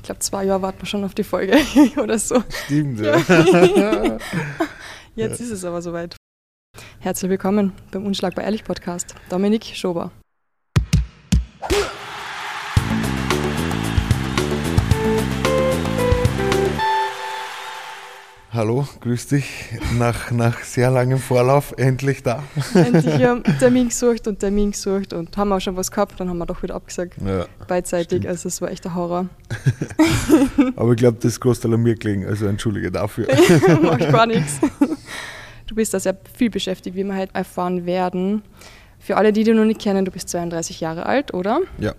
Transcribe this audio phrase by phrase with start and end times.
[0.00, 1.58] Ich glaube, zwei Jahre warten wir schon auf die Folge
[2.02, 2.42] oder so.
[2.64, 3.18] Stimmt, ja.
[5.14, 6.16] Jetzt ist es aber soweit.
[7.00, 9.14] Herzlich willkommen beim Unschlagbar Ehrlich Podcast.
[9.28, 10.10] Dominik Schober.
[18.52, 19.78] Hallo, grüß dich.
[19.96, 22.42] Nach, nach sehr langem Vorlauf endlich da.
[22.74, 26.38] Endlich haben Termin gesucht und Termin gesucht und haben auch schon was gehabt, dann haben
[26.38, 27.14] wir doch wieder abgesagt.
[27.24, 28.26] Ja, Beidseitig, stimmt.
[28.26, 29.28] also es war echt ein Horror.
[30.74, 33.28] aber ich glaube, das ist Großteil an mir gelegen, also entschuldige dafür.
[33.82, 34.58] Macht gar nichts.
[35.68, 38.42] Du bist da sehr viel beschäftigt, wie wir halt erfahren werden.
[38.98, 41.60] Für alle, die dich noch nicht kennen, du bist 32 Jahre alt, oder?
[41.78, 41.94] Ja,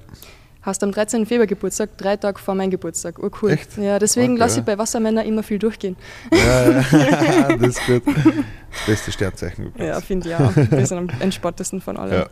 [0.64, 1.26] Hast am 13.
[1.26, 3.18] Februar Geburtstag, drei Tage vor meinem Geburtstag.
[3.18, 3.52] Urcool.
[3.52, 3.78] Echt?
[3.78, 4.40] Ja, deswegen Okay.
[4.40, 5.96] lasse ich bei Wassermännern immer viel durchgehen.
[6.32, 8.04] ja, ja das ist gut.
[8.06, 9.88] Das beste Sternzeichen übrigens.
[9.88, 10.56] Ja, finde ich auch.
[10.56, 12.14] Wir sind am entspanntesten von allen.
[12.14, 12.28] Ja.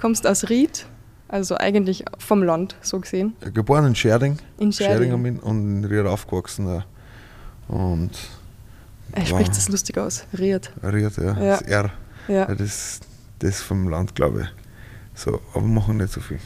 [0.00, 0.86] Kommst aus Ried,
[1.26, 3.34] also eigentlich vom Land, so gesehen.
[3.52, 5.38] Geboren in Scherding, In Scherding Scherding.
[5.40, 6.68] Und in Ried aufgewachsen.
[6.68, 6.84] Ja.
[7.66, 8.12] Und
[9.10, 10.24] Er spricht das lustig aus.
[10.38, 10.70] Ried.
[10.84, 11.34] Ried, ja, Ja.
[11.56, 11.90] das R.
[12.28, 13.00] Ja, Ja, das,
[13.40, 14.48] das vom Land, glaube ich.
[15.20, 16.38] So, aber machen nicht so viel.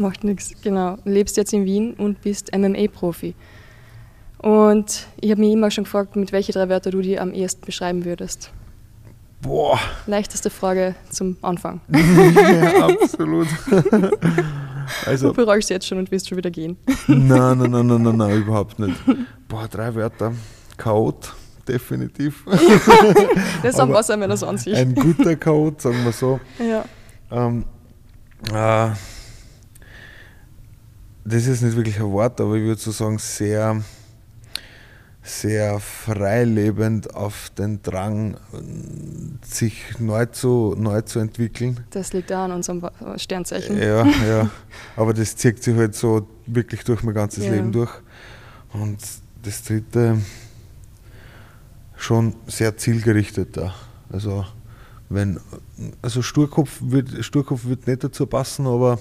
[0.00, 0.52] Macht nichts.
[0.62, 0.96] Genau.
[1.04, 3.34] Lebst jetzt in Wien und bist MMA-Profi.
[4.38, 7.64] Und ich habe mich immer schon gefragt, mit welchen drei Wörtern du die am ehesten
[7.64, 8.50] beschreiben würdest.
[9.42, 11.80] Boah, Leichteste Frage zum Anfang.
[11.90, 13.48] ja, absolut.
[15.04, 16.76] Du also, bereust jetzt schon und willst schon wieder gehen.
[17.06, 18.96] Nein, nein, nein, nein, nein, nein, überhaupt nicht.
[19.46, 20.32] Boah, drei Wörter.
[20.76, 21.32] Chaot,
[21.68, 22.44] definitiv.
[23.62, 24.74] Das haben Wassermänner sich.
[24.76, 26.40] Ein guter Chaot, sagen wir so.
[26.58, 26.84] Ja.
[27.30, 27.64] Ähm,
[28.52, 28.90] äh,
[31.24, 33.82] das ist nicht wirklich ein Wort, aber ich würde so sagen, sehr,
[35.22, 38.36] sehr freilebend auf den Drang,
[39.42, 41.80] sich neu zu, neu zu entwickeln.
[41.90, 43.78] Das liegt da an unserem Sternzeichen.
[43.78, 44.50] Ja, ja.
[44.96, 47.52] Aber das zieht sich halt so wirklich durch mein ganzes Ja.
[47.52, 47.92] Leben durch.
[48.72, 48.98] Und
[49.42, 50.18] das dritte
[51.96, 53.74] schon sehr zielgerichtet da.
[54.10, 54.44] Also
[55.08, 55.38] wenn
[56.02, 58.98] also Sturkopf wird Sturkopf wird nicht dazu passen, aber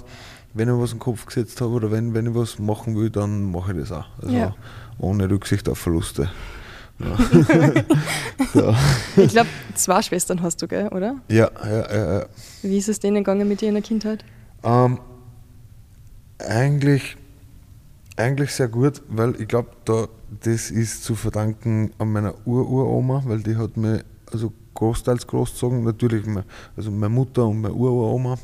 [0.59, 3.51] wenn ich was im Kopf gesetzt habe oder wenn, wenn ich was machen will, dann
[3.51, 4.05] mache ich das auch.
[4.21, 4.55] Also Ja.
[4.99, 6.29] ohne Rücksicht auf Verluste.
[6.99, 7.17] Ja.
[9.17, 11.15] Ich glaube, zwei Schwestern hast du, gell, oder?
[11.29, 12.25] ja, ja, ja, ja.
[12.61, 14.23] Wie ist es denen gegangen mit dir in der Kindheit?
[14.63, 14.99] Ähm,
[16.39, 17.15] eigentlich,
[18.17, 20.07] eigentlich sehr gut, weil ich glaube, da,
[20.43, 25.83] das ist zu verdanken an meiner Ururoma, weil die hat mich also großteils großgezogen.
[25.83, 26.45] Natürlich, me-
[26.77, 28.37] also meine Mutter und meine Ururoma.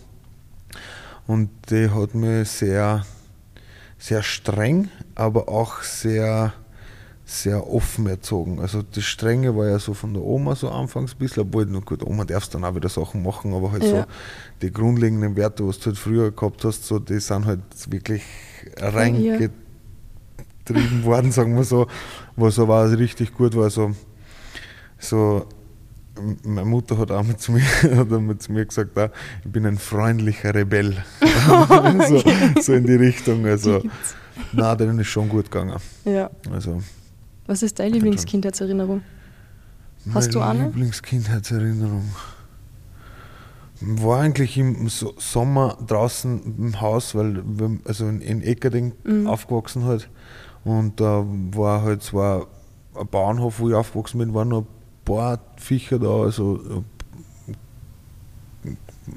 [1.27, 3.05] Und die hat mich sehr,
[3.97, 6.53] sehr streng, aber auch sehr,
[7.25, 8.59] sehr offen erzogen.
[8.59, 11.79] Also das Strenge war ja so von der Oma so anfangs ein bisschen, obwohl, na
[11.79, 13.89] gut, Oma darfst dann auch wieder Sachen machen, aber halt Ja.
[13.89, 14.05] so
[14.61, 18.21] die grundlegenden Werte, was du halt früher gehabt hast, so, die sind halt wirklich
[18.77, 19.49] reingetrieben
[21.03, 21.87] worden, sagen wir so,
[22.35, 23.69] was aber auch richtig gut war.
[23.71, 23.93] So,
[24.99, 25.47] so m-
[26.43, 29.09] meine Mutter hat einmal zu mir, hat einmal zu mir gesagt, ah,
[29.43, 31.03] ich bin ein freundlicher Rebell.
[32.07, 32.23] so,
[32.61, 33.45] so in die Richtung.
[33.45, 33.81] Also,
[34.53, 35.77] na, denen ist schon gut gegangen.
[36.05, 36.29] Ja.
[36.51, 36.81] Also,
[37.47, 39.01] Was ist deine Lieblingskindheitserinnerung?
[40.13, 40.65] Hast du eine?
[40.65, 42.03] Lieblingskindheitserinnerung
[43.81, 49.27] war eigentlich im so Sommer draußen im Haus, weil wir also in, in Eckerding Mhm.
[49.27, 50.09] aufgewachsen halt.
[50.63, 52.47] Und da war halt zwar
[52.97, 54.67] ein Bauernhof, wo ich aufgewachsen bin, noch ein
[55.05, 56.59] paar Viecher da, also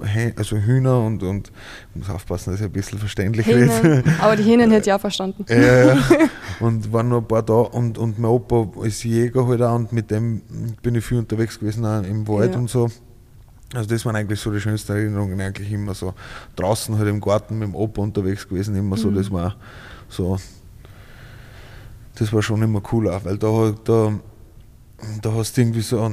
[0.03, 1.51] äh, also Hühner und, und
[1.95, 3.71] ich muss aufpassen, dass ich ein bisschen verständlich rede.
[3.73, 4.05] Hähnen.
[4.21, 5.47] Aber die Hähnen hätte ich auch verstanden.
[5.49, 5.99] Ja, ja.
[6.61, 9.93] Und waren noch ein paar da und, und mein Opa ist Jäger halt auch und
[9.93, 10.43] mit dem
[10.83, 12.59] bin ich viel unterwegs gewesen auch im Wald Ja.
[12.59, 12.91] und so.
[13.73, 16.15] Also das waren eigentlich so die schönsten Erinnerungen, eigentlich immer so
[16.57, 19.15] draußen halt im Garten mit dem Opa unterwegs gewesen, immer so, Mhm.
[19.15, 19.55] das war
[20.09, 20.37] so,
[22.17, 24.13] das war schon immer cool auch, weil da, da,
[25.23, 26.11] da hast du irgendwie so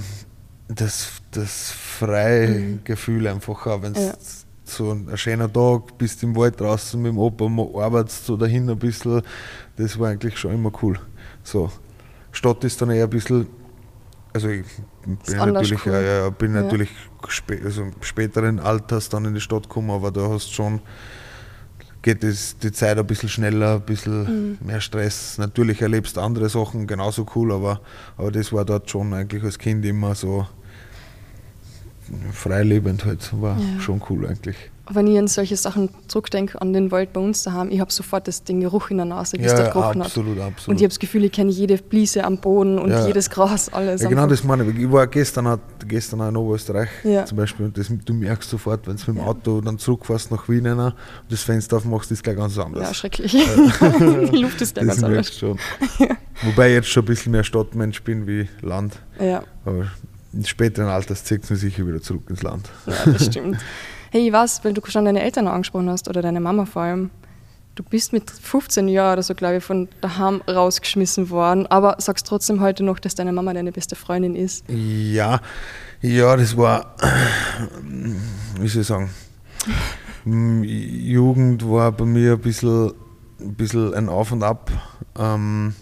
[0.67, 2.79] das, das freie Mhm.
[2.83, 4.13] Gefühl einfach auch, wenn es Ja.
[4.63, 7.45] so ein schöner Tag, bist im Wald draußen mit dem Opa,
[7.81, 9.21] arbeitest so dahin ein bisschen,
[9.77, 10.99] das war eigentlich schon immer cool.
[11.43, 11.71] So,
[12.31, 13.47] Stadt ist dann eher ein bisschen,
[14.33, 14.65] also ich
[15.27, 15.93] bin natürlich, cool.
[15.93, 16.61] ja, ja, bin Ja.
[16.63, 16.89] natürlich
[17.27, 20.81] spä also späteren Alters dann in die Stadt gekommen, aber da hast schon,
[22.05, 24.67] geht es die Zeit ein bisschen schneller, ein bisschen Mhm.
[24.67, 25.39] mehr Stress.
[25.39, 27.81] Natürlich erlebst du andere Sachen genauso cool, aber,
[28.15, 30.45] aber das war dort schon eigentlich als Kind immer so
[32.31, 33.79] freilebend halt, war Ja.
[33.79, 34.55] schon cool eigentlich.
[34.91, 38.27] Wenn ich an solche Sachen zurückdenke, an den Wald bei uns daheim, ich habe sofort
[38.27, 40.47] das, den Geruch in der Nase, wie ja, es da ja, gerochen absolut, hat.
[40.47, 40.67] absolut.
[40.69, 43.07] Und ich habe das Gefühl, ich kenne jede Bliese am Boden und Ja.
[43.07, 44.01] jedes Gras, alles.
[44.01, 44.77] Ja, genau das meine ich.
[44.77, 47.25] Ich war gestern gestern auch in Oberösterreich Ja.
[47.25, 49.23] zum Beispiel und das, du merkst sofort, wenn du mit dem Ja.
[49.29, 50.93] Auto dann zurückfährst nach Wien rein und
[51.29, 52.87] das Fenster aufmachst, ist gleich ganz anders.
[52.87, 53.31] Ja, schrecklich.
[54.31, 55.37] Die Luft ist gleich das ganz anders.
[55.37, 55.57] schon.
[56.43, 58.99] Wobei ich jetzt schon ein bisschen mehr Stadtmensch bin wie Land.
[59.19, 59.87] Ja, Aber
[60.33, 62.69] in späteren Alters zieht es mir sicher wieder zurück ins Land.
[62.85, 63.57] ja, das stimmt.
[64.15, 67.09] Hey, was, weil du schon deine Eltern angesprochen hast oder deine Mama vor allem.
[67.75, 72.25] Du bist mit 15 Jahren oder so, glaube ich, von daheim rausgeschmissen worden, aber sagst
[72.25, 74.63] trotzdem heute noch, dass deine Mama deine beste Freundin ist.
[74.69, 75.41] Ja,
[76.01, 76.95] ja, das war,
[78.57, 79.09] wie soll ich sagen,
[80.23, 82.93] Jugend war bei mir ein bisschen,
[83.41, 84.71] ein bisschen ein Auf und Ab.
[85.19, 85.75] Ähm,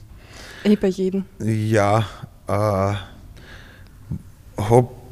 [0.64, 1.26] Eh bei jedem.
[1.38, 2.00] ja,
[2.48, 2.96] äh,
[4.58, 5.03] hab,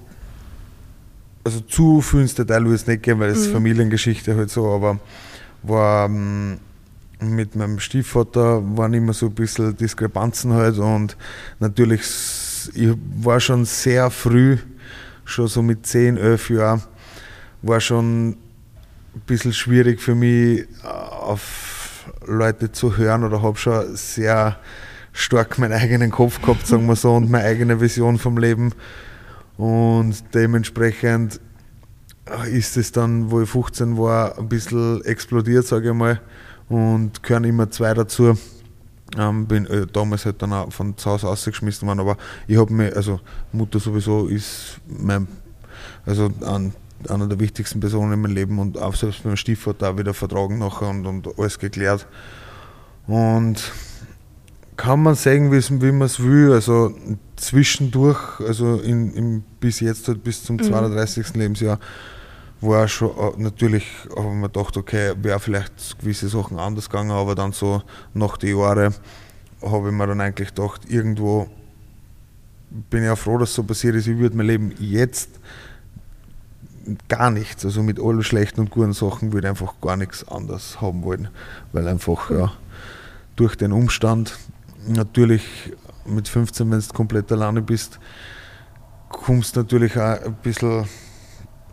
[1.43, 3.53] also zu viel ins Detail ich es nicht gehen, weil es Mhm.
[3.53, 4.99] Familiengeschichte halt so, aber
[5.63, 6.59] war ähm,
[7.19, 11.15] mit meinem Stiefvater waren immer so ein bisschen Diskrepanzen halt und
[11.59, 12.01] natürlich,
[12.73, 12.89] ich
[13.21, 14.57] war schon sehr früh,
[15.23, 16.81] schon so mit 10, 11 Jahren,
[17.61, 18.37] war schon ein
[19.27, 24.57] bisschen schwierig für mich äh, auf Leute zu hören oder habe schon sehr
[25.13, 28.73] stark meinen eigenen Kopf gehabt, sagen wir so, und meine eigene Vision vom Leben.
[29.61, 31.39] Und dementsprechend
[32.25, 36.19] äh, ist es dann, wo ich 15 war, ein bisschen explodiert, sage ich mal.
[36.67, 38.35] Und gehören immer zwei dazu.
[39.19, 42.17] Ähm, bin äh, damals halt dann auch von zu Hause ausgeschmissen worden, aber
[42.47, 43.19] ich habe mir, also
[43.51, 45.27] Mutter sowieso ist mein,
[46.07, 46.73] also an,
[47.07, 50.15] einer der wichtigsten Personen in meinem Leben und auch selbst mit meinem Stiefvater auch wieder
[50.15, 52.07] vertragen nachher und, und alles geklärt.
[53.05, 53.71] Und
[54.81, 56.51] kann man sagen, wie man es will.
[56.53, 56.93] Also
[57.35, 60.63] zwischendurch, also in, in, bis jetzt halt bis zum Mhm.
[60.63, 61.35] 32.
[61.35, 61.79] Lebensjahr,
[62.61, 63.85] war schon äh, natürlich,
[64.15, 67.83] habe ich mir gedacht, okay, wäre vielleicht gewisse Sachen anders gegangen, aber dann so
[68.15, 68.95] nach den Jahren
[69.61, 71.47] habe ich mir dann eigentlich gedacht, irgendwo
[72.89, 74.07] bin ich auch froh, dass es so passiert ist.
[74.07, 75.29] Ich würde mein Leben jetzt
[77.07, 80.81] gar nichts, also mit allen schlechten und guten Sachen würde ich einfach gar nichts anders
[80.81, 81.29] haben wollen,
[81.71, 82.51] weil einfach ja,
[83.35, 84.39] durch den Umstand
[84.87, 85.43] natürlich
[86.05, 87.99] mit 15, wenn du komplett alleine bist,
[89.09, 90.85] kommst natürlich auch ein bisschen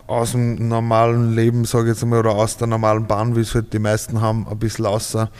[0.06, 3.55] aus dem normalen Leben, sage ich jetzt einmal, oder aus der normalen Bahn, wie es
[3.55, 5.31] halt die meisten haben, ein bisschen außer.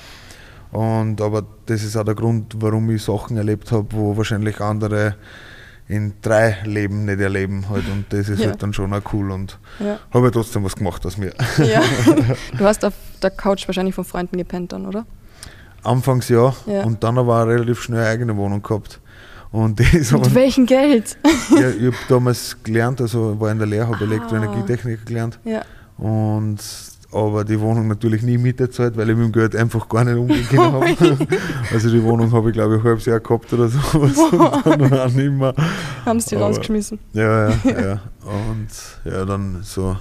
[0.71, 5.17] Und, aber das ist auch der Grund, warum ich Sachen erlebt habe, wo wahrscheinlich andere
[5.89, 7.71] in drei Leben nicht erleben.
[7.71, 7.89] Halt.
[7.89, 8.49] Und das ist Ja.
[8.49, 9.31] halt dann schon auch cool.
[9.31, 9.99] Und Ja.
[10.13, 11.33] habe ja trotzdem was gemacht aus mir.
[11.65, 11.81] ja.
[12.59, 12.93] Du hast auf
[13.23, 15.07] der Couch wahrscheinlich von Freunden gepennt dann, oder?
[15.85, 16.83] Anfangs ja, Ja.
[16.85, 19.01] und dann aber auch relativ schnell eine eigene Wohnung gehabt.
[19.51, 21.17] Und ist aber, Mit welchem Geld?
[21.59, 24.03] ja, ich habe damals gelernt, also war in der Lehre, habe Ah.
[24.03, 25.39] Elektroenergietechniker gelernt.
[25.45, 25.63] Ja.
[25.97, 26.59] Und
[27.11, 30.47] aber die Wohnung natürlich nie mitgezahlt, weil ich mit dem Geld einfach gar nicht umgehen
[30.51, 30.87] können habe.
[31.73, 33.79] Also die Wohnung habe ich glaube ich ein halbes Jahr gehabt oder so.
[33.99, 34.15] und
[34.81, 35.55] dann auch nicht mehr.
[36.05, 36.99] Haben sie die rausgeschmissen.
[37.15, 38.01] Ja, ja, ja.
[38.27, 38.69] Und
[39.11, 39.97] ja, dann so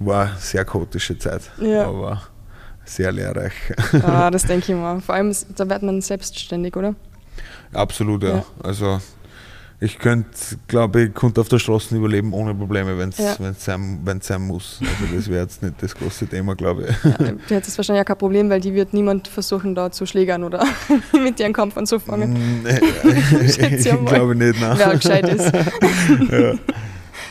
[0.00, 1.86] war eine sehr chaotische Zeit, Ja.
[1.86, 2.22] aber
[2.90, 3.52] sehr lehrreich.
[4.02, 5.00] Ah, das denke ich mal.
[5.00, 6.94] Vor allem, da wird man selbstständig, oder?
[7.72, 8.36] Absolut, ja.
[8.36, 8.44] Ja.
[8.62, 9.00] Also
[9.82, 10.28] ich könnte,
[10.68, 13.36] glaube ich, könnte auf der Straße überleben ohne Probleme, wenn es Ja.
[13.56, 14.78] sein, wenn's sein muss.
[14.80, 17.04] Also das wäre jetzt nicht das große Thema, glaube ich.
[17.04, 20.44] Ja, du hättest wahrscheinlich auch kein Problem, weil die wird niemand versuchen, da zu schlägern
[20.44, 20.64] oder
[21.12, 22.62] mit dir einen Kampf anzufangen.
[22.62, 24.76] Nee, Schätze ich glaube nicht, nein.
[24.76, 25.52] Wer gescheit ist.
[26.30, 26.54] Ja.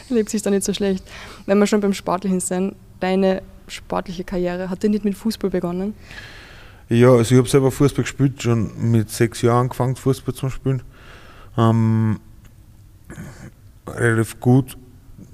[0.09, 1.03] Lebt sich da nicht so schlecht.
[1.45, 5.93] Wenn wir schon beim Sportlichen sind, deine sportliche Karriere, hat die nicht mit Fußball begonnen?
[6.89, 10.81] Ja, also ich habe selber Fußball gespielt, schon mit sechs Jahren angefangen, Fußball zu spielen.
[11.57, 12.19] Ähm,
[13.87, 14.77] relativ gut,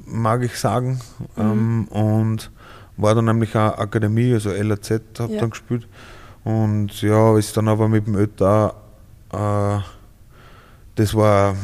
[0.05, 0.99] mag ich sagen.
[1.37, 2.51] Ähm, und
[2.97, 5.39] war dann nämlich auch Akademie, also LAZ habe Ja.
[5.41, 5.87] dann gespielt.
[6.43, 8.73] Und ja, ist dann aber mit dem ÖTA,
[9.33, 9.79] äh,
[10.95, 11.55] das war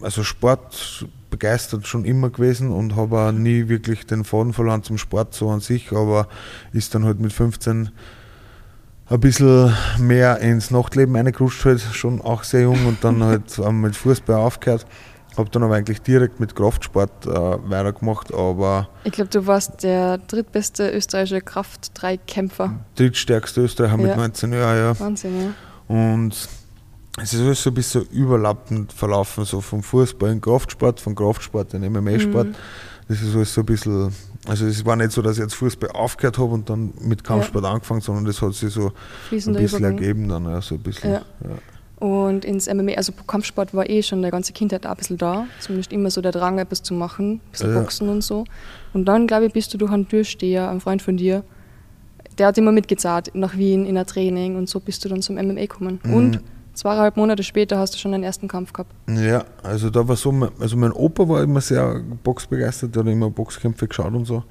[0.00, 4.98] also Sport begeistert schon immer gewesen und habe auch nie wirklich den Faden verloren zum
[4.98, 6.28] Sport so an sich, aber
[6.72, 7.90] ist dann halt mit 15
[9.08, 13.96] ein bisschen mehr ins Nachtleben reingerutscht, halt, schon auch sehr jung und dann halt mit
[13.96, 14.86] Fußball aufgehört.
[15.36, 20.18] Habe dann aber eigentlich direkt mit Kraftsport äh, weitergemacht, aber Ich glaube, du warst der
[20.18, 22.74] drittbeste österreichische Kraft-3-Kämpfer.
[22.96, 24.16] drittstärkste Österreicher mit Ja.
[24.16, 25.00] 19 Jahren, ja.
[25.00, 25.94] Wahnsinn, ja.
[25.94, 26.48] Und
[27.18, 31.74] es ist alles so ein bisschen überlappend verlaufen, so vom Fußball in Kraftsport, von Kraftsport
[31.74, 32.48] in MMA-Sport.
[32.48, 32.54] Mhm.
[33.08, 34.12] Das ist alles so ein bisschen,
[34.46, 37.64] also es war nicht so, dass ich jetzt Fußball aufgehört habe und dann mit Kampfsport
[37.64, 38.92] angefangen, sondern das hat sich so ein
[39.28, 39.98] Fließender bisschen Übergang.
[39.98, 41.10] ergeben dann, ja, so ein bisschen.
[41.10, 41.22] Ja.
[41.42, 42.06] Ja.
[42.06, 45.46] Und ins MMA, also Kampfsport war eh schon der ganze Kindheit auch ein bisschen da.
[45.58, 47.80] Zumindest immer so der Drang, etwas zu machen, ein bisschen Ja.
[47.80, 48.44] Boxen und so.
[48.94, 51.42] Und dann, glaube ich, bist du durch einen Türsteher, ein Freund von dir,
[52.38, 55.34] der hat immer mitgezahlt nach Wien in ein Training und so bist du dann zum
[55.34, 56.00] MMA gekommen.
[56.04, 56.14] Mhm.
[56.14, 56.40] Und
[56.80, 58.92] zweieinhalb Monate später hast du schon deinen ersten Kampf gehabt.
[59.08, 63.10] Ja, also da war so, mein- also mein Opa war immer sehr boxbegeistert, der hat
[63.12, 64.44] immer Boxkämpfe geschaut und so.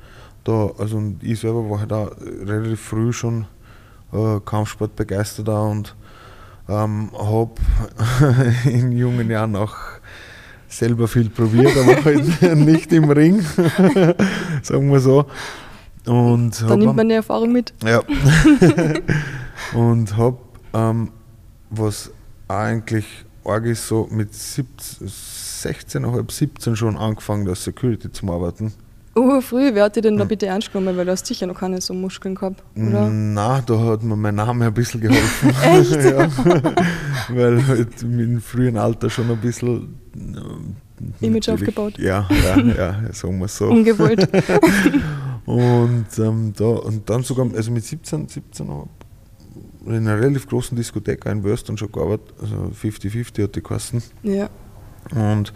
[0.43, 2.11] Da, also ich selber war halt auch
[2.45, 3.45] relativ früh schon
[4.13, 5.95] äh, Kampfsport begeistert und
[6.69, 7.51] ähm, habe
[8.65, 9.75] in jungen Jahren auch
[10.67, 13.41] selber viel probiert, aber halt nicht im Ring,
[14.61, 15.25] sagen wir so.
[16.05, 17.73] Und Da nimmt man die Erfahrung mit.
[17.83, 18.01] ja.
[19.73, 20.37] und habe,
[20.73, 21.09] ähm,
[21.69, 22.11] was
[22.49, 23.05] eigentlich
[23.63, 28.73] ist, so mit 17, 16,5, 17 schon angefangen, als Security zu arbeiten.
[29.15, 30.27] Oh, früh, wer hat dir denn da Hm.
[30.29, 30.95] bitte ernst genommen?
[30.95, 33.09] Weil du hast sicher noch keine so Muskeln gehabt, oder?
[33.09, 35.49] Na, da hat mir mein Name ein bisschen geholfen.
[35.63, 35.91] Echt?
[36.03, 36.29] ja.
[37.29, 41.97] Weil halt im frühen Alter schon ein bisschen äh, Image aufgebaut.
[41.97, 42.59] Ja, ja,
[43.03, 43.67] ja, sagen wir es so.
[43.69, 44.27] Ungewollt.
[45.45, 48.98] Und, ähm, da, und dann sogar, also mit 17, 17 hab
[49.85, 54.03] in einer relativ großen Diskothek in Würston schon gearbeitet, also 50-50 hat die geheißen.
[54.23, 54.49] ja.
[55.15, 55.53] Und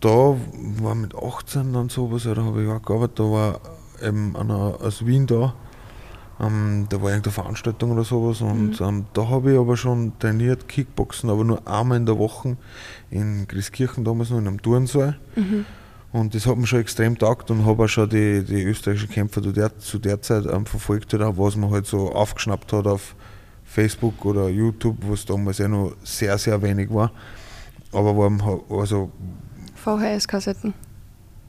[0.00, 0.36] da
[0.82, 3.60] war mit 18 dann sowas, ja, da habe ich auch gearbeitet, da war
[4.02, 5.54] eben einer aus Wien da,
[6.40, 10.68] ähm, da war irgendeine Veranstaltung oder sowas und ähm, da habe ich aber schon trainiert,
[10.68, 12.56] Kickboxen, aber nur einmal in der Woche
[13.10, 15.18] in Grieskirchen damals noch in einem Turnsaal.
[15.36, 15.64] Mhm.
[16.14, 19.42] Und das hat mir schon extrem taugt und habe auch schon die, die österreichischen Kämpfer
[19.42, 22.86] zu der, zu der Zeit ähm, verfolgt, halt auch, was man halt so aufgeschnappt hat
[22.86, 23.16] auf
[23.64, 27.10] Facebook oder YouTube, was damals ja noch sehr, sehr wenig war.
[27.90, 29.10] Aber war, also,
[29.74, 30.72] VHS-Kassetten.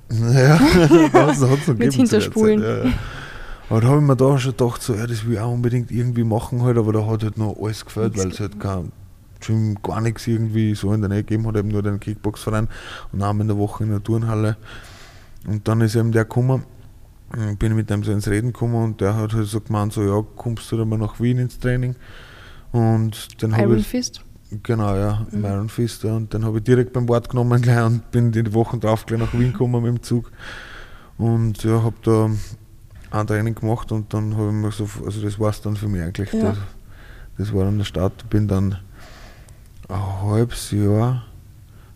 [0.09, 0.57] ja,
[1.13, 2.59] das hat es Mit Hinterspulen.
[2.59, 2.91] Zeit, ja.
[3.69, 5.91] Aber da habe ich mir da schon gedacht, so, ja, das will ich auch unbedingt
[5.91, 8.91] irgendwie machen, halt, aber da hat halt noch alles gefällt, weil es halt kein
[9.39, 12.67] Gym, gar nichts irgendwie so in der Nähe gegeben hat, eben nur den Kickboxverein
[13.11, 14.57] und einmal in der Woche in der Turnhalle.
[15.47, 16.63] Und dann ist eben der gekommen,
[17.59, 20.03] bin ich mit dem so ins Reden gekommen und der hat halt so gemeint, so,
[20.03, 21.95] ja, kommst du da mal nach Wien ins Training?
[22.71, 24.21] Und dann habe ich, Fist.
[24.63, 27.85] genau, ja, im Iron Fist, ja, und dann habe ich direkt beim Wort genommen gleich
[27.85, 30.31] und bin die Wochen drauf gleich nach Wien gekommen mit dem Zug.
[31.17, 32.29] Und ja, habe da
[33.11, 35.87] ein Training gemacht und dann habe ich mir so, also das war es dann für
[35.87, 36.31] mich eigentlich.
[36.33, 36.41] Ja.
[36.41, 36.57] Das,
[37.37, 38.29] das war dann der Start.
[38.29, 38.79] Bin dann
[39.89, 41.23] ein halbes Jahr,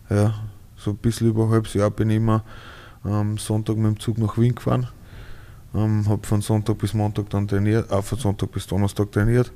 [0.08, 0.34] ja,
[0.76, 2.44] so ein bisschen über ein halbes Jahr bin ich immer
[3.02, 4.86] am Sonntag mit dem Zug nach Wien gefahren.
[5.74, 9.52] Ähm, habe von Sonntag bis Montag dann trainiert, auch von Sonntag bis Donnerstag trainiert.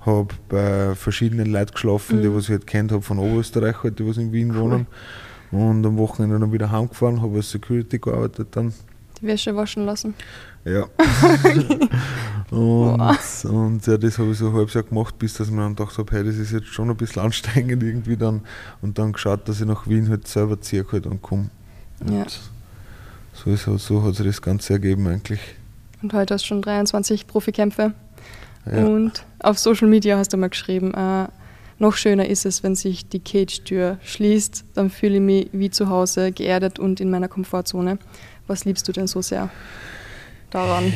[0.00, 2.36] Habe bei verschiedenen Leuten geschlafen, die Mhm.
[2.36, 4.86] was ich halt kennt habe von Oberösterreich, halt, die was in Wien wohnen.
[5.50, 8.72] Und am Wochenende dann wieder heimgefahren, habe als Security gearbeitet dann.
[9.20, 10.14] Die Wäsche waschen lassen.
[10.64, 10.86] Ja.
[12.50, 15.62] und, und ja, das habe ich so ein halbes Jahr gemacht, bis dass ich mir
[15.62, 18.42] dann gedacht habe, hey, das ist jetzt schon ein bisschen anstrengend irgendwie dann.
[18.80, 21.50] Und dann geschaut, dass ich nach Wien halt selber ziehe halt und komme.
[22.10, 22.26] Ja.
[23.32, 25.40] so, ist, so hat sich das Ganze ergeben eigentlich.
[26.02, 27.92] Und heute hast du schon 23 Profikämpfe.
[28.70, 28.84] Ja.
[28.86, 31.28] Und auf Social Media hast du mal geschrieben, äh,
[31.78, 35.88] noch schöner ist es, wenn sich die Cage-Tür schließt, dann fühle ich mich wie zu
[35.88, 37.98] Hause, geerdet und in meiner Komfortzone.
[38.46, 39.50] Was liebst du denn so sehr
[40.50, 40.92] daran?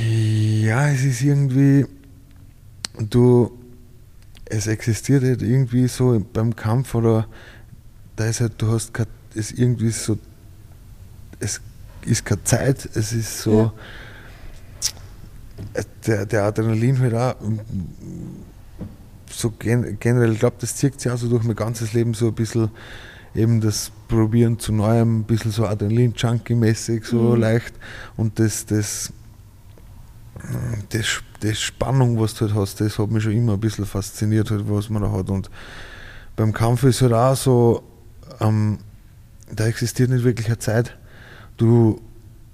[0.61, 1.87] Ja, es ist irgendwie,
[2.99, 3.51] du,
[4.45, 7.27] es existiert halt irgendwie so beim Kampf oder
[8.17, 10.19] da ist halt, du hast kein, es ist irgendwie so,
[11.41, 11.61] es
[12.03, 13.73] ist keine Zeit, es ist so,
[15.75, 17.59] äh, der, der Adrenalin halt auch, mm,
[19.31, 22.29] so gen, generell, ich glaube, das zieht sich auch so durch mein ganzes Leben so
[22.29, 22.71] ein bisschen
[23.39, 27.41] eben das Probieren zu Neuem, ein bisschen so Adrenalin-Junkie-mäßig, so Mhm.
[27.41, 27.75] leicht
[28.17, 29.13] und das, das,
[30.91, 34.51] das, das Spannung, was du halt hast, das hat mich schon immer ein bisschen fasziniert,
[34.51, 35.31] halt, was man da hat.
[35.31, 35.51] Und
[36.37, 37.83] beim Kampf ist halt auch so,
[38.41, 38.79] ähm,
[39.55, 40.97] da existiert nicht wirklich eine Zeit.
[41.57, 42.01] Du,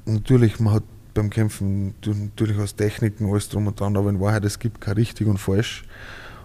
[0.06, 4.20] natürlich, man hat beim Kämpfen du, natürlich aus Techniken alles drum und dran, aber in
[4.20, 5.84] Wahrheit, es gibt kein richtig und falsch.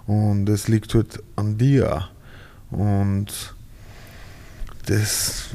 [0.05, 2.09] Und es liegt halt an dir.
[2.71, 3.55] Und
[4.85, 5.45] das,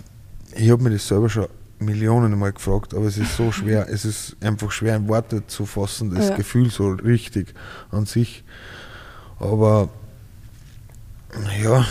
[0.55, 1.47] ich habe mir das selber schon
[1.79, 5.67] Millionen Mal gefragt, aber es ist so schwer, es ist einfach schwer in Worte zu
[5.67, 6.37] fassen, das Ja.
[6.37, 7.55] Gefühl so richtig
[7.91, 8.45] an sich.
[9.41, 9.89] Aber
[11.63, 11.85] ja,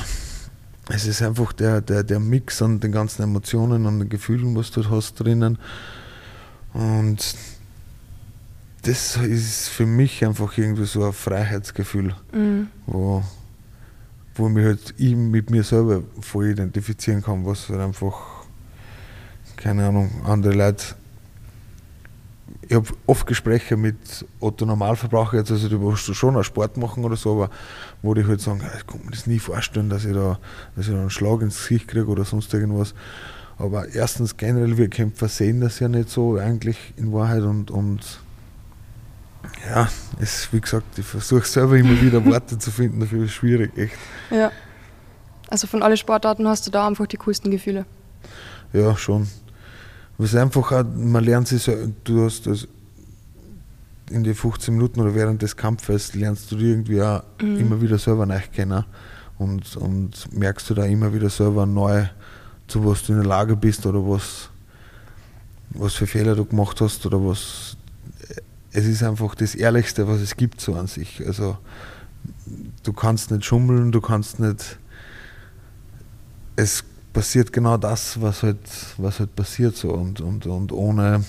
[0.89, 4.71] es ist einfach der, der, der Mix an den ganzen Emotionen, an den Gefühlen, was
[4.71, 5.57] du hast drinnen.
[6.73, 7.35] Und
[8.83, 12.67] das ist für mich einfach irgendwie so ein Freiheitsgefühl, Mhm.
[12.85, 13.23] wo,
[14.35, 18.45] wo ich mich halt ich mit mir selber voll identifizieren kann, was halt einfach,
[19.55, 20.95] keine Ahnung, andere Leute
[22.67, 27.03] ich habe oft Gespräche mit Otto Normalverbraucher, jetzt, also die willst schon auch Sport machen
[27.03, 27.49] oder so, aber
[28.01, 30.39] wo die halt sagen, ich kann mir das nie vorstellen, dass ich da,
[30.75, 32.93] dass ich da einen Schlag ins Gesicht kriege oder sonst irgendwas.
[33.57, 38.19] Aber erstens generell, wir Kämpfer sehen das ja nicht so eigentlich in Wahrheit und, und
[39.67, 43.77] ja, es, wie gesagt, ich versuche selber immer wieder Worte zu finden, dafür ist schwierig,
[43.77, 43.95] echt.
[44.29, 44.51] Ja.
[45.49, 47.85] Also von allen Sportarten hast du da einfach die coolsten Gefühle.
[48.71, 49.27] Ja, schon.
[50.17, 51.69] Was einfach auch, man lernt sich
[52.03, 52.67] du hast das
[54.09, 57.57] in die 15 Minuten oder während des Kampfes lernst du irgendwie auch mhm.
[57.57, 58.83] immer wieder selber neu kennen
[59.37, 62.05] und, und merkst du da immer wieder selber neu,
[62.67, 64.49] zu was du in der Lage bist oder was,
[65.69, 67.72] was für Fehler du gemacht hast oder was.
[68.73, 71.25] Es ist einfach das Ehrlichste, was es gibt so an sich.
[71.25, 71.57] Also
[72.83, 74.77] du kannst nicht schummeln, du kannst nicht.
[76.55, 78.59] Es passiert genau das, was halt,
[78.97, 81.23] was halt passiert so und, und, und ohne,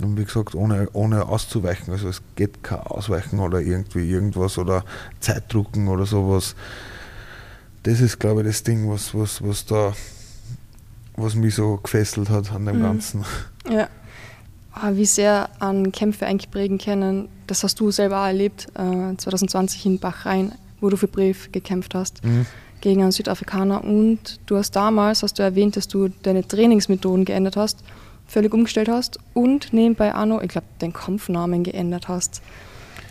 [0.00, 1.92] und wie gesagt, ohne, ohne auszuweichen.
[1.92, 4.84] Also es geht kein Ausweichen oder irgendwie irgendwas oder
[5.20, 6.54] Zeitdrucken oder sowas.
[7.82, 9.94] Das ist, glaube ich, das Ding, was, was, was da,
[11.16, 12.82] was mich so gefesselt hat an dem mhm.
[12.82, 13.24] Ganzen.
[13.68, 13.88] Ja.
[14.80, 19.16] Ah, wie sehr an Kämpfe eigentlich prägen können, das hast du selber auch erlebt, äh,
[19.16, 22.24] 2020 in Bachrhein, wo du für Brief gekämpft hast.
[22.24, 22.46] Mhm
[22.80, 27.56] gegen einen Südafrikaner und du hast damals, hast du erwähnt, dass du deine Trainingsmethoden geändert
[27.56, 27.82] hast,
[28.26, 32.42] völlig umgestellt hast und nebenbei auch noch, ich glaube, deinen Kampfnamen geändert hast.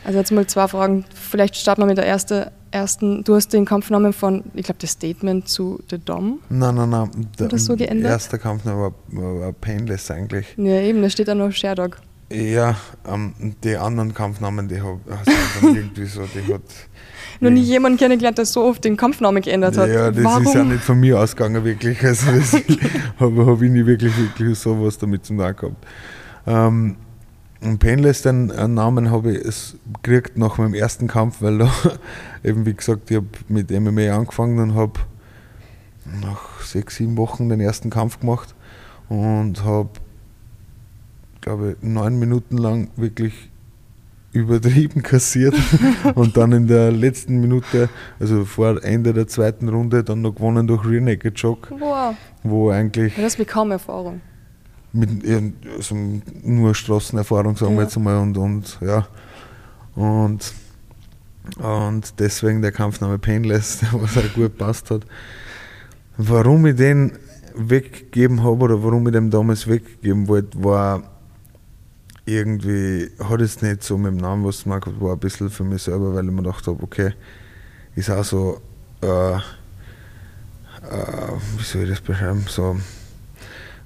[0.05, 1.05] Also jetzt mal zwei Fragen.
[1.13, 3.23] Vielleicht starten wir mit der erste, ersten.
[3.23, 6.39] Du hast den Kampfnamen von, ich glaube, das Statement zu The Dom.
[6.49, 7.11] Nein, nein, nein.
[7.39, 8.11] Der so geändert?
[8.11, 8.93] erste Kampfname war,
[9.41, 10.45] war, Painless eigentlich.
[10.57, 11.97] Ja, eben, da steht da noch Sherdog.
[12.29, 12.75] Ja,
[13.07, 13.33] ähm,
[13.63, 16.61] die anderen Kampfnamen, die habe ich irgendwie so, die hat
[17.39, 19.89] noch nie jemanden kennengelernt, der so oft den Kampfnamen geändert hat.
[19.89, 20.43] Ja, das Warum?
[20.43, 22.03] ist ja nicht von mir ausgegangen, wirklich.
[22.03, 22.53] Also, das
[23.19, 25.85] habe hab ich nie wirklich, wirklich sowas damit zu tun gehabt.
[26.45, 26.97] Ähm,
[27.61, 31.71] und Painless, den Namen habe ich es gekriegt nach meinem ersten Kampf, weil da
[32.43, 34.99] eben, wie gesagt, ich habe mit MMA angefangen und habe
[36.21, 38.55] nach sechs, sieben Wochen den ersten Kampf gemacht
[39.09, 39.89] und habe,
[41.41, 43.49] glaube ich, neun Minuten lang wirklich
[44.33, 45.55] übertrieben kassiert
[46.15, 50.67] und dann in der letzten Minute, also vor Ende der zweiten Runde, dann noch gewonnen
[50.67, 51.73] durch Rear Naked Choke.
[51.79, 52.15] Wow.
[52.43, 53.15] Wo eigentlich.
[53.15, 54.21] Das ist kaum Erfahrung.
[54.93, 55.09] Mit
[55.75, 55.95] also
[56.43, 57.79] nur Straßenerfahrung, sagen ja.
[57.79, 59.07] wir jetzt einmal, und, und ja.
[59.95, 60.53] Und,
[61.57, 65.01] und deswegen der Kampfname Painless, der was auch gut passt hat.
[66.17, 67.13] Warum ich den
[67.55, 71.03] weggegeben habe oder warum ich den damals weggegeben wollte, war
[72.27, 75.83] irgendwie hat es nicht so mit dem Namen was gemacht, war ein bisschen für mich
[75.83, 77.13] selber, weil ich mir gedacht habe, okay,
[77.95, 78.61] ist auch so,
[79.01, 79.39] äh, äh,
[81.57, 82.75] wie soll ich das beschreiben, so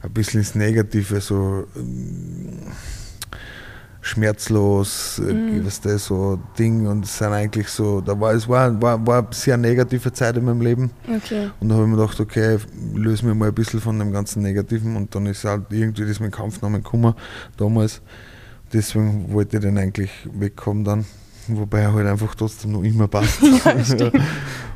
[0.01, 3.31] ein bisschen ins Negative, so äh,
[4.01, 5.65] schmerzlos, äh, mhm.
[5.65, 9.19] was das so Ding und es sind eigentlich so, da war es war, war, war
[9.19, 10.91] eine sehr negative Zeit in meinem Leben.
[11.07, 11.51] Okay.
[11.59, 12.57] Und da habe ich mir gedacht, okay,
[12.95, 16.19] löse mich mal ein bisschen von dem ganzen Negativen und dann ist halt irgendwie das
[16.19, 17.13] mit Kampfnamen gekommen
[17.57, 18.01] damals.
[18.73, 21.05] Deswegen wollte ich den eigentlich wegkommen dann.
[21.47, 23.41] Wobei er halt einfach trotzdem noch immer passt.
[23.65, 24.11] Ja,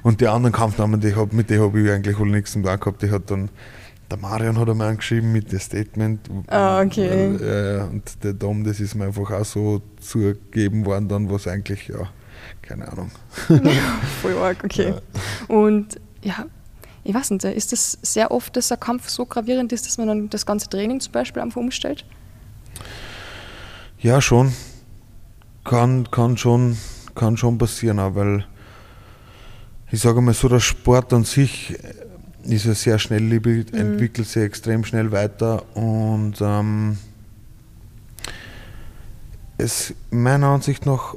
[0.03, 2.79] und die anderen Kampfnamen, die hab, mit denen habe ich eigentlich wohl nichts zu tun
[2.79, 3.01] gehabt.
[3.01, 3.49] Die hat dann,
[4.09, 6.29] der Marion hat mir angeschrieben mit dem Statement.
[6.47, 7.35] Ah, okay.
[7.35, 11.87] Äh, und der Dom, das ist mir einfach auch so zugegeben worden, dann was eigentlich,
[11.87, 12.09] ja,
[12.61, 13.11] keine Ahnung.
[14.21, 14.89] Voll arg, okay.
[14.89, 15.55] Ja.
[15.55, 16.45] Und ja,
[17.03, 20.07] ich weiß nicht, ist das sehr oft, dass der Kampf so gravierend ist, dass man
[20.07, 22.05] dann das ganze Training zum Beispiel einfach umstellt?
[23.99, 24.53] Ja, schon.
[25.63, 26.77] Kann, kann, schon,
[27.15, 28.45] kann schon passieren, auch weil
[29.91, 31.75] ich sage mal so, der Sport an sich
[32.47, 33.79] ist ja sehr schnelllebig, mhm.
[33.79, 36.97] entwickelt sich extrem schnell weiter und ähm,
[39.57, 41.15] es meiner Ansicht nach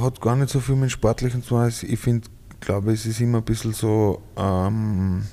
[0.00, 1.72] hat gar nicht so viel mit Sportlichen zu tun.
[1.82, 2.28] Ich finde,
[2.60, 5.24] glaube es ist immer ein bisschen so ähm,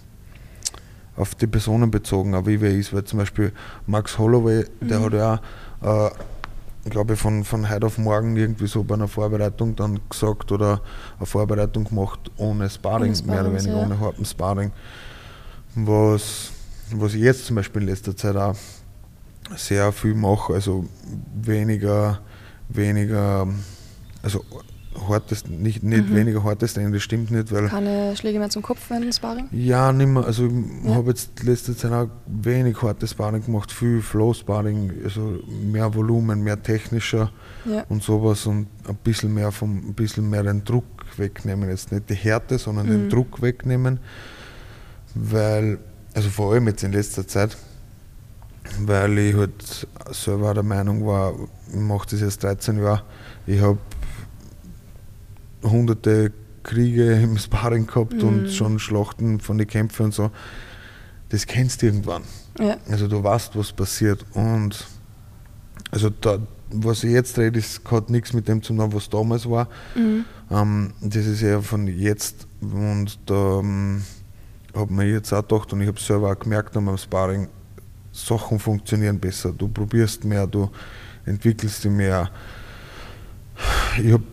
[1.15, 3.51] auf die Personen bezogen, wie wer ist, weil zum Beispiel
[3.85, 4.87] Max Holloway, mhm.
[4.87, 5.41] der hat ja
[5.81, 6.11] auch äh,
[6.85, 10.81] ich glaube, von, von heute auf morgen irgendwie so bei einer Vorbereitung dann gesagt oder
[11.17, 13.83] eine Vorbereitung gemacht ohne Sparring, ohne mehr oder weniger ja.
[13.83, 14.71] ohne harten Sparring.
[15.75, 16.51] Was,
[16.91, 18.55] was ich jetzt zum Beispiel in letzter Zeit auch
[19.55, 20.85] sehr viel mache, also
[21.35, 22.21] weniger,
[22.69, 23.47] weniger,
[24.23, 24.43] also
[25.09, 26.15] hartes, nicht, nicht mhm.
[26.15, 27.67] weniger hartes Training, das stimmt nicht, weil.
[27.67, 29.47] Keine Schläge mehr zum Kopf dem Sparring?
[29.51, 30.25] Ja, nicht mehr.
[30.25, 30.53] Also ich
[30.85, 30.95] ja.
[30.95, 36.61] habe jetzt letzte Zeit auch wenig hartes Sparring gemacht, viel Flow-Sparring, also mehr Volumen, mehr
[36.61, 37.31] technischer
[37.65, 37.83] ja.
[37.89, 40.85] und sowas und ein bisschen mehr vom, ein bisschen mehr den Druck
[41.17, 41.69] wegnehmen.
[41.69, 42.91] Jetzt nicht die Härte, sondern mhm.
[42.91, 43.99] den Druck wegnehmen.
[45.15, 45.79] Weil,
[46.13, 47.57] also vor allem jetzt in letzter Zeit,
[48.79, 51.33] weil ich halt selber der Meinung war,
[51.69, 53.03] ich mache das jetzt 13 Jahre,
[53.47, 53.77] ich habe
[55.63, 56.31] hunderte
[56.63, 58.27] Kriege im Sparring gehabt mhm.
[58.27, 60.31] und schon Schlachten von den Kämpfen und so.
[61.29, 62.23] Das kennst du irgendwann.
[62.59, 62.77] Ja.
[62.89, 64.25] Also du weißt, was passiert.
[64.33, 64.85] Und
[65.91, 66.39] also da,
[66.71, 69.67] was ich jetzt rede, ist, hat nichts mit dem zu tun, was damals war.
[69.95, 70.25] Mhm.
[70.51, 72.47] Ähm, das ist eher von jetzt.
[72.61, 74.03] Und da ähm,
[74.75, 77.47] habe mir jetzt auch gedacht und ich habe selber auch gemerkt meinem Sparring,
[78.11, 79.51] Sachen funktionieren besser.
[79.51, 80.69] Du probierst mehr, du
[81.25, 82.29] entwickelst dich mehr.
[84.01, 84.23] Ich habe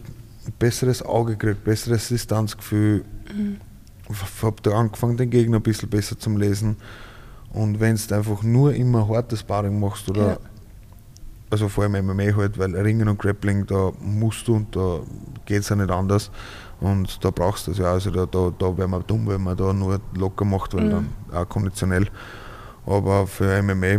[0.46, 3.04] ein besseres Auge gekriegt, besseres Distanzgefühl.
[3.34, 3.56] Mhm.
[4.42, 6.76] Habe da angefangen, den Gegner ein bisschen besser zu lesen.
[7.52, 10.38] Und wenn du einfach nur immer hartes Sparring machst oder ja.
[11.50, 15.00] also vor allem MMA halt, weil Ringen und Grappling, da musst du und da
[15.44, 16.30] geht es ja nicht anders.
[16.82, 17.92] Und da brauchst du das ja.
[17.92, 20.90] Also da, da, da wäre man dumm, wenn man da nur locker macht, weil mhm.
[20.90, 22.08] dann auch konditionell.
[22.84, 23.98] Aber für MMA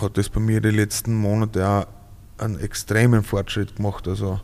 [0.00, 1.86] hat das bei mir die letzten Monate auch
[2.38, 4.08] einen extremen Fortschritt gemacht.
[4.08, 4.40] Also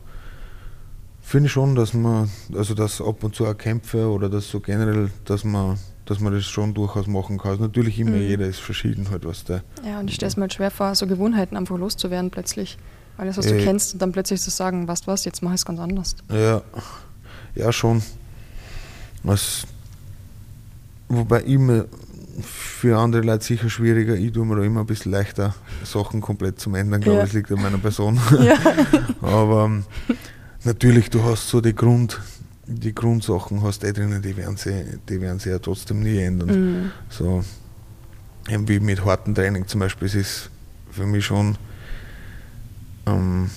[1.19, 4.61] finde ich schon, dass man, also dass ab und zu auch Kämpfe oder das so
[4.61, 7.51] generell, dass man, dass man das schon durchaus machen kann.
[7.51, 8.21] Also natürlich immer, mhm.
[8.21, 9.63] jeder ist verschieden halt, was der.
[9.85, 12.77] Ja, und ich stelle es mir halt schwer vor, so Gewohnheiten einfach loszuwerden plötzlich.
[13.17, 15.59] Alles, was äh, du kennst, und dann plötzlich zu sagen, weißt was, jetzt mache ich
[15.59, 16.15] es ganz anders.
[16.31, 16.61] Ja,
[17.55, 18.01] ja schon.
[19.23, 19.65] Was,
[21.07, 21.87] wobei ich mir
[22.41, 24.15] für andere Leute sicher schwieriger.
[24.15, 27.39] Ich tue mir da immer ein bisschen leichter, Sachen komplett zu ändern, glaube ich, ja.
[27.39, 28.19] liegt an meiner Person.
[28.39, 28.55] Ja.
[29.21, 29.83] Aber ähm,
[30.63, 32.19] natürlich, du hast so die Grund,
[32.65, 36.49] die Grundsachen hast eh drinnen, die werden sie, die werden sie ja trotzdem nie ändern.
[36.49, 36.91] Mhm.
[37.09, 37.43] So,
[38.47, 40.49] wie mit hartem Training zum Beispiel, es ist
[40.91, 41.57] für mich schon
[43.05, 43.49] ähm,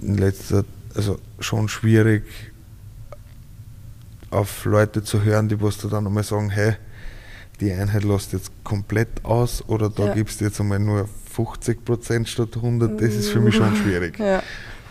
[0.00, 0.64] in letzter,
[0.94, 2.24] also schon schwierig,
[4.34, 6.74] auf Leute zu hören, die was da dann einmal sagen, hey,
[7.60, 10.14] die Einheit lässt jetzt komplett aus oder da ja.
[10.14, 14.18] gibst du jetzt einmal nur 50 Prozent statt 100, das ist für mich schon schwierig.
[14.18, 14.42] Ja.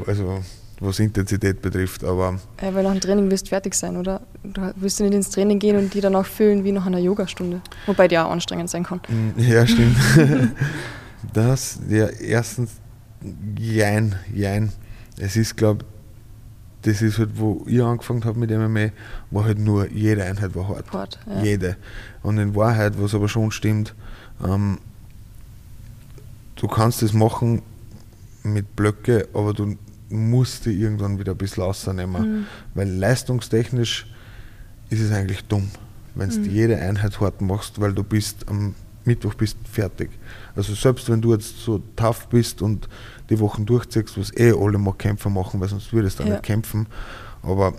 [0.08, 0.42] Also
[0.80, 2.40] was Intensität betrifft, aber...
[2.62, 4.22] Ja, weil nach dem Training wirst du fertig sein, oder?
[4.44, 7.62] Du wirst nicht ins Training gehen und die dann auch fühlen wie nach einer Yogastunde,
[7.86, 9.00] wobei die auch anstrengend sein kann.
[9.08, 9.96] Mm, ja, stimmt.
[11.34, 12.72] das, ja, erstens,
[13.58, 14.74] jein, jein.
[15.18, 15.86] Es ist, glaube
[16.84, 18.92] das ist halt, wo ich angefangen habe mit MMA,
[19.32, 20.92] war halt nur jede Einheit war hart.
[20.92, 21.44] hart ja.
[21.44, 21.78] Jede.
[22.22, 23.96] Und in Wahrheit, was aber schon stimmt,
[24.46, 24.78] ähm,
[26.56, 27.62] du kannst das machen
[28.44, 29.78] mit Blöcke, aber du
[30.10, 32.40] musst dich irgendwann wieder ein bisschen rausnehmen.
[32.40, 32.46] Mhm.
[32.74, 34.08] Weil leistungstechnisch
[34.90, 35.70] ist es eigentlich dumm,
[36.16, 36.50] wenn du mhm.
[36.50, 40.12] jede Einheit hart machst, weil du bist am Mittwoch bist fertig.
[40.56, 42.88] Also selbst wenn du jetzt so tough bist und
[43.30, 46.32] die Wochen durchziehst, was eh alle mal Kämpfer machen, weil sonst würdest du ja.
[46.32, 46.88] nicht kämpfen.
[47.42, 47.74] Aber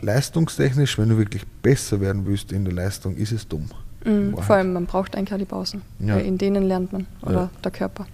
[0.00, 3.68] leistungstechnisch, wenn du wirklich besser werden willst in der Leistung, ist es dumm.
[4.04, 5.82] Mhm, vor allem, man braucht eigentlich die Pausen.
[5.98, 6.16] Ja.
[6.16, 7.50] in denen lernt man, oder ja.
[7.64, 8.06] der Körper.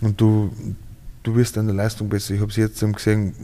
[0.00, 0.52] Und du,
[1.22, 2.34] du wirst in der Leistung besser.
[2.34, 3.34] Ich habe es jetzt gesehen,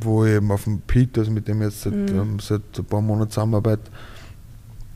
[0.00, 2.18] wo ich eben auf dem Pete, also mit dem ich jetzt seit, mhm.
[2.18, 3.90] ähm, seit ein paar Monaten zusammenarbeite,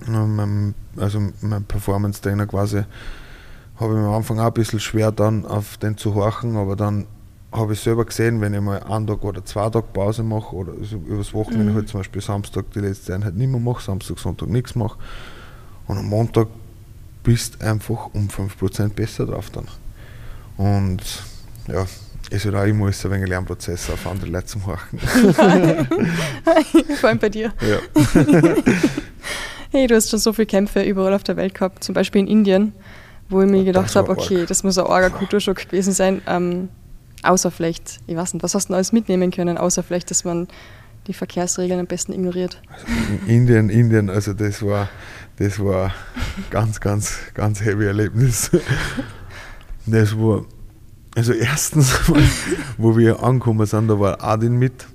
[0.08, 2.82] ähm, also mein Performance-Trainer quasi,
[3.80, 6.76] habe ich mir am Anfang auch ein bisschen schwer dann auf den zu horchen, aber
[6.76, 7.06] dann
[7.50, 10.72] habe ich selber gesehen, wenn ich mal einen Tag oder zwei Tage Pause mache oder
[10.78, 11.76] also übers Wochenende mhm.
[11.76, 14.98] halt zum Beispiel Samstag die letzte Einheit nicht mehr mache, Samstag, Sonntag nichts mache
[15.86, 16.48] und am Montag
[17.24, 19.66] bist einfach um 5% besser drauf dann.
[20.56, 21.02] Und
[21.66, 21.86] ja,
[22.30, 24.98] es wird auch immer ein wenig Lernprozess auf andere Leute zu machen.
[27.00, 27.52] Vor allem bei dir.
[27.60, 27.78] Ja.
[29.70, 32.28] hey, du hast schon so viele Kämpfe überall auf der Welt gehabt, zum Beispiel in
[32.28, 32.72] Indien
[33.30, 36.20] wo ich mir gedacht habe, okay, das muss ein arger Kulturschock gewesen sein.
[36.26, 36.68] Ähm,
[37.22, 40.48] außer vielleicht, ich weiß nicht, was hast du alles mitnehmen können, außer vielleicht, dass man
[41.06, 42.60] die Verkehrsregeln am besten ignoriert.
[42.72, 42.86] Also
[43.26, 44.88] Indien, Indien, also das war,
[45.36, 45.94] das war
[46.50, 48.50] ganz, ganz, ganz heavy Erlebnis.
[49.86, 50.44] Das war,
[51.16, 51.98] also erstens,
[52.78, 54.86] wo wir angekommen sind, da war Adin mit.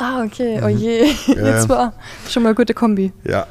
[0.00, 1.06] Ah, okay, oh je.
[1.26, 1.34] Ja.
[1.56, 1.92] Jetzt war
[2.28, 3.12] schon mal eine gute Kombi.
[3.24, 3.48] Ja,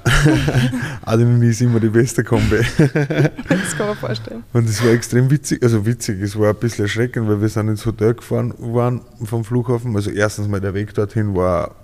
[1.06, 2.62] und ich ist immer die beste Kombi.
[2.78, 4.44] das kann man vorstellen.
[4.54, 7.68] Und es war extrem witzig, also witzig, es war ein bisschen erschreckend, weil wir sind
[7.68, 9.94] ins Hotel gefahren waren vom Flughafen.
[9.94, 11.76] Also erstens mal der Weg dorthin war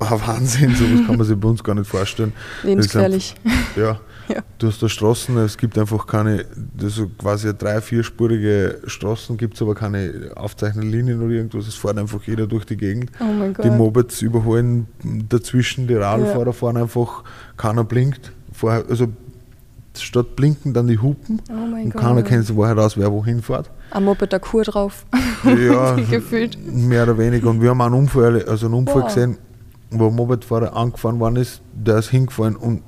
[0.00, 2.32] ein Wahnsinn, sowas kann man sich bei uns gar nicht vorstellen.
[2.64, 3.36] Lebensgefährlich.
[3.76, 4.00] Ja,
[4.34, 4.42] ja.
[4.58, 6.44] Du hast da Straßen, es gibt einfach keine,
[6.80, 11.66] also quasi drei, vierspurige Straßen, gibt es aber keine aufzeichnenden Linien oder irgendwas.
[11.66, 13.10] Es fährt einfach jeder durch die Gegend.
[13.20, 13.62] Oh.
[13.62, 14.86] Die Mopeds überholen
[15.28, 16.52] dazwischen, die Radfahrer ja.
[16.52, 17.24] fahren einfach,
[17.56, 18.32] keiner blinkt.
[18.52, 19.08] Vorher, also
[19.96, 23.70] statt blinken dann die Hupen oh und keiner kennt sich woher raus, wer wohin fährt.
[23.90, 25.06] Am Moped der Kur drauf.
[25.44, 26.58] Ja, gefühlt.
[26.66, 27.48] Mehr oder weniger.
[27.50, 29.38] Und wir haben einen Unfall, also einen Unfall gesehen,
[29.90, 32.82] wo ein Mopedfahrer angefahren worden ist, der ist hingefallen und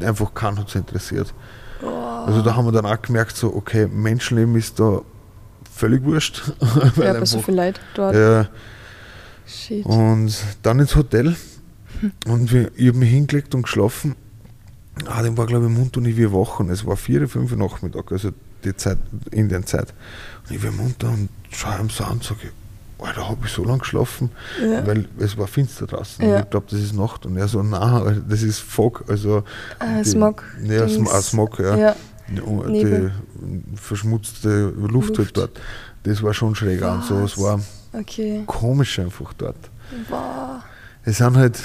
[0.00, 1.32] einfach keinen hat es interessiert.
[1.82, 1.86] Oh.
[1.88, 5.00] Also da haben wir dann auch gemerkt, so, okay, Menschenleben ist da
[5.74, 6.52] völlig wurscht.
[6.96, 8.14] Ja, bei so viel Leid dort.
[8.14, 8.48] ja,
[9.46, 9.84] Shit.
[9.84, 11.34] und dann ins Hotel
[12.26, 14.16] und wir, ich habe mich hingelegt und geschlafen.
[15.06, 17.52] Ah, dem war glaube ich munter und ich wie wach und es war 4, 5
[17.52, 18.30] Uhr Nachmittag, also
[18.62, 18.98] die Zeit,
[19.30, 19.92] in der Zeit.
[20.48, 22.50] Und ich war munter und schaue ihm so an und sage,
[23.04, 24.30] Alter, habe ich so lange geschlafen,
[24.62, 24.86] Ja.
[24.86, 26.24] weil es war finster draußen.
[26.26, 26.40] Ja.
[26.40, 27.26] Ich glaube, das ist Nacht.
[27.26, 29.42] Und er so, nein, das ist Fog, also
[29.78, 30.42] Ah, die- Smog.
[30.62, 31.10] Ja, Dings.
[31.10, 31.76] Ah, Smog, ja.
[31.76, 31.96] Ja.
[32.28, 33.10] Die,
[33.76, 35.18] verschmutzte Luft, Luft.
[35.18, 35.60] halt dort.
[36.04, 37.02] Das war schon schräg an.
[37.02, 37.60] So, es war
[37.92, 38.42] Okay.
[38.46, 39.56] komisch einfach dort.
[40.08, 40.62] Boah.
[41.04, 41.58] Es sind halt,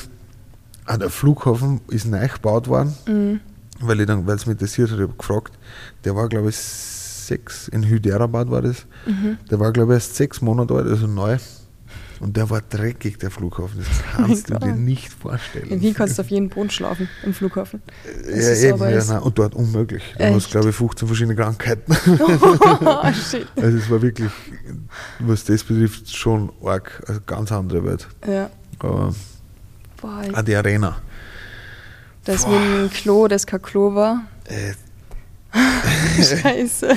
[0.85, 3.39] ah, der Flughafen ist neu gebaut worden, Mhm.
[3.79, 5.53] weil ich dann, weil es hat, ich habe gefragt,
[6.03, 6.55] der war glaube ich
[7.27, 9.37] sechs, in Hyderabad war das, Mhm.
[9.49, 11.37] der war glaube ich erst sechs Monate alt, also neu.
[12.19, 13.77] Und der war dreckig, der Flughafen.
[13.77, 15.67] Das kannst Oh mein du dir nicht vorstellen.
[15.69, 17.79] In Wien kannst du auf jeden Boden schlafen, im Flughafen.
[18.25, 20.01] ja, ist eben, ja, nein, und dort unmöglich.
[20.17, 20.33] Du Echt?
[20.35, 21.95] hast, glaube ich, 15 verschiedene Krankheiten.
[22.85, 23.45] oh, shit.
[23.55, 24.31] Also es war wirklich,
[25.19, 28.07] was das betrifft, schon arg, also ganz andere Welt.
[28.27, 28.49] Ja.
[28.79, 29.13] Aber
[30.01, 30.97] Boah, auch die Arena.
[32.25, 32.59] das Boah.
[32.59, 34.23] mit dem Klo, das kein Klo war.
[34.45, 34.73] Äh,
[36.17, 36.89] Scheiße.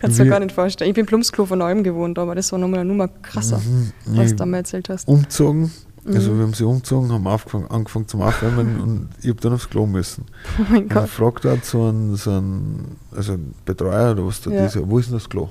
[0.00, 0.90] Kannst du Wir- gar nicht vorstellen.
[0.90, 3.92] Ich bin Plumpsklo von Neuem gewohnt, aber das war nochmal eine Nummer krasser, Mhm.
[4.06, 5.08] was du da mal erzählt hast.
[5.08, 5.70] umgezogen.
[6.06, 6.38] Also Mhm.
[6.38, 9.86] wir haben sie umgezogen, haben angefangen, angefangen zum Aufwärmen und ich habe dann aufs Klo
[9.86, 10.24] müssen.
[10.58, 11.08] Oh mein Und dann Gott.
[11.10, 14.66] fragt dort so ein, so ein, also ein Betreuer oder was da Ja.
[14.66, 15.48] ist, wo ist denn das Klo?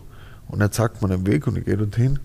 [0.48, 2.20] Und er zeigt mir den Weg und ich gehe dorthin,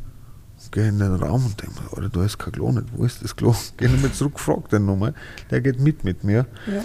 [0.70, 3.25] gehe in den Raum und denke mir, Alter, da ist kein Klo nicht, wo ist
[3.25, 3.53] das Klo?
[3.79, 5.14] Gehe nochmal zurück, frag den nochmal,
[5.51, 6.46] der geht mit mit mir.
[6.68, 6.85] Ja.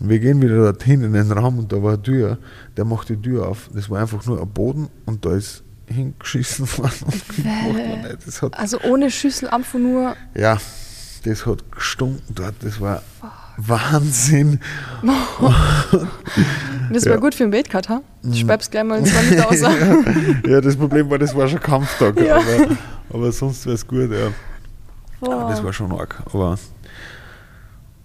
[0.00, 2.38] Wir gehen wieder dorthin in den Raum und da war eine Tür,
[2.76, 3.68] der macht die Tür auf.
[3.74, 6.92] Das war einfach nur ein Boden und da ist hingeschissen worden.
[7.04, 8.26] Und macht man nicht.
[8.26, 10.14] Das hat, Also ohne Schüssel, einfach nur.
[10.36, 10.58] ja,
[11.24, 12.54] das hat gestunken dort.
[12.62, 13.02] Das war
[13.56, 14.60] Wahnsinn.
[16.90, 17.10] Das Ja.
[17.10, 17.14] Mhm.
[17.14, 18.00] war gut für den Wettcut, ha?
[18.22, 19.60] Du speibst gleich mal zwei Liter aus.
[19.60, 22.18] ja, das Problem war, das war schon Kampftag.
[22.20, 22.36] Ja.
[22.36, 22.76] Aber,
[23.12, 24.30] aber sonst wäre es gut, ja.
[25.20, 26.22] Das war schon arg.
[26.32, 26.56] Aber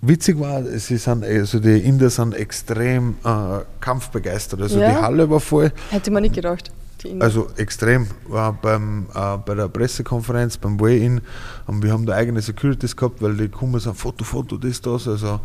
[0.07, 4.61] witzig war, sie sind, also die Inder sind extrem äh, kampfbegeistert.
[4.61, 4.89] Also Ja?
[4.91, 5.71] die Halle war voll.
[5.89, 6.71] Hätte man nicht gedacht.
[7.19, 8.07] Also extrem.
[8.27, 11.21] War beim, äh, bei der Pressekonferenz, beim ähm,
[11.67, 15.07] wir haben da eigene Securities gehabt, weil die kommen sagen, Foto, Foto, das, das.
[15.07, 15.39] Also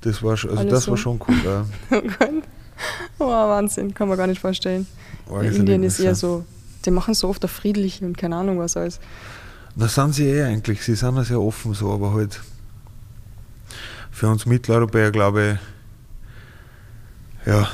[0.00, 1.02] das war schon, also Alles das war so.
[1.02, 1.36] schon cool.
[1.44, 2.00] Ja.
[3.18, 4.86] Oh Wahnsinn, kann man gar nicht vorstellen.
[5.30, 6.44] Arges Indien ist eher so,
[6.84, 9.00] die machen so oft auf friedlich und keine Ahnung was alles.
[9.74, 12.40] Da sind sie eh eigentlich, sie sind ja sehr offen so, aber halt
[14.16, 15.58] für uns Mitteleuropäer glaube
[17.44, 17.68] ich, ja,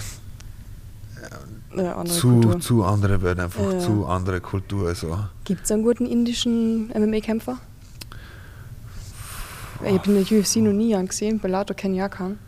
[1.76, 2.60] Ja, andere zu, Kultur.
[2.60, 3.78] zu andere Welt einfach, Ja.
[3.78, 4.88] zu andere Kultur.
[4.88, 5.18] Also.
[5.44, 7.58] Gibt es einen guten indischen MMA-Kämpfer?
[9.84, 12.38] Ich habe in der UFC noch nie einen gesehen, Bellator kenne ich auch keinen.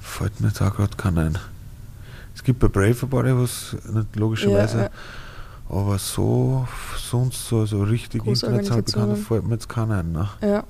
[0.00, 1.38] Fällt mir da gerade kein ein.
[2.34, 4.90] Es gibt bei Brave paar, was nicht logischerweise, Ja,
[5.68, 10.12] aber so sonst so, so richtig international bekannt fällt mir jetzt keiner ein.
[10.12, 10.28] Ne?
[10.42, 10.64] Ja.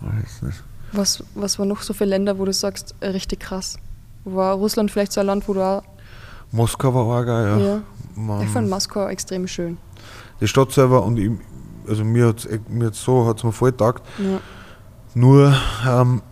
[0.00, 0.62] Weiß nicht.
[0.92, 3.78] Was, was waren noch so viele Länder, wo du sagst, äh, richtig krass?
[4.24, 5.82] War Russland vielleicht so ein Land, wo du auch.
[6.50, 7.66] Moskau war auch geil, ja.
[7.66, 7.80] Ja.
[8.14, 9.76] Man- Ich fand Moskau extrem schön.
[10.40, 11.30] die Stadt selber und ich,
[11.88, 14.02] also mir hat es mir hat's so hat's mir voll getaugt.
[14.18, 14.40] Ja.
[15.14, 15.54] Nur,
[15.86, 16.22] ähm,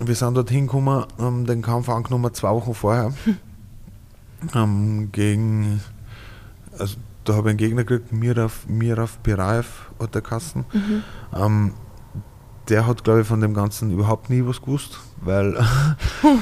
[0.00, 3.12] wir sind dort hingekommen, haben den Kampf angenommen zwei Wochen vorher.
[4.54, 5.80] ähm, gegen,
[6.78, 9.66] also da habe ich einen Gegner gekriegt, Mirav, Mirav Piraev
[10.00, 10.64] hat der Kassen.
[10.72, 11.02] Mhm.
[11.36, 11.74] Ähm,
[12.70, 15.56] der hat, glaube ich, von dem Ganzen überhaupt nie was gewusst, weil
[16.22, 16.38] Oh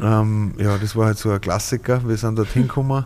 [0.00, 2.06] ähm, ja, das war halt so ein Klassiker.
[2.06, 3.04] Wir sind dort hingekommen,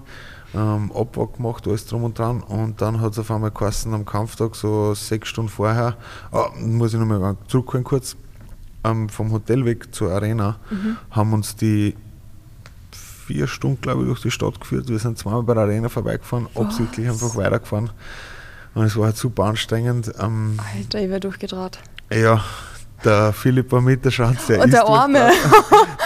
[0.55, 2.43] ähm, Abwag gemacht, alles drum und dran.
[2.43, 5.97] Und dann hat es auf einmal geheißen am Kampftag, so sechs Stunden vorher,
[6.31, 8.17] ah, muss ich nochmal zurückholen kurz,
[8.85, 10.57] ähm, vom Hotel weg zur Arena,
[11.11, 11.97] haben uns die
[13.27, 14.89] vier Stunden, glaube ich, durch die Stadt geführt.
[14.89, 17.23] Wir sind zweimal bei der Arena vorbeigefahren, absichtlich Was?
[17.23, 17.91] einfach weitergefahren.
[18.75, 20.13] Und es war halt super anstrengend.
[20.19, 21.79] Ähm, Alter, ich wäre durchgedreht.
[22.13, 22.43] Ja,
[23.05, 25.31] der Philipp war mit der Und ist der Arme.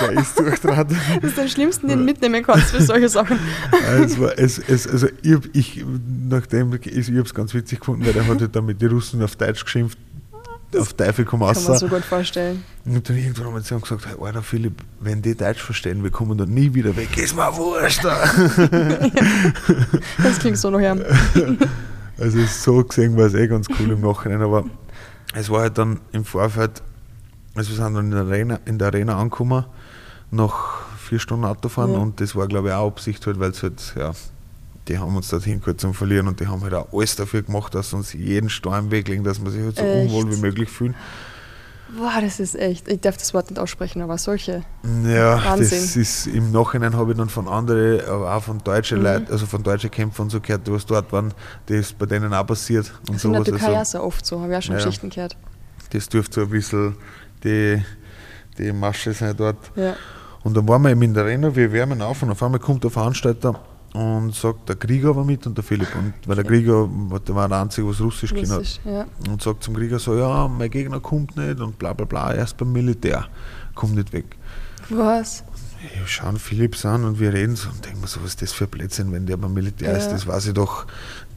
[0.00, 0.88] Der ist durchdraht.
[1.20, 3.38] Das ist der Schlimmsten, den du mitnehmen kannst für solche Sachen.
[4.18, 5.84] war, es, es, also ich, ich,
[6.28, 8.90] nachdem, ich, ich habe es ganz witzig gefunden, weil der hat halt dann mit den
[8.90, 9.96] Russen auf Deutsch geschimpft,
[10.76, 11.80] auf Teufel komm Kann man raus.
[11.80, 12.62] so gut vorstellen.
[12.84, 16.36] Und dann irgendwann haben ihm gesagt, hey, Alter Philipp, wenn die Deutsch verstehen, wir kommen
[16.36, 18.04] dann nie wieder weg, ist mir wurscht.
[20.22, 20.96] Das klingt so noch her.
[22.18, 24.64] Also so gesehen war es eh ganz cool im Nachhinein, aber
[25.34, 26.82] es war halt dann im Vorfeld,
[27.54, 29.64] also wir sind dann in der Arena, in der Arena angekommen,
[30.30, 31.98] nach vier Stunden Autofahren Ja.
[31.98, 34.12] und das war glaube ich auch Absicht halt, weil es halt, ja,
[34.88, 37.74] die haben uns dorthin geholt zum Verlieren und die haben halt auch alles dafür gemacht,
[37.74, 40.12] dass uns jeden Stein weglegen, dass wir sich halt so Echt?
[40.12, 40.94] unwohl wie möglich fühlen.
[41.98, 44.62] Boah, das ist echt, ich darf das Wort nicht aussprechen, aber solche.
[45.04, 45.80] Ja, Wahnsinn.
[45.80, 49.04] das ist im Nachhinein habe ich dann von anderen, aber auch von deutschen Mhm.
[49.04, 51.34] Leuten, also von deutschen Kämpfern so gehört, die was dort waren,
[51.66, 53.60] das ist bei denen auch passiert und Das ist in der sowas.
[53.60, 54.84] Türkei Also, so oft so, habe ich auch schon Ja.
[54.84, 55.36] Geschichten gehört.
[55.90, 56.96] das dürfte so ein bisschen
[57.44, 57.82] die,
[58.58, 59.58] die Masche sein dort.
[59.76, 59.94] Ja.
[60.44, 62.82] Und dann waren wir eben in der Arena, wir wärmen auf und auf einmal kommt
[62.84, 63.60] der Veranstalter
[63.94, 65.88] und sagt, der Krieger war mit und der Philipp.
[65.96, 66.88] Und weil der Krieger,
[67.26, 68.60] der war der Einzige, was Russisch können hat.
[68.60, 69.04] Russisch, ja.
[69.28, 72.56] Und sagt zum Krieger so, ja, mein Gegner kommt nicht und bla bla bla, erst
[72.56, 73.26] beim Militär,
[73.74, 74.36] kommt nicht weg.
[74.88, 75.44] Was?
[75.80, 78.64] Wir schauen Philipps an und wir reden so und denken so, was ist das für
[78.64, 80.12] ein Blödsinn, wenn der beim Militär ist, Ja.
[80.12, 80.86] das weiß ich doch,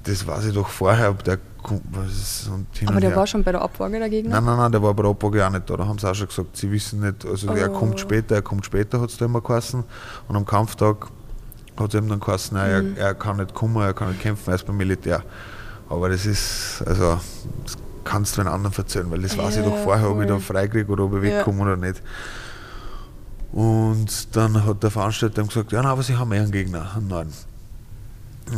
[0.03, 3.09] das weiß ich doch vorher, ob der kommt, was ist, und hin Aber und der
[3.09, 3.17] her.
[3.17, 4.35] war schon bei der Abwaage der Gegner?
[4.35, 5.75] Nein, nein, nein, der war bei der Abwaage auch nicht da.
[5.77, 7.73] Da haben sie auch schon gesagt, sie wissen nicht, also er Oh.
[7.79, 9.83] kommt später, er kommt später, hat es da immer geheißen.
[10.27, 11.07] Und am Kampftag
[11.77, 12.97] hat es eben dann geheißen, nein, Mhm.
[12.97, 15.23] er, er kann nicht kommen, er kann nicht kämpfen, er ist beim Militär.
[15.89, 17.19] Aber das ist, also,
[17.63, 20.27] das kannst du den anderen erzählen, weil das weiß ich Ja, doch vorher, ob ich
[20.27, 21.39] da freikriege oder ob ich Ja.
[21.39, 22.01] wegkomme oder nicht.
[23.51, 26.91] Und dann hat der Veranstalter ihm gesagt, ja, nein, aber sie haben eh einen Gegner,
[26.95, 27.33] einen neuen.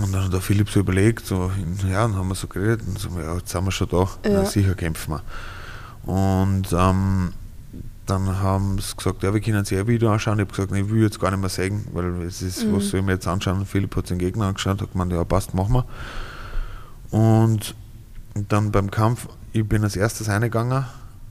[0.03, 1.51] Und dann hat der Philipp so überlegt, so,
[1.89, 4.08] ja, dann haben wir so geredet und so, ja, jetzt sind wir schon da, Ja.
[4.41, 5.21] na, sicher kämpfen wir.
[6.13, 7.32] Und ähm,
[8.08, 10.39] dann haben sie gesagt, ja, wir können uns eh ein Video anschauen.
[10.39, 12.76] Ich habe gesagt, nein, ich will jetzt gar nicht mehr sagen, weil es ist, Mhm.
[12.76, 13.65] was soll ich mir jetzt anschauen?
[13.65, 15.86] Philipp hat den Gegner angeschaut, hat gemeint, ja, passt, machen wir.
[17.12, 17.76] Und
[18.50, 20.86] dann beim Kampf, ich bin als erstes reingegangen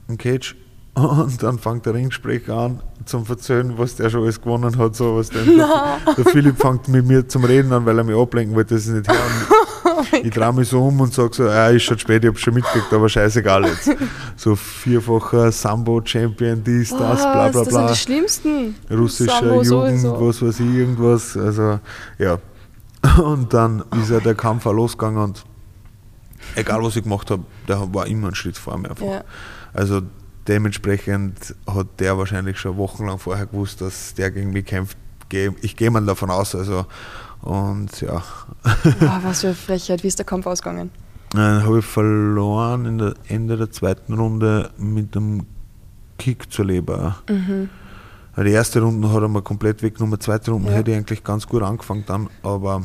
[0.08, 0.56] im Cage
[0.94, 4.96] und dann fängt der Ringsprecher an zum Verzählen, was der schon alles gewonnen hat.
[4.96, 5.42] So, was der,
[6.16, 8.92] der Philipp fängt mit mir zum Reden an, weil er mich ablenken wollte, das ist
[8.94, 9.16] nicht her.
[10.22, 12.54] Ich drehe mich so um und sage so, ja, ist schon spät, ich habe schon
[12.54, 13.90] mitgekriegt, aber scheißegal jetzt.
[14.36, 17.52] So vierfacher Sambo-Champion, dies, das, bla bla Was?
[17.52, 17.88] Das sind bla.
[17.88, 18.74] die schlimmsten.
[18.90, 20.28] Russischer Sambo Jugend, sowieso.
[20.28, 21.36] was weiß ich, irgendwas.
[21.36, 21.80] Also,
[22.18, 22.38] ja.
[23.22, 25.44] Und dann ist ja der Kampf auch losgegangen und
[26.54, 29.06] egal was ich gemacht habe, der war immer einen Schritt vor mir einfach.
[29.06, 29.24] Ja.
[29.72, 30.02] Also
[30.48, 34.96] dementsprechend hat der wahrscheinlich schon wochenlang vorher gewusst, dass der gegen mich kämpft.
[35.60, 36.54] Ich gehe mal davon aus.
[36.54, 36.86] Also,
[37.46, 38.22] und ja,
[39.00, 40.02] Boah, was für eine Frechheit.
[40.02, 40.90] Wie ist der Kampf ausgegangen?
[41.30, 45.44] dann habe ich verloren in der Ende der zweiten Runde mit einem
[46.18, 47.16] Kick zur Leber.
[47.28, 47.68] Mhm.
[48.38, 50.76] Die erste Runde hat er mir komplett weggenommen, die zweite Runde Ja.
[50.76, 52.82] hätte ich eigentlich ganz gut angefangen dann, aber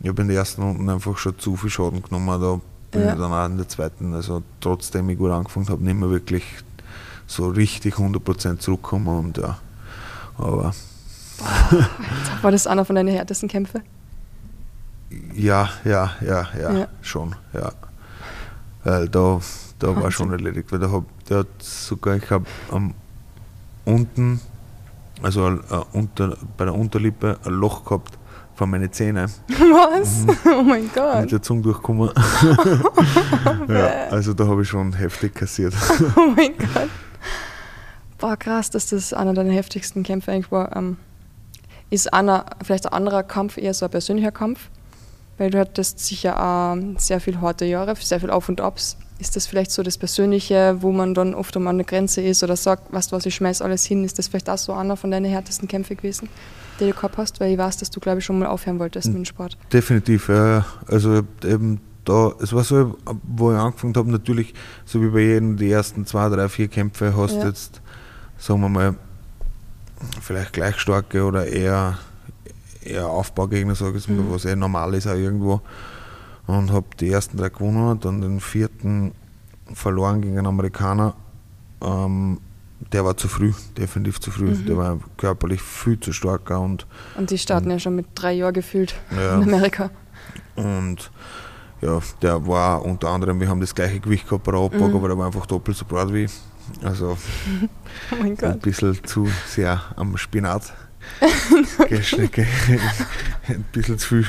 [0.00, 2.40] ich habe in der ersten Runde einfach schon zu viel Schaden genommen.
[2.40, 3.12] Da bin Ja.
[3.12, 6.44] ich dann auch in der zweiten, also trotzdem ich gut angefangen habe, nicht mehr wirklich
[7.26, 9.58] so richtig 100% zurückgekommen und ja.
[10.38, 10.72] Aber
[12.42, 13.82] War das einer von deinen härtesten Kämpfe?
[15.34, 16.88] ja, ja, ja, ja, Ja.
[17.02, 17.70] schon, ja.
[18.84, 19.40] Weil da,
[19.78, 20.10] da war Wahnsinn.
[20.12, 22.94] schon erledigt, weil der, hab, der hat sogar, ich habe am
[23.84, 24.40] unten,
[25.22, 25.60] also äh,
[25.92, 28.18] unter, bei der Unterlippe ein Loch gehabt
[28.56, 29.30] von meinen Zähnen.
[29.48, 30.26] Was?
[30.46, 31.32] Oh mein mit Gott.
[31.32, 32.10] der Zunge durchgekommen.
[33.68, 35.74] ja, also da habe ich schon heftig kassiert.
[36.16, 36.88] Oh mein Gott.
[38.18, 40.74] Boah, krass, dass das einer deiner heftigsten Kämpfe eigentlich war.
[40.76, 40.96] Ähm,
[41.94, 44.68] ist einer, vielleicht ein anderer Kampf eher so ein persönlicher Kampf?
[45.38, 48.96] Weil du hattest sicher auch sehr viel harte Jahre, sehr viel Auf und Abs.
[49.18, 52.56] Ist das vielleicht so das Persönliche, wo man dann oft um eine Grenze ist oder
[52.56, 54.04] sagt, weißt du was, ich schmeiß alles hin?
[54.04, 56.28] Ist das vielleicht auch so einer von deinen härtesten Kämpfen gewesen,
[56.78, 57.40] die du gehabt hast?
[57.40, 59.56] Weil ich weiß, dass du, glaube ich, schon mal aufhören wolltest mit dem Sport.
[59.72, 60.64] Definitiv, ja.
[60.88, 64.52] Also eben da, es war so, wo ich angefangen habe, natürlich,
[64.84, 67.46] so wie bei jedem, die ersten zwei, drei, vier Kämpfe hast Ja.
[67.46, 67.80] jetzt,
[68.36, 68.94] sagen wir mal,
[70.20, 71.98] vielleicht gleich starke oder eher,
[72.82, 74.30] eher Aufbaugegner, sage ich mal, Mhm.
[74.32, 75.60] was eh normal ist auch irgendwo.
[76.46, 79.12] Und habe die ersten drei gewonnen, dann den vierten
[79.72, 81.14] verloren gegen einen Amerikaner.
[81.82, 82.38] Ähm,
[82.92, 84.50] der war zu früh, definitiv zu früh.
[84.50, 84.66] Mhm.
[84.66, 86.86] Der war körperlich viel zu stark und
[87.16, 89.36] Und die starten ja schon mit drei Jahren gefühlt Ja.
[89.36, 89.90] in Amerika.
[90.54, 91.10] Und
[91.80, 94.96] ja, der war unter anderem, wir haben das gleiche Gewicht gehabt bei der Abwaage, Mhm.
[94.96, 96.32] aber der war einfach doppelt so breit wie ich.
[96.82, 97.18] Also
[98.10, 100.72] Oh ein bisschen zu sehr am Spinat
[101.88, 102.46] geschnecke.
[103.48, 104.26] ein bisschen zu viel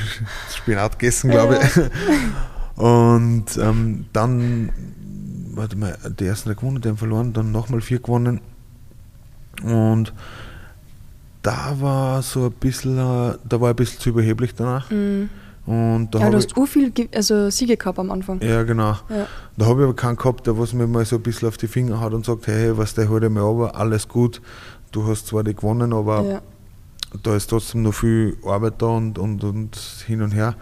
[0.54, 2.80] Spinat gegessen, glaube ich.
[2.80, 4.70] Und ähm, dann,
[5.52, 8.40] warte mal, die ersten drei gewonnen, den verloren, dann nochmal vier gewonnen.
[9.62, 10.12] Und
[11.42, 14.90] da war so ein bisschen, äh, da war ein bisschen zu überheblich danach.
[14.90, 15.30] Mhm.
[15.66, 18.40] Und da Ja, du ich- hast u viel also Siege gehabt am Anfang.
[18.40, 18.92] ja, genau.
[19.08, 19.26] Ja.
[19.56, 21.66] Da habe ich aber keinen gehabt, der was mir mal so ein bisschen auf die
[21.66, 24.40] Finger hat und sagt, hey, was der heute mal aber, alles gut.
[24.92, 26.42] Du hast zwar die gewonnen, aber Ja.
[27.22, 29.76] da ist trotzdem noch viel Arbeit da und, und, und
[30.06, 30.54] hin und her.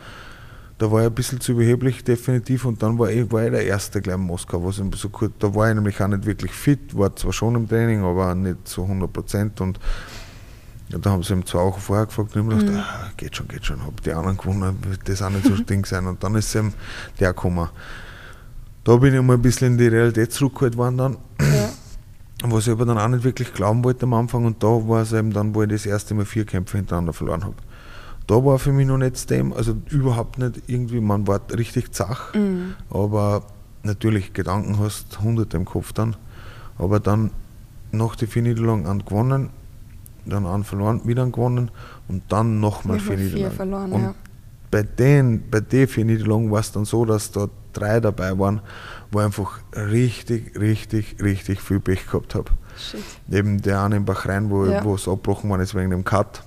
[0.79, 2.65] Da war ich ein bisschen zu überheblich, definitiv.
[2.65, 4.65] Und dann war ich, war ich der Erste gleich in Moskau.
[4.65, 7.55] Was ich so kurz, da war ich nämlich auch nicht wirklich fit, war zwar schon
[7.55, 9.61] im Training, aber nicht so 100 Prozent.
[9.61, 9.79] Und
[10.95, 13.35] ja, da haben sie ihm zwei Wochen vorher gefragt und ich habe gedacht, ah, geht
[13.35, 16.07] schon, geht schon, habe die anderen gewonnen, wird das auch nicht so Ding sein.
[16.07, 16.73] Und dann ist eben
[17.19, 17.69] der gekommen.
[18.85, 21.19] Da bin ich mal ein bisschen in die Realität zurückgeholt worden dann.
[21.41, 21.71] Ja.
[22.45, 25.13] was ich aber dann auch nicht wirklich glauben wollte am Anfang und da war es
[25.13, 27.55] eben dann, wo ich das erste Mal vier Kämpfe hintereinander verloren habe.
[28.27, 31.93] Da war für mich noch nicht das Thema, also überhaupt nicht irgendwie, man war richtig
[31.93, 32.75] zach, mhm.
[32.91, 33.45] aber
[33.83, 36.17] natürlich Gedanken hast hunderte im Kopf dann,
[36.79, 37.31] aber dann
[37.93, 39.51] nach vier Niederlagen an gewonnen,
[40.27, 41.71] dann an verloren, wieder an gewonnen
[42.09, 43.57] und dann nochmal vier Niederlagen.
[43.57, 44.15] Verloren, und ja.
[44.71, 48.61] bei den, bei den vier Niederlagen war es dann so, dass da drei dabei waren,
[49.11, 52.51] wo ich einfach richtig, richtig, richtig viel Pech gehabt habe.
[53.31, 54.85] Eben der eine in Bahrain, wo ja.
[54.95, 56.43] es abgebrochen war, ist wegen dem Cut,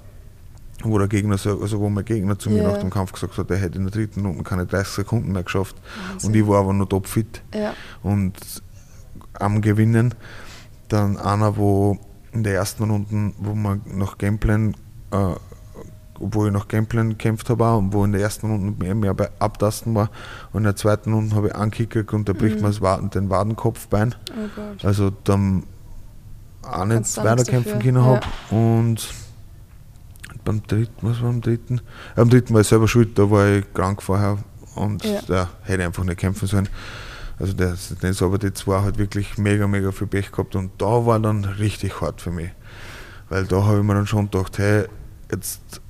[0.83, 2.71] wo der Gegner, also wo mein Gegner zu mir ja.
[2.71, 5.43] nach dem Kampf gesagt hat, er hätte in der dritten Runde keine 30 Sekunden mehr
[5.43, 5.75] geschafft.
[6.09, 6.29] Wahnsinn.
[6.29, 7.41] Und ich war aber noch topfit.
[7.53, 7.73] Ja.
[8.03, 8.35] Und
[9.39, 10.13] am Gewinnen.
[10.89, 11.97] Dann einer, wo
[12.37, 14.75] in der ersten Runde, wo man nach Gameplan
[15.11, 15.35] äh,
[16.19, 19.29] wo ich noch Gameplan gekämpft habe und wo in der ersten Runde mehr, mehr bei
[19.39, 20.09] Abtasten war
[20.51, 22.63] und in der zweiten Runde habe ich angekickt und da bricht mhm.
[22.63, 24.15] man Waden, den Wadenkopfbein.
[24.29, 25.63] Oh also dann
[26.63, 28.21] auch nicht weiterkämpfen können habe
[28.51, 28.57] ja.
[28.57, 29.07] und
[30.43, 31.81] beim dritten, was war am dritten?
[32.15, 34.37] Am dritten war ich selber schuld, da war ich krank vorher
[34.75, 35.19] und ja.
[35.27, 36.69] ja hätte einfach nicht kämpfen sollen.
[37.39, 41.05] Also das, das aber die zwei halt wirklich mega, mega viel Pech gehabt und da
[41.05, 42.49] war dann richtig hart für mich.
[43.29, 44.85] Weil da habe ich mir dann schon gedacht, hey,
[45.31, 45.81] jetzt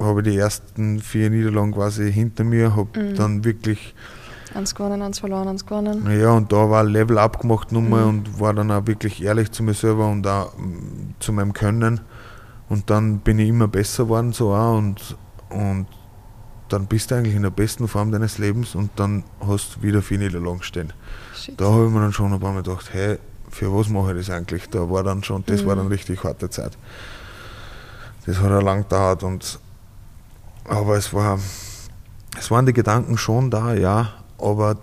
[0.00, 3.14] habe ich die ersten vier Niederlagen quasi hinter mir, habe mhm.
[3.14, 3.94] dann wirklich.
[4.54, 6.08] Eins gewonnen, eins verloren, eins gewonnen.
[6.18, 8.08] Ja, und da war ein Level abgemacht nochmal mhm.
[8.08, 12.00] und war dann auch wirklich ehrlich zu mir selber und auch mm, zu meinem Können.
[12.68, 15.16] Und dann bin ich immer besser geworden so auch und,
[15.50, 15.86] und
[16.68, 20.02] dann bist du eigentlich in der besten Form deines Lebens und dann hast du wieder
[20.02, 20.92] vier Niederlagen stehen.
[21.34, 21.60] Shit.
[21.60, 23.18] Da habe ich mir dann schon ein paar Mal gedacht, hey,
[23.50, 24.68] für was mache ich das eigentlich?
[24.68, 25.66] Da war dann schon, das mhm.
[25.66, 26.76] war dann richtig harte Zeit.
[28.26, 29.58] Das hat auch lang gedauert und
[30.64, 31.38] aber es war,
[32.38, 34.76] es waren die Gedanken schon da, ja, aber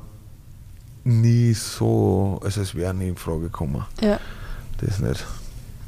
[1.04, 3.86] nie so, also es wäre nie in Frage gekommen.
[4.02, 4.20] Ja.
[4.82, 5.24] Das nicht.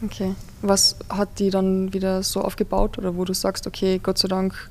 [0.06, 0.36] Okay.
[0.62, 4.70] Was hat die dann wieder so aufgebaut oder wo du sagst, okay, Gott sei Dank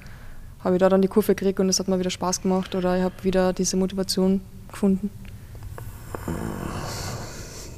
[0.67, 2.97] habe ich da dann die Kurve gekriegt und es hat mir wieder Spaß gemacht oder
[2.97, 5.11] ich habe wieder diese Motivation gefunden?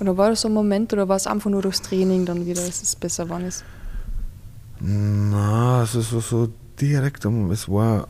[0.00, 2.64] Oder war das so ein Moment oder war es einfach nur durchs Training dann wieder,
[2.64, 3.62] dass es besser geworden ist?
[4.80, 6.48] Na, also so, so
[6.80, 8.08] direkt, es war,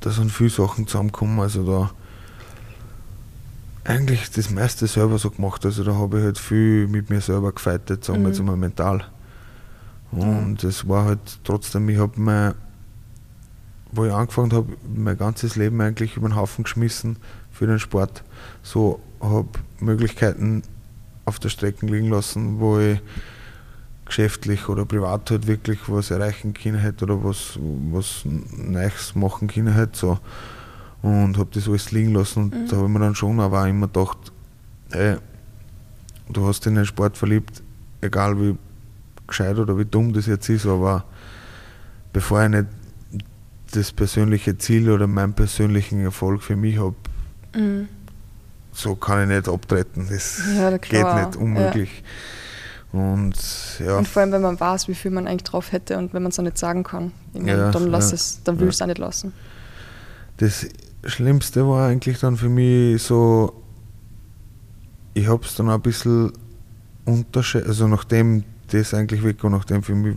[0.00, 1.90] da sind viele Sachen zusammengekommen, also da
[3.84, 7.52] eigentlich das meiste selber so gemacht, also da habe ich halt viel mit mir selber
[7.52, 8.32] gefeitet, sagen wir mhm.
[8.32, 9.04] jetzt einmal mental.
[10.12, 10.88] Und es mhm.
[10.88, 12.54] war halt trotzdem, ich habe mein,
[13.92, 17.16] wo ich angefangen habe, mein ganzes Leben eigentlich über den Haufen geschmissen
[17.50, 18.22] für den Sport.
[18.62, 19.48] So habe
[19.80, 20.62] Möglichkeiten
[21.24, 23.00] auf der Strecke liegen lassen, wo ich
[24.06, 27.58] geschäftlich oder privat halt wirklich was erreichen können hätte oder was,
[27.92, 29.98] was Neues machen können hätte.
[29.98, 30.18] So.
[31.02, 32.68] Und habe das alles liegen lassen und mhm.
[32.68, 34.32] da habe ich mir dann schon aber auch immer gedacht,
[34.90, 35.16] hey,
[36.28, 37.62] du hast dich in den Sport verliebt,
[38.00, 38.56] egal wie
[39.26, 41.04] gescheit oder wie dumm das jetzt ist, aber
[42.12, 42.66] bevor ich nicht
[43.72, 46.96] das persönliche Ziel oder meinen persönlichen Erfolg für mich habe,
[47.54, 47.88] mhm.
[48.72, 50.08] so kann ich nicht abtreten.
[50.10, 52.02] Das ja, geht nicht, unmöglich.
[52.92, 53.00] Ja.
[53.00, 53.36] Und,
[53.80, 53.98] ja.
[53.98, 56.30] und vor allem, wenn man weiß, wie viel man eigentlich drauf hätte und wenn man
[56.30, 59.32] es auch nicht sagen kann, ja, dann lass es, dann will es auch nicht lassen.
[60.38, 60.66] Das
[61.04, 63.62] Schlimmste war eigentlich dann für mich so,
[65.12, 66.32] ich habe es dann ein bisschen
[67.04, 70.16] unterschätzt, also nachdem das eigentlich weg war, nachdem für mich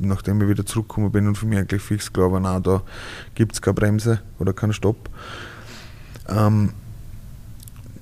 [0.00, 2.82] nachdem ich wieder zurückgekommen bin und für mich eigentlich fix klar war, nein, da
[3.34, 5.08] gibt es keine Bremse oder keinen Stopp.
[6.28, 6.72] Ähm,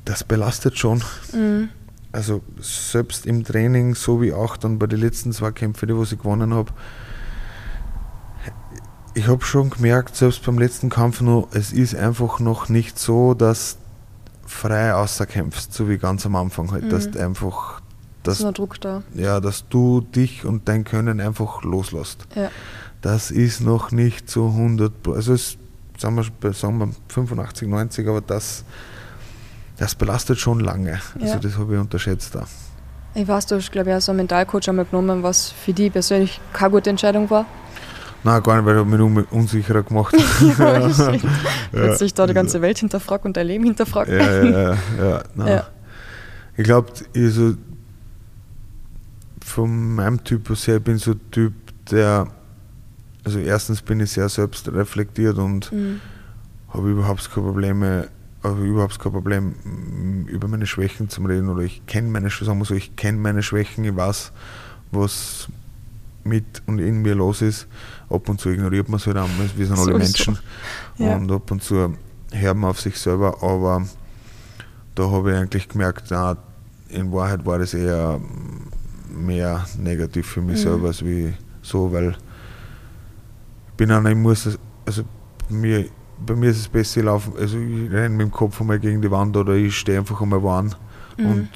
[0.05, 1.03] das belastet schon.
[1.33, 1.71] Mhm
[2.15, 6.11] also selbst im Training, so wie auch dann bei den letzten zwei Kämpfen, die ich
[6.11, 6.71] gewonnen habe,
[9.15, 13.35] ich habe schon gemerkt, selbst beim letzten Kampf noch, es ist einfach noch nicht so,
[13.35, 13.79] dass
[14.47, 16.91] frei außerkämpfst, so wie ganz am Anfang halt, mhm.
[16.91, 17.81] dass du einfach
[18.27, 19.03] dass, ist Druck da.
[19.15, 22.27] Ja, dass du dich und dein Können einfach loslässt.
[22.35, 22.51] Ja.
[23.01, 25.57] Das ist noch nicht so 100, also es,
[25.99, 28.65] sagen wir, sagen wir 85, 90, aber das
[29.77, 31.01] das belastet schon lange.
[31.15, 31.39] Also ja.
[31.39, 32.47] das habe ich unterschätzt da.
[33.15, 35.93] Ich weiß, du hast, glaube ich, auch so einen Mentalcoach einmal genommen, was für dich
[35.93, 37.47] persönlich keine gute Entscheidung war.
[38.25, 40.17] Nein, gar nicht, weil er mich unsicherer gemacht
[40.59, 41.19] ja, ja.
[41.71, 44.11] Plötzlich da die ganze Welt hinterfragt und dein Leben hinterfragt.
[44.11, 45.23] Ja, ja, ja.
[45.47, 45.67] ja.
[46.57, 47.55] Ich glaube, also
[49.45, 51.53] von meinem Typus her bin ich so ein Typ,
[51.91, 52.29] der,
[53.25, 56.01] also erstens bin ich sehr selbstreflektiert und mhm.
[56.71, 58.09] habe überhaupt keine Probleme,
[58.43, 59.55] habe überhaupt kein Problem,
[60.27, 63.43] über meine Schwächen zu reden oder ich kenne meine, sagen wir so, ich kenne meine
[63.43, 64.33] Schwächen, ich weiß,
[64.93, 65.49] was
[66.25, 67.67] mit und in mir los ist.
[68.09, 70.39] Ab und zu ignoriert man es halt auch, wir sind alle so Menschen
[70.97, 71.17] ja.
[71.17, 71.95] und ab und zu
[72.33, 73.87] hört man auf sich selber, aber
[74.95, 76.39] da habe ich eigentlich gemerkt, na,
[76.89, 78.21] in Wahrheit war das eher
[79.15, 80.63] mehr negativ für mich mhm.
[80.63, 85.03] selber als wie so, weil ich bin einer, ich muss, also
[85.49, 85.87] mir,
[86.25, 89.11] bei mir ist es besser laufen, also ich renne mit dem Kopf einmal gegen die
[89.11, 90.71] Wand oder ich stehe einfach einmal warm
[91.17, 91.27] mhm.
[91.27, 91.49] und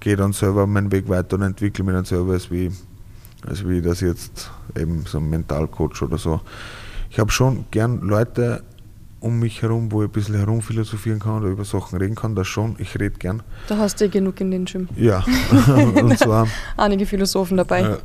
[0.00, 2.70] gehe dann selber meinen Weg weiter und entwickle mich dann selber als wie,
[3.46, 6.40] als wie das jetzt eben so ein Mentalcoach oder so.
[7.10, 8.62] Ich habe schon gern Leute
[9.20, 12.46] um mich herum, wo ich ein bisschen herumphilosophieren kann oder über Sachen reden kann, das
[12.46, 12.76] schon.
[12.78, 13.42] Ich rede gern.
[13.68, 14.88] Da hast du eh genug in den Gym.
[14.96, 15.24] Ja,
[15.94, 16.46] und zwar.
[16.76, 17.96] Einige Philosophen dabei.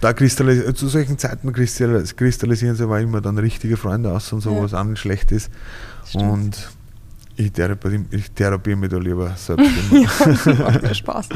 [0.00, 4.50] Da kristallisieren, zu solchen Zeiten kristallisieren sie aber immer dann richtige Freunde aus und so,
[4.50, 4.62] ja.
[4.62, 5.50] was auch nicht schlecht ist.
[6.04, 6.24] Stimmt.
[6.24, 6.68] Und
[7.36, 9.66] ich therapiere, ich therapiere mich da lieber selbst.
[9.90, 11.28] ja, macht mir Spaß.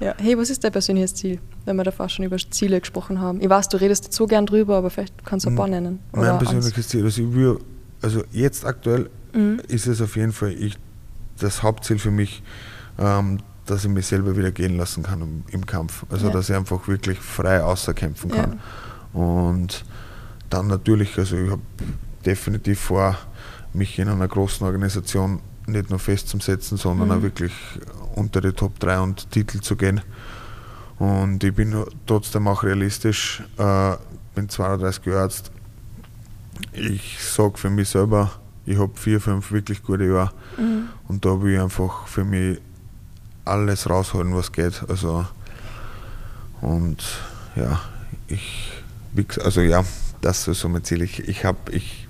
[0.00, 0.06] Ja.
[0.06, 0.14] ja.
[0.16, 3.40] Hey, was ist dein persönliches Ziel, wenn wir davor schon über Ziele gesprochen haben?
[3.40, 6.00] Ich weiß, du redest so gern drüber, aber vielleicht kannst du ein paar nennen.
[6.12, 6.90] Mein persönliches Angst.
[6.90, 7.58] Ziel, also, ich will,
[8.04, 9.60] also jetzt aktuell mhm.
[9.66, 10.76] ist es auf jeden Fall ich,
[11.38, 12.42] das Hauptziel für mich,
[12.98, 16.04] ähm, dass ich mich selber wieder gehen lassen kann im, im Kampf.
[16.10, 16.32] Also ja.
[16.32, 18.60] dass ich einfach wirklich frei außerkämpfen kann.
[19.14, 19.84] Und
[20.50, 21.62] dann natürlich, also ich habe
[22.26, 23.16] definitiv vor,
[23.72, 27.14] mich in einer großen Organisation nicht nur festzusetzen, sondern mhm.
[27.14, 27.52] auch wirklich
[28.14, 30.02] unter die Top 3 und Titel zu gehen.
[30.98, 31.74] Und ich bin
[32.06, 33.96] trotzdem auch realistisch, äh,
[34.34, 35.50] bin 32 Jahre Arzt.
[36.72, 38.32] Ich sage für mich selber,
[38.66, 40.88] ich habe vier, fünf wirklich gute Jahre mhm.
[41.08, 42.60] und da will ich einfach für mich
[43.44, 44.82] alles rausholen, was geht.
[44.88, 45.26] Also
[46.60, 47.04] und
[47.56, 47.80] ja,
[48.28, 48.72] ich,
[49.42, 49.84] also ja,
[50.20, 51.02] das ist so mein Ziel.
[51.02, 52.04] Ich, ich habe, ich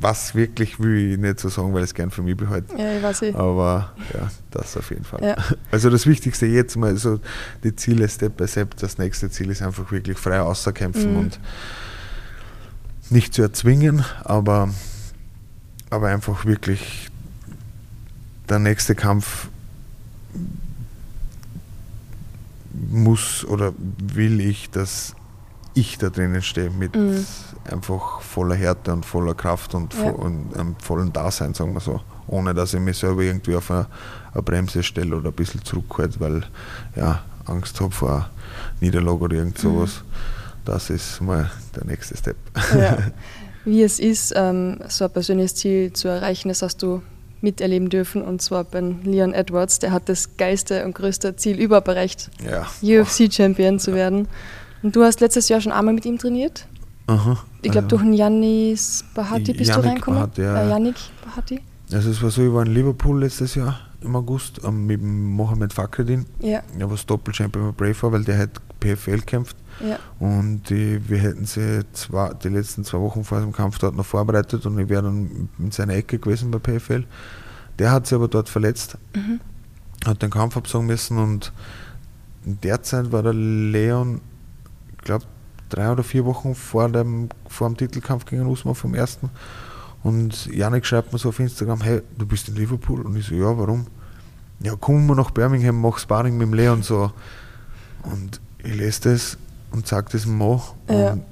[0.00, 2.76] was wirklich will ich nicht so sagen, weil ich es gern für mich behalte.
[2.76, 3.34] Ja, ich weiß ich.
[3.34, 5.22] Aber ja, das auf jeden Fall.
[5.22, 5.36] Ja.
[5.70, 7.20] Also das Wichtigste jetzt mal, so
[7.64, 11.18] die Ziele Step by Step, das nächste Ziel ist einfach wirklich frei außerkämpfen mhm.
[11.18, 11.40] und
[13.10, 14.70] nicht zu erzwingen, aber,
[15.90, 17.10] aber einfach wirklich
[18.48, 19.48] der nächste Kampf
[22.90, 25.14] muss oder will ich, dass
[25.74, 27.24] ich da drinnen stehe mit mhm.
[27.70, 30.10] einfach voller Härte und voller Kraft und, ja.
[30.10, 32.00] und einem vollen Dasein, sagen wir so.
[32.26, 33.86] Ohne dass ich mich selber irgendwie auf eine,
[34.32, 36.44] eine Bremse stelle oder ein bisschen zurückhalte, weil
[36.96, 38.28] ja, Angst habe vor
[38.80, 39.68] Niederlage oder irgend mhm.
[39.68, 40.02] sowas.
[40.02, 40.37] Mhm.
[40.68, 42.36] Das ist mal der nächste Step.
[42.78, 42.98] Ja.
[43.64, 47.00] Wie es ist, ähm, so ein persönliches Ziel zu erreichen, das hast du
[47.40, 49.78] miterleben dürfen und zwar beim Leon Edwards.
[49.78, 52.66] Der hat das geilste und größte Ziel überhaupt erreicht, ja.
[52.82, 54.28] UFC-Champion zu werden.
[54.82, 56.68] Und du hast letztes Jahr schon einmal mit ihm trainiert?
[57.06, 57.38] Aha.
[57.62, 60.20] Ich glaube, durch einen Janis Bahati bist Yannick du reingekommen.
[60.20, 60.64] Bahati, ja.
[60.64, 61.60] Äh, Yannick Bahati.
[61.90, 65.72] Also es war so, ich war in Liverpool letztes Jahr im August ähm, mit Mohamed
[65.72, 66.26] Fakredin.
[66.40, 66.62] Ja.
[66.78, 68.50] Er war Doppelchampion bei Brave, weil der hat
[68.80, 69.56] PFL kämpft.
[69.80, 69.98] Ja.
[70.18, 74.06] Und die, wir hätten sie zwei, die letzten zwei Wochen vor dem Kampf dort noch
[74.06, 77.04] vorbereitet und ich wäre dann in seiner Ecke gewesen bei PFL.
[77.78, 79.40] Der hat sich aber dort verletzt, mhm.
[80.04, 81.52] hat den Kampf absagen müssen und
[82.44, 84.20] in der Zeit war der Leon
[84.98, 85.24] ich glaube,
[85.68, 89.30] drei oder vier Wochen vor dem, vor dem Titelkampf gegen Usman vom ersten.
[90.02, 93.02] Und Janik schreibt mir so auf Instagram, hey, du bist in Liverpool?
[93.02, 93.86] Und ich so, ja, warum?
[94.60, 97.12] Ja, komm mal nach Birmingham, mach Sparring mit dem Leon so.
[98.04, 99.38] Und ich lese das
[99.70, 100.62] und sag das Mo.
[100.88, 101.12] Ja.
[101.12, 101.24] Und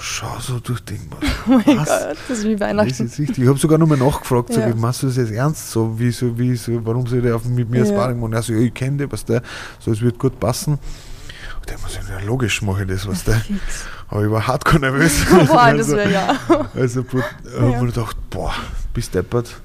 [0.00, 1.00] schau so durch den
[1.46, 1.88] Oh mein was?
[1.88, 2.88] Gott, das ist wie Weihnachten.
[2.88, 4.74] Das ist Ich habe sogar nochmal nachgefragt, ja.
[4.74, 5.70] machst du das jetzt ernst?
[5.70, 7.86] So, wie, so, wie, so, warum soll der auf, mit mir ja.
[7.86, 8.32] Sparring machen?
[8.32, 9.42] Er so, ja, ich kenne den, was der,
[9.78, 10.72] so, es wird gut passen.
[10.74, 13.42] Und der muss ja, logisch mache ich das, was der.
[14.08, 15.24] Aber ich war hardcore nervös.
[15.46, 16.38] Boah, also, das wäre ja.
[16.74, 18.54] Also, ich habe mir gedacht, boah,
[18.92, 19.60] bist deppert.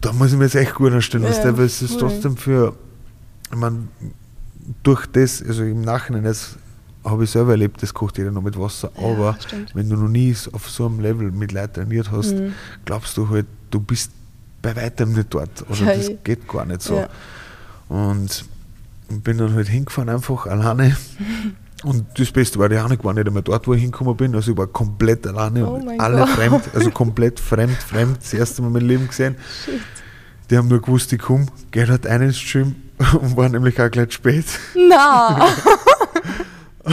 [0.00, 2.36] Da muss ich mir jetzt echt gut anstellen, ja, was der, weil es ist trotzdem
[2.36, 2.74] für,
[3.50, 3.88] ich meine,
[4.82, 6.56] durch das, also im Nachhinein, jetzt
[7.04, 9.74] habe ich selber erlebt, das kocht jeder noch mit Wasser, ja, aber stimmt.
[9.74, 12.54] wenn du noch nie auf so einem Level mit Leuten trainiert hast, mhm.
[12.84, 14.12] glaubst du halt, du bist
[14.60, 15.64] bei weitem nicht dort.
[15.70, 17.06] Oder ja, das geht gar nicht so.
[17.88, 18.44] Und
[19.10, 20.96] und bin dann halt hingefahren, einfach alleine.
[21.82, 24.34] Und das Beste war, ja, ich war nicht einmal dort, wo ich hingekommen bin.
[24.34, 26.28] Also ich war komplett alleine oh und alle Gott.
[26.28, 29.34] fremd, also komplett fremd, fremd, das erste Mal in meinem Leben gesehen.
[29.64, 29.80] Shit.
[30.50, 32.74] Die haben nur gewusst, ich komme, geht halt ein ins Gym
[33.20, 34.46] und war nämlich auch gleich spät.
[34.74, 35.46] Na.
[35.46, 35.48] oh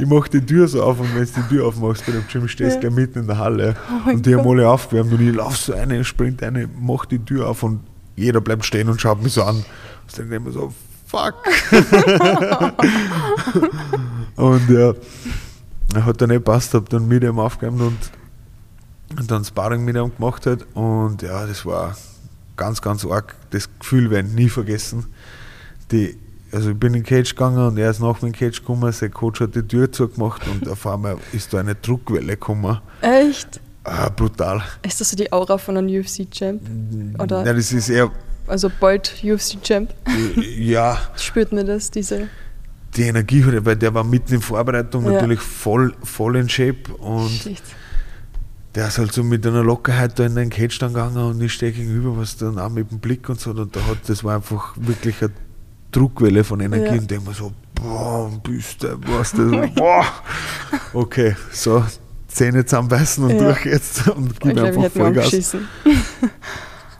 [0.00, 2.46] ich mache die Tür so auf und wenn du die Tür aufmachst bei dem Gym,
[2.46, 2.80] stehst du ja.
[2.80, 3.74] gleich mitten in der Halle.
[4.06, 7.18] Oh und die haben alle aufgewärmt und ich laufe so eine, sprint eine, mach die
[7.18, 7.80] Tür auf und
[8.14, 9.56] jeder bleibt stehen und schaut mich so an.
[9.56, 9.64] Und
[10.18, 10.72] dann denke ich mir so,
[11.06, 11.34] fuck.
[14.36, 14.94] und ja,
[16.04, 17.98] hat dann nicht passt, hab dann mit ihm aufgegeben und,
[19.18, 20.64] und dann Sparring mit ihm gemacht hat.
[20.74, 21.96] Und ja, das war
[22.56, 23.34] ganz, ganz arg.
[23.50, 25.06] Das Gefühl werde ich nie vergessen.
[25.90, 26.18] Die,
[26.52, 28.60] also ich bin in den Cage gegangen und er ist nach mir in den Cage
[28.60, 32.80] gekommen, sein Coach hat die Tür zugemacht und auf einmal ist da eine Druckwelle gekommen.
[33.00, 33.60] Echt?
[33.82, 34.62] Ah, brutal.
[34.82, 36.62] Ist das so die Aura von einem UFC-Champ?
[37.18, 38.10] Nein, das ist eher
[38.46, 39.92] also bald UFC-Champ.
[40.58, 42.28] Ja, Spürt mir das, diese.
[42.96, 45.12] die Energie, weil der war mitten in Vorbereitung Ja.
[45.12, 47.62] natürlich voll, voll in Shape und Shit.
[48.74, 51.52] Der ist halt so mit einer Lockerheit da in den Cage dann gegangen und ich
[51.52, 54.36] stehe gegenüber, was dann auch mit dem Blick und so, und da hat, das war
[54.36, 55.30] einfach wirklich eine
[55.92, 56.92] Druckwelle von Energie Ja.
[57.00, 60.04] und denke mir so, boah, bist du, was das, boah,
[60.92, 61.84] okay, so,
[62.26, 63.38] Zähne zusammenbeißen und Ja.
[63.44, 65.56] durch jetzt und Ich gib ich einfach hätte mir Vollgas.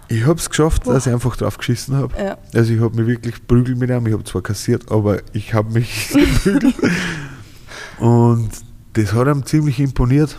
[0.07, 2.15] Ich habe es geschafft, dass ich einfach drauf geschissen habe.
[2.23, 2.37] Ja.
[2.53, 5.73] Also ich habe mich wirklich prügelt mit ihm, ich habe zwar kassiert, aber ich habe
[5.73, 6.75] mich geprügelt.
[7.99, 8.51] Und
[8.93, 10.37] das hat ihm ziemlich imponiert,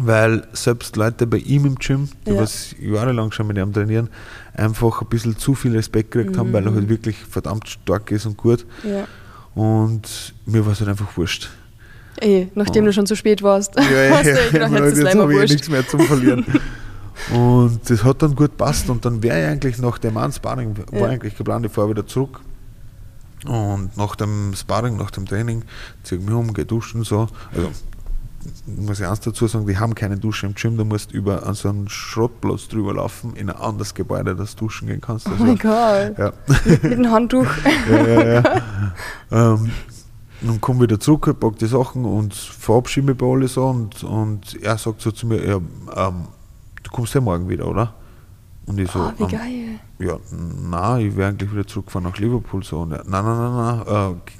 [0.00, 2.40] weil selbst Leute bei ihm im Gym, die Ja.
[2.40, 4.08] was jahrelang schon mit ihm trainieren,
[4.54, 6.76] einfach ein bisschen zu viel Respekt gekriegt haben, weil er Mhm.
[6.76, 8.64] halt wirklich verdammt stark ist und gut.
[8.82, 9.06] Ja.
[9.54, 11.48] Und mir war es halt einfach wurscht.
[12.20, 12.86] Ey, nachdem Oh.
[12.86, 13.74] du schon zu spät warst.
[13.76, 16.44] Ja, ja, hast du ja, gedacht, ja, jetzt jetzt habe ich nichts mehr zum Verlieren.
[17.32, 20.76] Und das hat dann gut passt und dann wäre ich eigentlich nach dem einen Sparring,
[20.90, 21.06] war Ja.
[21.06, 22.40] eigentlich geplant, ich fahre wieder zurück.
[23.46, 25.62] Und nach dem Sparring, nach dem Training,
[26.02, 27.28] ziehe ich mich um, gehe duschen und so.
[27.54, 27.70] Also
[28.66, 31.54] muss ich eins dazu sagen, die haben keine Dusche im Gym, du musst über an
[31.54, 35.26] so einen Schrottplatz drüber laufen, in ein anderes Gebäude, das du duschen gehen kannst.
[35.28, 36.18] Oh Also, mein Gott.
[36.18, 36.32] ja.
[36.64, 37.46] Mit dem Handtuch.
[37.90, 38.62] ja, ja, ja.
[39.54, 39.70] ähm,
[40.40, 44.62] dann komme wieder zurück, pack die Sachen und verabschiede mich bei alle so und, und
[44.62, 46.24] er sagt so zu mir, ja, ähm,
[46.82, 47.94] du kommst ja morgen wieder, oder?
[48.66, 49.78] Und ich so, Ah, wie ähm, geil.
[49.98, 52.62] ja, nein, ich werde eigentlich wieder zurückfahren nach Liverpool.
[52.64, 52.80] So.
[52.80, 54.30] Und er, nein, nein, nein, nein, äh,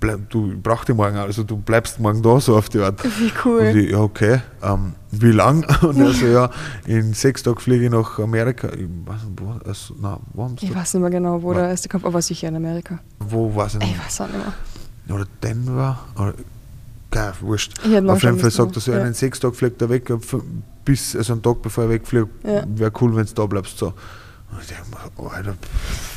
[0.00, 3.02] bleib, du ich brauch dich morgen, also du bleibst morgen da, so auf die Art.
[3.18, 3.62] Wie Und cool.
[3.76, 5.64] ich, ja, okay, ähm, wie lang?
[5.82, 6.50] Und er so, ja,
[6.86, 8.68] in sechs Tagen fliege ich nach Amerika.
[8.68, 11.60] Ich weiß nicht, wo, also, nein, wo, haben's Ich weiß nicht mehr genau, wo Ja.
[11.60, 12.98] der erste Kampf aber sicher in Amerika.
[13.20, 14.04] wo weiß ich Ich nicht.
[14.04, 15.16] weiß auch nicht mehr.
[15.16, 15.98] Oder Denver?
[16.16, 16.34] Oder,
[17.10, 17.74] geil, wurscht.
[17.84, 19.04] Ich Auf jeden Fall sagt er so, ja.
[19.04, 20.10] in sechs Tagen fliegt er weg,
[20.84, 22.64] bis, also einen Tag bevor er wegfliegt, Ja.
[22.74, 23.76] wäre cool, wenn du da bleibst.
[23.78, 23.92] So.
[24.52, 25.54] Und ich denke mir, oh, Alter,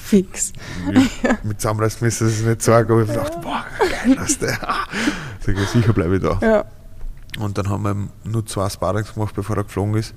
[0.04, 0.54] Fix.
[0.88, 4.40] mit, mit zusammenreißen müssen sie es nicht sagen, aber ich habe gedacht, boah, geil, dass
[4.40, 4.58] der.
[5.40, 6.38] Sag ich, sicher bleibe ich da.
[6.42, 6.66] Ja.
[7.40, 7.96] Und dann haben wir
[8.30, 10.14] nur zwei Sparrings gemacht, bevor er geflogen ist.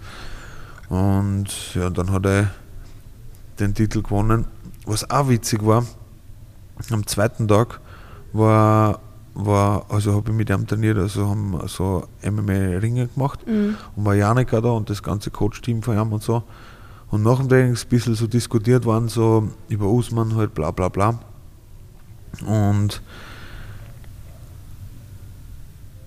[0.88, 2.50] Und ja, dann hat er
[3.58, 4.46] den Titel gewonnen.
[4.84, 5.84] Was auch witzig war,
[6.90, 7.80] am zweiten Tag
[8.32, 9.00] war,
[9.34, 13.76] war also habe ich mit ihm trainiert, also haben wir so MMA-Ringe gemacht Mhm.
[13.96, 16.42] und war Janik auch da und das ganze Coach-Team von ihm und so.
[17.10, 20.70] Und nach dem Training ist ein bisschen so diskutiert worden, so über Usman halt bla
[20.70, 21.18] bla bla.
[22.46, 23.00] Und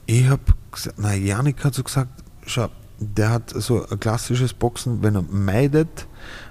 [0.05, 0.41] ich habe
[0.71, 2.67] gesagt, nein, Janik hat so gesagt, schau,
[2.99, 6.07] der hat so ein klassisches Boxen, wenn er meidet,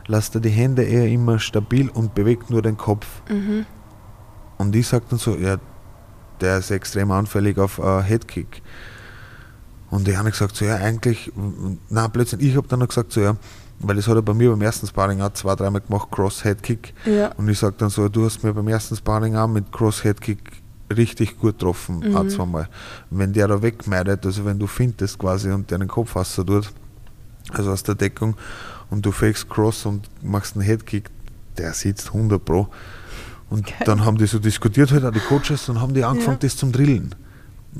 [0.06, 3.06] lässt er die Hände eher immer stabil und bewegt nur den Kopf.
[3.28, 3.66] Mhm.
[4.56, 5.58] Und ich sage dann so, ja,
[6.40, 8.62] der ist extrem anfällig auf äh, Headkick.
[9.90, 11.32] Und Janik sagt so, ja, eigentlich,
[11.88, 13.36] na plötzlich, ich habe dann noch gesagt so, ja,
[13.80, 16.94] weil das hat er bei mir beim ersten Sparring auch zwei, dreimal gemacht, Cross-Headkick.
[17.06, 17.28] Ja.
[17.36, 20.38] Und ich sage dann so, du hast mir beim ersten Sparring auch mit Cross-Headkick
[20.96, 22.16] richtig gut getroffen, Mhm.
[22.16, 22.68] auch zweimal.
[23.10, 26.72] Wenn der da wegmeidet, also wenn du findest quasi und der den Kopf fasst tut,
[27.52, 28.36] also aus der Deckung,
[28.90, 31.10] und du fakest Cross und machst einen Headkick,
[31.58, 32.68] der sitzt 100 Pro.
[33.50, 33.74] Und Geil.
[33.84, 36.48] dann haben die so diskutiert, halt auch die Coaches, und haben die angefangen, Ja.
[36.48, 37.14] das zum Drillen.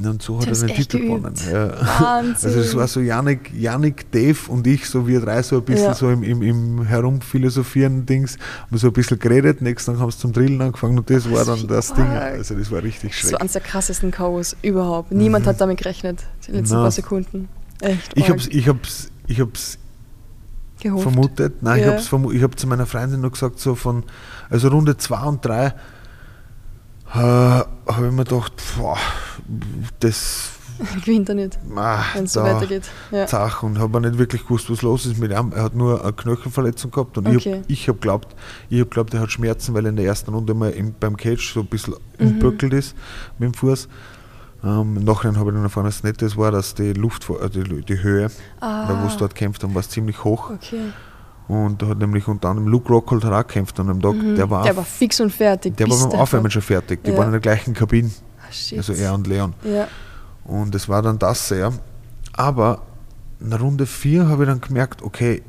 [0.01, 1.34] Und so hat er den Titel gewonnen.
[1.51, 1.70] Ja.
[2.01, 2.49] Wahnsinn.
[2.51, 5.86] Also es war so Janik, Janik, Dave und ich, so wir drei, so ein bisschen
[5.86, 5.94] Ja.
[5.94, 8.38] so im, im, im Herumphilosophieren Dings,
[8.68, 11.44] haben so ein bisschen geredet, nächsten Tag haben sie zum Drillen angefangen und das war
[11.44, 12.07] dann das Ding.
[12.07, 13.40] Also das war richtig So schräg.
[13.40, 15.11] eines der krassesten Chaos überhaupt.
[15.11, 15.49] Niemand Mhm.
[15.51, 16.82] hat damit gerechnet, die letzten Na.
[16.82, 17.49] paar Sekunden.
[17.80, 18.12] Echt.
[18.16, 19.78] Ich hab's, ich hab's, ich hab's
[20.80, 21.03] gehofft.
[21.03, 21.61] vermutet.
[21.62, 22.30] Nein, ich Ja.
[22.32, 24.05] ich hab zu meiner Freundin noch gesagt, so von,
[24.49, 25.74] also Runde 2 und 3 äh,
[27.14, 27.66] habe
[28.07, 28.99] ich mir gedacht, boah,
[30.01, 30.51] das
[31.05, 32.84] Gewinnt er nicht, ah, wenn es so weitergeht.
[33.11, 33.26] Ja.
[33.26, 35.51] Zach und habe nicht wirklich gewusst, was los ist mit ihm.
[35.53, 37.55] Er hat nur eine Knöchelverletzung gehabt und ich Okay.
[37.55, 38.36] habe ich hab glaubt,
[38.70, 41.16] ich hab glaubt, er hat Schmerzen, weil er in der ersten Runde mal im, beim
[41.16, 42.28] Cage so ein bisschen Mhm.
[42.28, 42.94] umböckelt ist
[43.40, 43.88] mit dem Fuß.
[44.62, 47.28] Ähm, Im Nachhinein habe ich dann erfahren, dass es nicht das war, dass die Luft,
[47.28, 48.30] äh, die, die Höhe,
[48.61, 50.51] Ah, wo es dort kämpft haben, war es ziemlich hoch.
[50.51, 50.92] okay.
[51.49, 54.14] Und da hat nämlich unter anderem Luke Rockhold hat auch gekämpft an dem Tag.
[54.14, 54.36] Mhm.
[54.36, 55.76] Der war, der war fix und fertig.
[55.76, 56.20] der war beim.
[56.20, 57.03] Aufwärmen schon fertig.
[57.03, 57.16] Die Ja.
[57.16, 58.11] waren in der gleichen Kabine,
[58.51, 58.78] shit.
[58.78, 59.55] also er und Leon.
[59.64, 59.88] Ja.
[60.44, 61.72] Und es war dann das sehr.
[62.32, 62.82] Aber
[63.40, 65.42] in Runde 4 habe ich dann gemerkt, okay,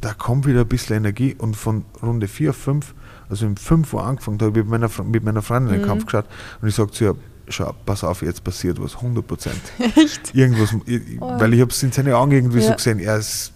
[0.00, 1.34] da kommt wieder ein bisschen Energie.
[1.38, 2.94] Und von Runde 4 auf 5,
[3.28, 5.86] also im 5 Uhr angefangen, da habe ich mit meiner, mit meiner Freundin den Mhm.
[5.86, 6.26] Kampf geschaut
[6.60, 7.16] und ich sage zu ihr,
[7.48, 9.60] schau, pass auf, jetzt passiert was, 100 Prozent.
[9.96, 10.34] Echt?
[10.34, 11.38] Irgendwas, ich- Oh.
[11.40, 12.74] weil ich habe es in seinen Augen irgendwie so Ja.
[12.74, 13.52] gesehen, er ist,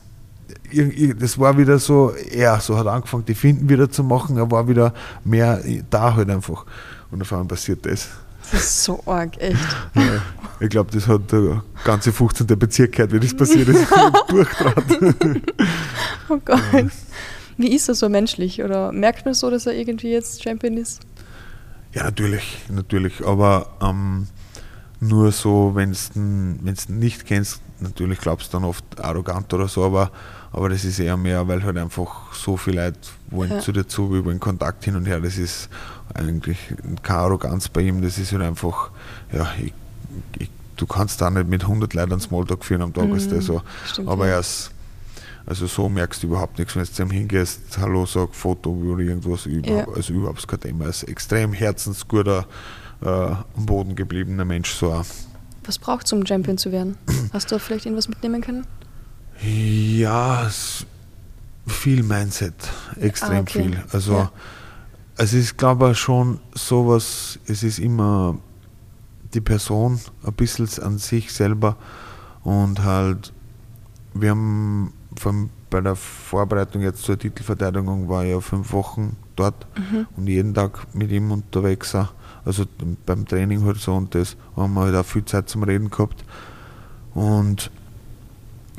[1.19, 4.67] das war wieder so, er so hat angefangen, die Finden wieder zu machen, er war
[4.69, 4.93] wieder
[5.25, 6.65] mehr da halt einfach.
[7.11, 8.09] Und auf einmal passiert das.
[8.51, 9.59] Das ist so arg, echt.
[9.95, 10.23] Ja,
[10.61, 12.47] ich glaube, das hat der ganze 15.
[12.47, 13.87] Bezirk gehört, wie das passiert ist.
[14.29, 14.85] Durchtrat.
[16.29, 16.61] Oh Gott.
[17.57, 18.63] Wie ist er so menschlich?
[18.63, 21.01] Oder merkt man so, dass er irgendwie jetzt Champion ist?
[21.93, 23.25] Ja, natürlich, natürlich.
[23.27, 24.29] Aber ähm,
[25.01, 29.85] nur so, wenn du ihn nicht kennst, natürlich glaubst du dann oft arrogant oder so,
[29.85, 30.11] aber,
[30.53, 32.99] aber das ist eher mehr, weil halt einfach so viele Leute
[33.31, 33.59] wollen ja.
[33.61, 35.21] zu dir zu, über den Kontakt hin und her.
[35.21, 35.69] Das ist
[36.15, 36.59] eigentlich
[37.03, 38.91] keine Arroganz bei ihm, das ist halt einfach,
[39.33, 39.73] ja, ich,
[40.39, 43.31] ich, du kannst da nicht mit 100 Leuten einen Smalltalk führen am Tag, mhm, ist
[43.31, 43.63] das so.
[43.87, 44.35] Stimmt, aber ja.
[44.35, 44.71] er ist,
[45.45, 49.03] also so merkst du überhaupt nichts, wenn du zu ihm hingehst, Hallo sag, Foto oder
[49.03, 49.87] irgendwas, ja.
[49.89, 50.85] also überhaupt kein Thema.
[50.85, 52.47] Er ist extrem herzensguter,
[53.03, 54.73] äh, am Boden gebliebener Mensch.
[54.73, 55.03] So.
[55.65, 56.97] Was braucht es, um Champion zu werden?
[57.33, 58.67] Hast du vielleicht irgendwas mitnehmen können?
[59.41, 60.49] Ja,
[61.67, 62.55] viel Mindset,
[63.01, 63.63] extrem ah, okay.
[63.63, 63.85] viel.
[63.93, 64.33] Also ja.
[65.17, 68.37] es ist, glaube ich, schon sowas, es ist immer
[69.35, 71.77] die Person ein bisschen an sich selber
[72.43, 73.33] und halt,
[74.15, 79.67] wir haben vom, bei der Vorbereitung jetzt zur Titelverteidigung war ich ja fünf Wochen dort
[79.77, 80.07] mhm.
[80.17, 81.95] und jeden Tag mit ihm unterwegs.
[82.45, 82.65] Also
[83.05, 86.25] beim Training halt so und das haben wir halt auch viel Zeit zum Reden gehabt.
[87.15, 87.71] Und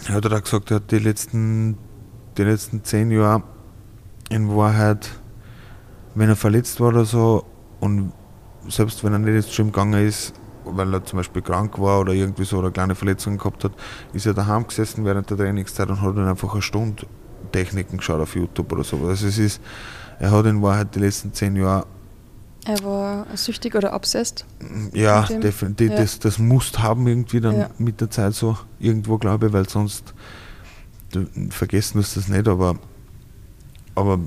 [0.07, 1.77] er hat auch gesagt, er hat die letzten,
[2.37, 3.43] die letzten zehn Jahre
[4.29, 5.09] in Wahrheit,
[6.15, 7.45] wenn er verletzt war oder so
[7.79, 8.13] und
[8.67, 10.33] selbst wenn er nicht ins Gym gegangen ist,
[10.65, 13.71] weil er zum Beispiel krank war oder irgendwie so oder kleine Verletzungen gehabt hat,
[14.13, 17.05] ist er daheim gesessen während der Trainingszeit und hat dann einfach eine Stunde
[17.51, 18.97] Techniken geschaut auf YouTube oder so.
[18.97, 19.61] Also es ist,
[20.19, 21.87] er hat in Wahrheit die letzten zehn Jahre
[22.66, 24.45] er war süchtig oder obsessed?
[24.93, 25.91] Ja, definitiv.
[25.91, 25.97] Ja.
[25.97, 27.70] Das, das musst haben irgendwie dann ja.
[27.78, 30.14] mit der Zeit so irgendwo, glaube ich, weil sonst
[31.12, 32.78] du, vergessen wirst das nicht, aber,
[33.95, 34.20] aber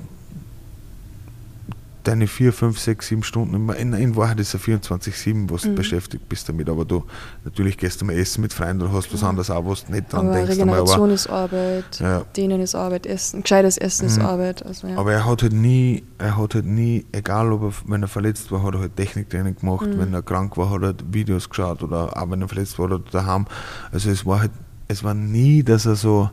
[2.03, 5.69] deine 4, 5, 6, 7 Stunden, in, in Wahrheit ist es 24-7, was mhm.
[5.69, 7.03] du beschäftigt bist damit, aber du
[7.45, 10.11] natürlich gehst du mal essen mit Freunden oder hast was anderes auch, was du nicht
[10.11, 10.51] dran aber denkst.
[10.51, 12.25] Regeneration aber, ist Arbeit, ja.
[12.35, 14.11] Dehnen ist Arbeit, Essen, gescheites Essen mhm.
[14.11, 14.65] ist Arbeit.
[14.65, 14.97] Also, ja.
[14.97, 18.51] Aber er hat halt nie, er hat halt nie, egal ob er, wenn er verletzt
[18.51, 19.99] war, hat er halt Techniktraining gemacht, mhm.
[19.99, 22.89] wenn er krank war, hat er halt Videos geschaut oder auch wenn er verletzt war,
[22.89, 23.45] hat er daheim.
[23.91, 24.51] Also es war halt,
[24.87, 26.29] es war nie, dass er so,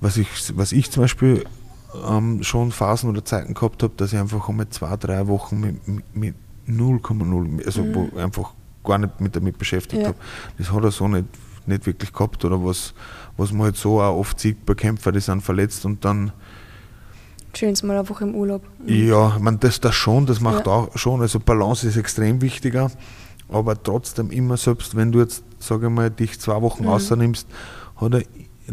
[0.00, 1.44] was ich, was ich zum Beispiel
[2.08, 5.78] ähm, schon Phasen oder Zeiten gehabt habe, dass ich einfach einmal zwei, drei Wochen
[6.12, 6.34] mit
[6.68, 7.94] 0,0, also mhm.
[7.94, 8.52] wo einfach
[8.84, 10.08] gar nicht mit damit beschäftigt ja.
[10.08, 10.18] habe.
[10.58, 11.26] Das hat er so nicht,
[11.66, 12.94] nicht wirklich gehabt oder was,
[13.36, 16.32] was man halt so auch oft sieht bei Kämpfern, die sind verletzt und dann
[17.54, 18.62] Schönes mal eine Woche im Urlaub.
[18.84, 20.72] Ja, man das, das schon, das macht ja.
[20.72, 22.90] auch schon, also Balance ist extrem wichtiger,
[23.48, 26.90] aber trotzdem immer, selbst wenn du jetzt, sage ich mal, dich zwei Wochen mhm.
[26.90, 27.48] außernimmst,
[27.96, 28.22] hat er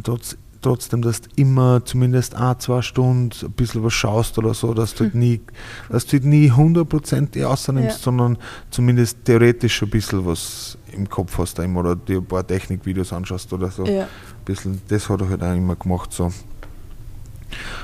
[0.04, 4.74] trotz, trotzdem, dass du immer zumindest ein, zwei Stunden ein bisschen was schaust oder so,
[4.74, 5.42] dass du halt nie,
[5.90, 8.04] dass du halt nie 100% außernimmst, ja.
[8.04, 8.38] sondern
[8.72, 13.70] zumindest theoretisch ein bisschen was im Kopf hast oder dir ein paar Technikvideos anschaust oder
[13.70, 13.86] so.
[13.86, 14.04] Ja.
[14.04, 14.08] Ein
[14.46, 16.12] bisschen, das hat er halt auch immer gemacht.
[16.14, 16.32] So.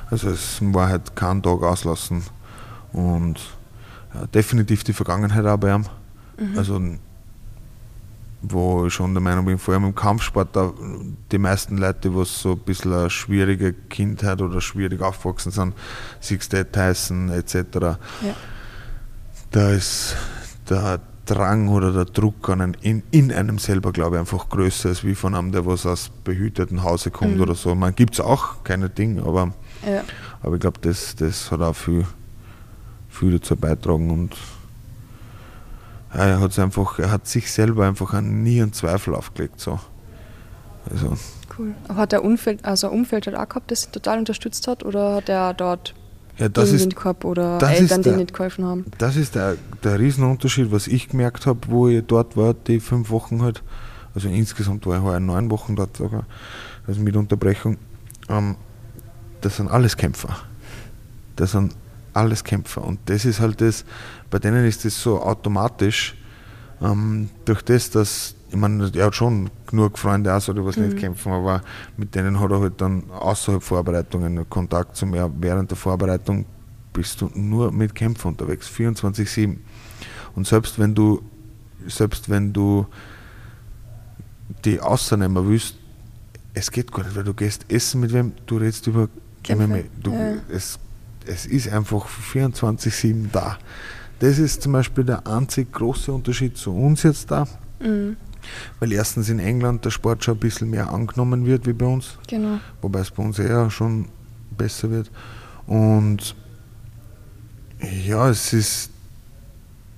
[0.10, 2.24] Also es war halt kein Tag auslassen
[2.94, 3.40] und
[4.14, 5.86] ja, definitiv die Vergangenheit auch bei ihm.
[6.38, 6.58] Mhm.
[6.58, 6.82] Also
[8.42, 10.72] wo ich schon der Meinung bin, vor allem im Kampfsport, da
[11.32, 15.74] die meisten Leute, die so ein bisschen eine schwierige Kindheit oder schwierig aufgewachsen sind,
[16.20, 17.98] Six Day Tyson etc., ja.
[19.52, 20.16] da ist
[20.70, 24.90] der Drang oder der Druck an einen, in, in einem selber, glaube ich, einfach größer
[24.90, 27.42] als wie von einem, der was aus behüteten Hause kommt mhm.
[27.42, 27.76] oder so.
[27.76, 29.54] Man gibt es auch, keine Dinge, aber,
[29.86, 30.04] ja.
[30.42, 32.06] aber ich glaube, das, das hat auch viel,
[33.10, 34.36] viel dazu beitragen und
[36.14, 39.60] er hat einfach, er hat sich selber einfach nie einen Zweifel aufgelegt.
[39.60, 39.80] So.
[40.90, 41.18] Also.
[41.58, 41.74] Cool.
[41.88, 44.84] Aber hat der Umfeld, also ein Umfeld halt auch gehabt, das ihn total unterstützt hat
[44.84, 45.94] oder hat er dort
[46.38, 48.86] ja, das ist, gehabt oder Eltern, die nicht geholfen haben?
[48.98, 53.10] Das ist der, der Riesenunterschied, was ich gemerkt habe, wo ich dort war, die fünf
[53.10, 53.62] Wochen halt,
[54.16, 56.26] also insgesamt war ich heuer neun Wochen dort sogar,
[56.88, 57.78] also mit Unterbrechung.
[58.30, 58.56] Ähm,
[59.42, 60.38] das sind alles Kämpfer.
[61.36, 61.76] Das sind
[62.20, 62.84] alles Kämpfer.
[62.84, 63.86] Und das ist halt das,
[64.30, 66.16] bei denen ist das so automatisch,
[66.82, 70.78] ähm, durch das, dass, ich meine, er hat schon genug Freunde auch, so, die was
[70.78, 70.86] mhm.
[70.86, 71.62] nicht kämpfen, aber
[71.98, 75.32] mit denen hat er halt dann außerhalb Vorbereitungen Kontakt zu mir.
[75.40, 76.46] Während der Vorbereitung
[76.94, 79.58] bist du nur mit Kämpfen unterwegs, 24-7.
[80.36, 81.22] Und selbst wenn du,
[81.88, 82.86] selbst wenn du
[84.66, 85.76] die außernehmen willst,
[86.54, 89.08] es geht gar nicht, weil du gehst essen mit wem, du redest über
[89.48, 89.80] MMA.
[90.02, 90.36] Du, ja.
[90.50, 90.80] es
[91.26, 93.58] es ist einfach 24-7 da.
[94.20, 97.48] Das ist zum Beispiel der einzig große Unterschied zu uns jetzt da.
[97.80, 98.18] Mhm.
[98.80, 102.18] Weil erstens in England der Sport schon ein bisschen mehr angenommen wird wie bei uns.
[102.28, 102.60] Genau.
[102.82, 104.08] Wobei es bei uns eher schon
[104.58, 105.12] besser wird.
[105.68, 106.36] Und
[108.06, 108.92] ja, es ist,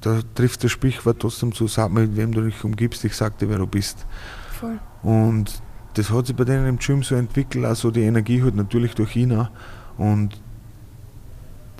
[0.01, 3.49] da trifft das Sprichwort trotzdem zu, sag mit wem du dich umgibst, ich sag dir,
[3.49, 4.05] wer du bist.
[4.59, 4.79] Voll.
[5.01, 5.61] Und
[5.95, 9.15] das hat sich bei denen im Gym so entwickelt, also die Energie halt natürlich durch
[9.15, 9.49] ihn auch.
[9.97, 10.39] Und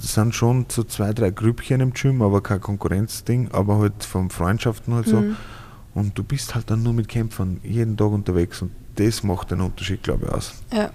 [0.01, 4.93] sind schon so zwei, drei Grüppchen im Gym, aber kein Konkurrenzding, aber halt von Freundschaften
[4.93, 5.17] halt so.
[5.21, 5.35] Mhm.
[5.93, 9.61] Und du bist halt dann nur mit Kämpfern jeden Tag unterwegs und das macht den
[9.61, 10.53] Unterschied, glaube ich, aus.
[10.73, 10.91] Ja.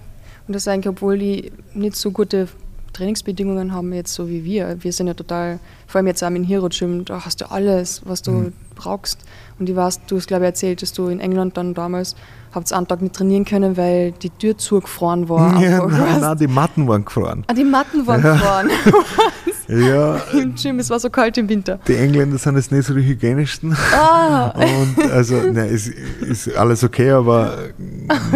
[0.47, 2.47] Und das eigentlich, obwohl die nicht so gute
[2.93, 4.81] Trainingsbedingungen haben, jetzt so wie wir.
[4.83, 8.01] Wir sind ja total, vor allem jetzt auch im Hero Gym, da hast du alles,
[8.05, 8.53] was du Mhm.
[8.75, 9.19] brauchst.
[9.59, 12.15] Und ich weiß, du hast, glaube ich, erzählt, dass du in England dann damals
[12.57, 15.61] habt einen Tag nicht trainieren können, weil die Tür zugefroren war.
[15.61, 17.43] ja, nein, nein, die Matten waren gefroren.
[17.47, 18.33] Ah, die Matten waren Ja.
[18.33, 18.69] gefroren
[19.69, 20.79] Ja, im Gym.
[20.79, 21.77] Es war so kalt im Winter.
[21.87, 23.75] die Engländer sind jetzt nicht so die hygienischsten.
[23.93, 27.57] Ah, Und also, ne, es ist alles okay, aber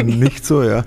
[0.04, 0.84] nicht so, ja.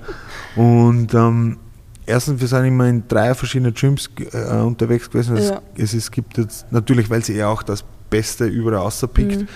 [0.55, 1.57] Und ähm,
[2.05, 5.35] erstens, wir sind immer in drei verschiedenen Gyms äh, unterwegs gewesen.
[5.37, 5.61] Es, Ja.
[5.77, 9.41] es, es gibt jetzt, natürlich, weil sie eher auch das Beste überall außerpickt.
[9.41, 9.47] Mhm.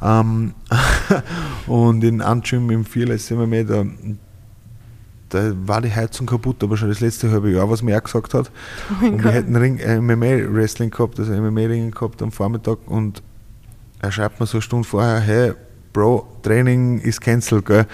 [0.00, 0.54] Ähm,
[1.66, 3.84] und in Gym im Fearless MMA, da,
[5.28, 8.34] da war die Heizung kaputt, aber schon das letzte halbe Jahr, was mir auch gesagt
[8.34, 8.50] hat.
[9.02, 13.22] oh Und wir hätten Ring, äh, MMA-Wrestling gehabt, also MMA-Ringen gehabt am Vormittag und
[14.00, 15.52] er schreibt mir so eine Stunde vorher, hey,
[15.92, 17.86] Bro, Training ist cancelled, gell?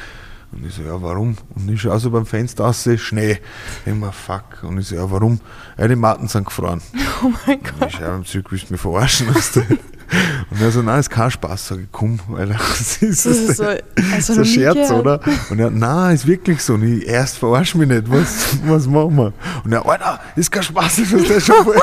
[0.52, 1.36] Und ich so, ja, warum?
[1.54, 3.38] Und ich schaue so beim Fenster aus, Schnee.
[3.86, 4.62] Mir, fuck.
[4.62, 5.40] Und ich so, ja, warum?
[5.76, 6.80] Ja, die Matten sind gefroren.
[7.22, 7.88] Oh mein Und Gott.
[7.88, 9.28] ich schaue ihm zurück, willst du mich verarschen?
[10.50, 11.68] Und er so, nein, ist kein Spaß.
[11.68, 15.20] Sag ich, komm, Alter, das ist, Das ist so, also so ein Scherz, oder?
[15.50, 16.74] Und er, nein, ist wirklich so.
[16.74, 19.32] Und ich, erst verarsch mich nicht, was, was machen wir?
[19.64, 21.76] Und er, Alter, ist kein Spaß, das ist das schon voll.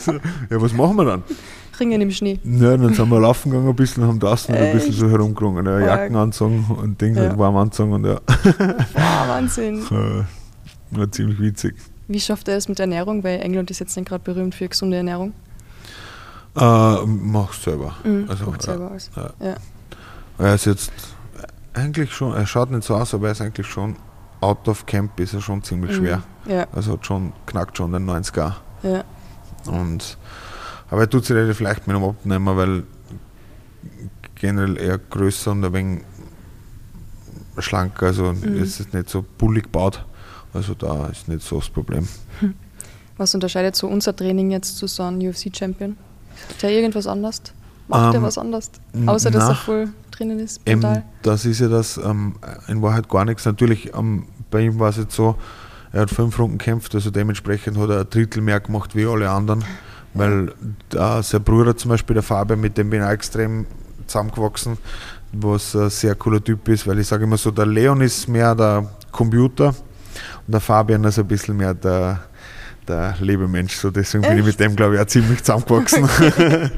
[0.00, 1.22] so, Ja, was machen wir dann?
[1.78, 2.40] Ringen im Schnee.
[2.42, 5.66] Ja, dann sind wir laufen gegangen ein bisschen haben draußen ein bisschen so herumgerungen.
[5.66, 5.78] Ja.
[5.80, 7.22] Jacken anzogen und Ding, Ja.
[7.22, 8.18] halt warm anzogen und ja,
[8.94, 9.80] Boah, Wahnsinn.
[9.90, 11.74] äh, war ziemlich witzig.
[12.08, 13.22] Wie schafft er es mit Ernährung?
[13.24, 15.34] Weil England ist jetzt nicht gerade berühmt für gesunde Ernährung.
[16.56, 17.94] Äh, mach's selber.
[18.04, 19.10] Mhm, also, kocht selber alles.
[19.40, 19.54] ja.
[20.38, 20.92] Er ist jetzt
[21.74, 23.96] eigentlich schon, er schaut nicht so aus, aber er ist eigentlich schon
[24.40, 26.22] out of camp, ist er schon ziemlich schwer.
[26.44, 26.50] Mhm.
[26.52, 28.52] Ja, Also hat schon, knackt schon den 90er.
[28.82, 29.04] ja.
[29.66, 30.16] Und,
[30.90, 32.84] aber er tut sich relativ leicht mit dem Abnehmen, weil
[34.36, 36.04] generell eher größer und ein wenig
[37.58, 38.62] schlanker, also Mhm.
[38.62, 40.04] es ist nicht so bullig gebaut.
[40.52, 42.08] Also da ist nicht so das Problem.
[43.16, 45.96] Was unterscheidet so unser Training jetzt zu so einem UFC-Champion?
[46.50, 47.42] Ist der irgendwas anders?
[47.88, 48.70] Macht er Ähm, was anders?
[49.06, 51.04] Außer, dass er voll drinnen ist, mental?
[51.22, 52.36] das ist ja das, ähm,
[52.68, 53.44] in Wahrheit gar nichts.
[53.44, 55.36] Natürlich, ähm, bei ihm war es jetzt so,
[55.92, 59.30] er hat fünf Runden gekämpft, also dementsprechend hat er ein Drittel mehr gemacht wie alle
[59.30, 59.64] anderen,
[60.14, 60.52] weil
[60.88, 63.66] da sein Bruder zum Beispiel, der Fabian, mit dem bin ich auch extrem
[64.06, 64.78] zusammengewachsen,
[65.32, 68.54] was ein sehr cooler Typ ist, weil ich sage immer so, der Leon ist mehr
[68.54, 72.20] der Computer und der Fabian ist ein bisschen mehr der,
[72.88, 74.60] der Lebemensch, so deswegen bin ich mit Echt?
[74.60, 76.08] dem, glaube ich, auch ziemlich zusammengewachsen.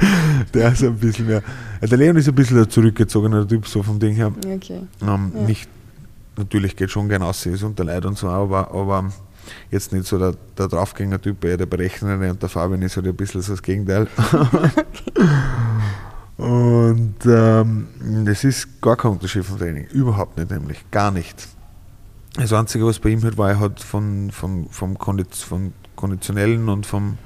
[0.55, 1.43] der ist ein bisschen mehr,
[1.81, 4.33] der Leon ist ein bisschen der zurückgezogene Typ, so vom Ding her.
[4.47, 4.81] Okay.
[5.03, 5.43] Ähm, Ja.
[5.47, 5.69] Nicht,
[6.37, 9.11] natürlich geht schon gerne aus, ist unter Leid und so, aber, aber
[9.71, 13.17] jetzt nicht so der, der Draufgänger-Typ, eher der Berechnende und der Fabian ist halt ein
[13.17, 14.07] bisschen so das Gegenteil.
[16.37, 17.89] und ähm,
[18.25, 21.49] das ist gar kein Unterschied vom Training, überhaupt nicht nämlich, gar nicht.
[22.37, 26.69] Das Einzige, was bei ihm halt war, er hat von, von, vom, Kondiz, vom Konditionellen
[26.69, 27.19] und vom,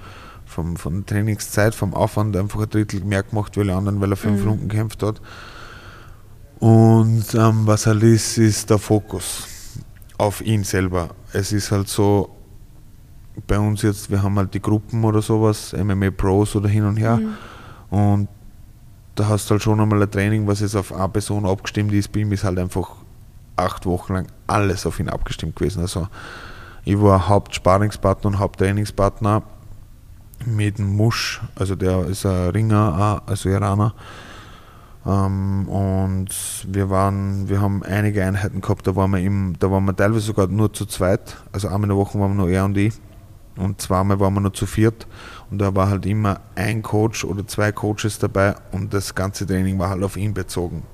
[0.47, 4.16] vom, von Trainingszeit, vom Aufwand einfach ein Drittel mehr gemacht wie alle anderen, weil er
[4.16, 4.49] fünf Mhm.
[4.49, 5.20] Runden gekämpft hat.
[6.59, 9.47] Und ähm, was halt ist, ist der Fokus
[10.18, 11.11] auf ihn selber.
[11.33, 12.31] Es ist halt so,
[13.47, 16.97] bei uns jetzt, wir haben halt die Gruppen oder sowas, MMA Pros oder hin und
[16.97, 17.16] her.
[17.16, 17.99] Mhm.
[17.99, 18.29] Und
[19.14, 22.12] da hast du halt schon einmal ein Training, was jetzt auf eine Person abgestimmt ist.
[22.12, 22.91] Bei ihm ist halt einfach
[23.57, 25.81] acht Wochen lang alles auf ihn abgestimmt gewesen.
[25.81, 26.09] Also
[26.85, 29.43] ich war Hauptsparingspartner und Haupttrainingspartner
[30.47, 33.95] mit dem Musch, also der ist ein Ringer, also Iraner.
[35.05, 36.28] Ähm, und
[36.68, 40.26] wir waren, wir haben einige Einheiten gehabt, da waren wir im, da waren wir teilweise
[40.26, 41.37] sogar nur zu zweit.
[41.53, 42.95] Also einmal in der Woche waren wir nur er und ich.
[43.57, 45.07] Und zweimal waren wir nur zu viert.
[45.51, 49.78] Und da war halt immer ein Coach oder zwei Coaches dabei und das ganze Training
[49.78, 50.85] war halt auf ihn bezogen.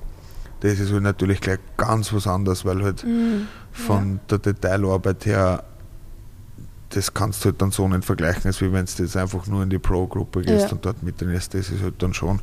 [0.59, 3.47] Das ist halt natürlich gleich ganz was anderes, weil halt Mhm.
[3.71, 5.63] von der Detailarbeit her,
[6.89, 9.63] das kannst du halt dann so nicht vergleichen, als wie wenn du jetzt einfach nur
[9.63, 10.71] in die Pro-Gruppe gehst Ja.
[10.71, 11.53] und dort mittrainierst.
[11.53, 12.41] Das ist halt dann schon,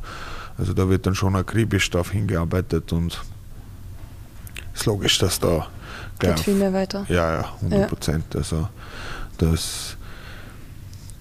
[0.57, 3.21] also da wird dann schon akribisch darauf hingearbeitet und
[4.73, 5.67] ist logisch, dass da
[6.19, 7.05] Geht gleich viel mehr weiter.
[7.09, 8.35] ja, ja, 100 Prozent.
[8.35, 8.69] Also
[9.37, 9.97] das,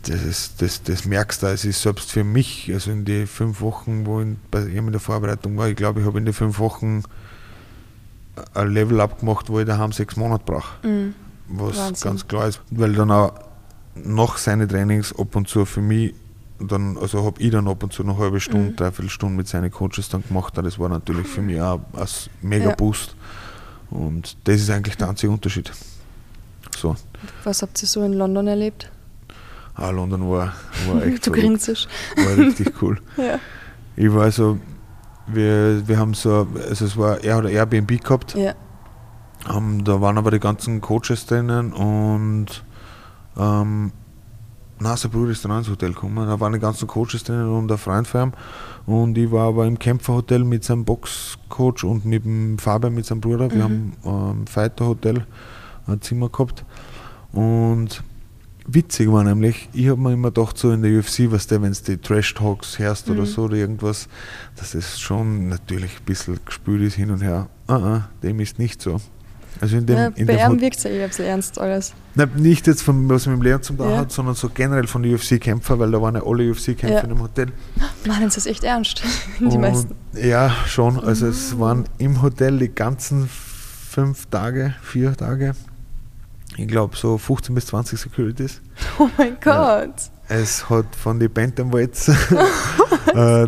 [0.03, 3.61] das, ist, das, das merkst du, es ist selbst für mich, also in die fünf
[3.61, 6.35] Wochen, wo ich bei ihm in der Vorbereitung war, ich glaube, ich habe in den
[6.35, 7.03] fünf Wochen
[8.55, 10.87] ein Level abgemacht, wo ich daheim sechs Monate brauche.
[10.87, 11.15] Mhm.
[11.49, 12.11] Was Wahnsinn.
[12.11, 13.33] ganz klar ist, weil dann auch
[13.95, 16.15] nach seinen Trainings ab und zu für mich,
[16.59, 18.77] dann, also habe ich dann ab und zu eine halbe Stunde, Mhm.
[18.77, 20.55] dreiviertel Stunde mit seinen Coaches dann gemacht.
[20.57, 22.07] Das war natürlich für mich auch ein
[22.43, 22.75] mega Ja.
[22.75, 23.15] Boost.
[23.91, 25.71] Und das ist eigentlich der einzige Unterschied.
[26.77, 26.97] So.
[27.45, 28.91] Was habt ihr so in London erlebt?
[29.75, 30.55] Ah, London war,
[30.89, 31.69] war echt Du grinst.
[32.17, 32.99] War richtig cool.
[33.17, 33.39] Ja.
[33.99, 34.59] Ich war so,
[35.27, 38.35] wir, wir haben so, also es war, er hat ein Airbnb gehabt.
[38.35, 38.55] Ja.
[39.55, 42.65] Ähm, da waren aber die ganzen Coaches drinnen und
[43.37, 43.93] ähm,
[44.79, 46.27] na, sein Bruder ist dann ins Hotel gekommen.
[46.27, 48.33] Da waren die ganzen Coaches drinnen und ein Freund von ihm.
[48.87, 53.21] Und ich war aber im Kämpferhotel mit seinem Boxcoach und mit dem Fabian, mit seinem
[53.21, 53.51] Bruder.
[53.51, 53.93] Wir Mhm.
[54.05, 55.27] haben ähm, Fighter Hotel
[55.87, 56.65] ein Zimmer gehabt.
[57.33, 58.03] Und
[58.67, 61.73] witzig war nämlich, ich habe mir immer gedacht, so in der UFC, was der, wenn
[61.73, 63.27] du die Trash Talks hörst oder Mhm.
[63.27, 64.09] so oder irgendwas,
[64.57, 67.49] dass das schon natürlich ein bisschen gespült ist hin und her.
[67.67, 69.01] Ah, ah, dem ist nicht so.
[69.61, 71.95] Also in dem, ja, in bei dem wirkt es ja eh ein bisschen ernst alles.
[72.15, 73.99] Nein, nicht jetzt von was mit dem Leon zum tun Ja.
[73.99, 77.01] hat, sondern so generell von den UFC-Kämpfern, weil da waren ja alle UFC-Kämpfer Ja.
[77.03, 77.47] in dem Hotel.
[78.07, 79.03] Meinen sie es echt ernst?
[79.41, 79.95] Die Und- meisten.
[80.15, 81.03] Ja, schon.
[81.03, 85.55] Also es waren im Hotel die ganzen fünf Tage, vier Tage,
[86.57, 88.61] ich glaube so 15 bis 20 Securities.
[88.99, 89.95] Oh mein Gott.
[90.29, 92.09] Es hat von den Bantamweights,
[93.15, 93.47] äh,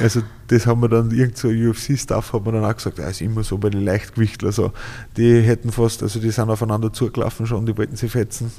[0.00, 3.20] also das haben wir dann, irgend so UFC-Staff hat man dann auch gesagt, ja, ist
[3.20, 4.72] immer so bei den Leichtgewichtlern so.
[5.16, 8.50] Die hätten fast, also die sind aufeinander zugelaufen schon, die wollten sie fetzen.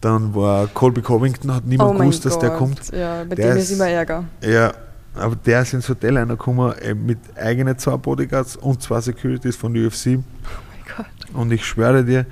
[0.00, 2.42] Dann war Colby Covington, hat niemand oh gewusst, dass Gott.
[2.42, 2.92] der kommt.
[2.92, 4.24] Ja, bei Der dem ist- ist immer Ärger.
[4.42, 4.72] Ja,
[5.14, 9.72] aber der ist ins Hotel reingekommen äh, mit eigenen zwei Bodyguards und zwei Securities von
[9.72, 10.06] der UFC.
[10.18, 10.22] Oh
[10.68, 11.06] mein Gott.
[11.34, 12.26] Und ich schwöre dir,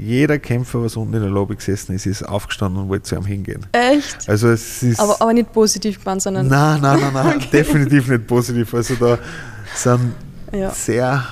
[0.00, 3.24] jeder Kämpfer, was unten in der Lobby gesessen ist, ist aufgestanden und wollte zu ihm
[3.24, 3.66] hingehen.
[3.72, 4.28] Echt?
[4.28, 4.98] Also es ist...
[4.98, 6.46] Aber, aber nicht positiv gemeint, sondern.
[6.48, 8.72] Nein, nein, nein, nein definitiv nicht positiv.
[8.74, 9.18] Also da
[9.74, 10.14] sind
[10.52, 10.70] Ja.
[10.70, 11.24] sehr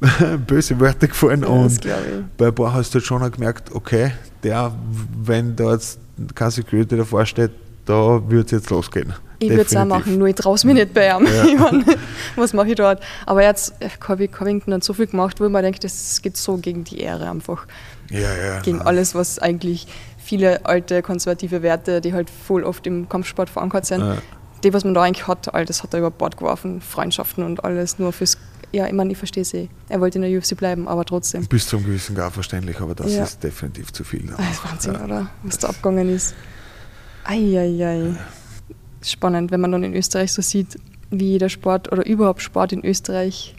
[0.46, 1.80] böse Wörter gefallen Ja, und
[2.36, 4.12] bei ein paar hast du halt schon gemerkt, okay,
[4.42, 4.74] der,
[5.22, 5.98] wenn da jetzt
[6.34, 7.50] kein Security davor steht,
[7.84, 9.12] da wird es jetzt losgehen.
[9.38, 11.26] Ich würde es auch machen, nur ich traue mich nicht bei ihm.
[11.26, 11.44] Ja.
[11.46, 11.84] Ich mein,
[12.36, 13.02] was mache ich dort?
[13.26, 16.56] Aber jetzt, äh, Colby Covington hat so viel gemacht, wo man denkt, das geht so
[16.56, 17.66] gegen die Ehre einfach.
[18.10, 18.60] Ja, ja.
[18.60, 18.86] Gegen nein.
[18.86, 19.86] alles, was eigentlich
[20.18, 24.16] viele alte konservative Werte, die halt voll oft im Kampfsport verankert sind, Ja.
[24.64, 26.80] die, was man da eigentlich hat, all das hat er über Bord geworfen.
[26.80, 28.38] Freundschaften und alles nur fürs.
[28.72, 29.68] Ja, ich meine, ich verstehe es eh.
[29.88, 31.46] Er wollte in der UFC bleiben, aber trotzdem.
[31.46, 33.22] Bis zum gewissen Grad verständlich, aber das Ja.
[33.22, 34.26] ist definitiv zu viel.
[34.26, 35.04] Das ist Wahnsinn, Ja.
[35.04, 35.26] oder?
[35.44, 36.34] Was da abgegangen ist.
[37.24, 38.14] Eieiei.
[39.10, 40.78] Spannend, wenn man dann in Österreich so sieht,
[41.10, 43.54] wie jeder Sport oder überhaupt Sport in Österreich,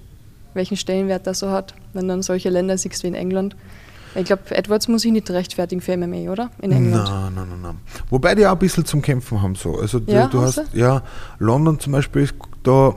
[0.53, 3.55] welchen Stellenwert das so hat, wenn dann solche Länder siehst wie in England.
[4.15, 6.49] Ich glaube, Edwards muss sich nicht rechtfertigen für MMA, oder?
[6.61, 7.07] In England.
[7.07, 7.77] Nein, nein, nein, nein.
[8.09, 9.77] Wobei die auch ein bisschen zum Kämpfen haben so.
[9.79, 11.03] Also du, Ja, du haben hast, ja,
[11.39, 12.95] London zum Beispiel ist da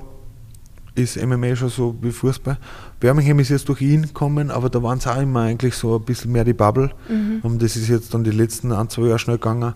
[0.95, 2.59] ist MMA schon so wie Fußball.
[2.99, 6.05] Birmingham ist jetzt durch ihn gekommen, aber da waren es auch immer eigentlich so ein
[6.05, 6.91] bisschen mehr die Bubble.
[7.09, 7.41] Mhm.
[7.43, 9.75] Und das ist jetzt dann die letzten ein, zwei Jahre schnell gegangen.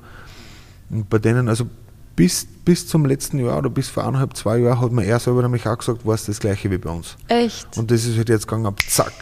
[0.91, 1.67] Und bei denen, also
[2.17, 5.43] bis, bis zum letzten Jahr oder bis vor eineinhalb, zwei Jahren hat man er selber
[5.43, 7.17] nämlich auch gesagt, war es das gleiche wie bei uns.
[7.29, 7.77] Echt?
[7.77, 9.13] Und das ist halt jetzt gegangen ab zack.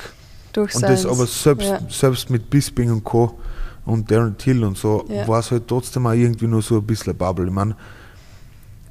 [0.52, 1.80] Durch Und das aber selbst, Ja.
[1.88, 3.38] selbst mit Bisping und Co.
[3.86, 5.26] und Darren Till und so Ja.
[5.26, 7.46] war es halt trotzdem auch irgendwie nur so ein bisschen eine Bubble.
[7.46, 7.74] Ich meine,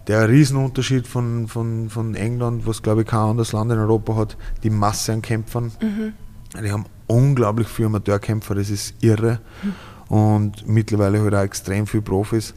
[0.08, 4.36] der Riesenunterschied von, von, von England, was glaube ich kein anderes Land in Europa hat,
[4.64, 5.72] die Masse an Kämpfern.
[5.82, 6.14] Mhm.
[6.62, 9.39] Die haben unglaublich viele Amateurkämpfer, das ist irre.
[10.10, 12.54] Und mittlerweile halt auch extrem viele Profis.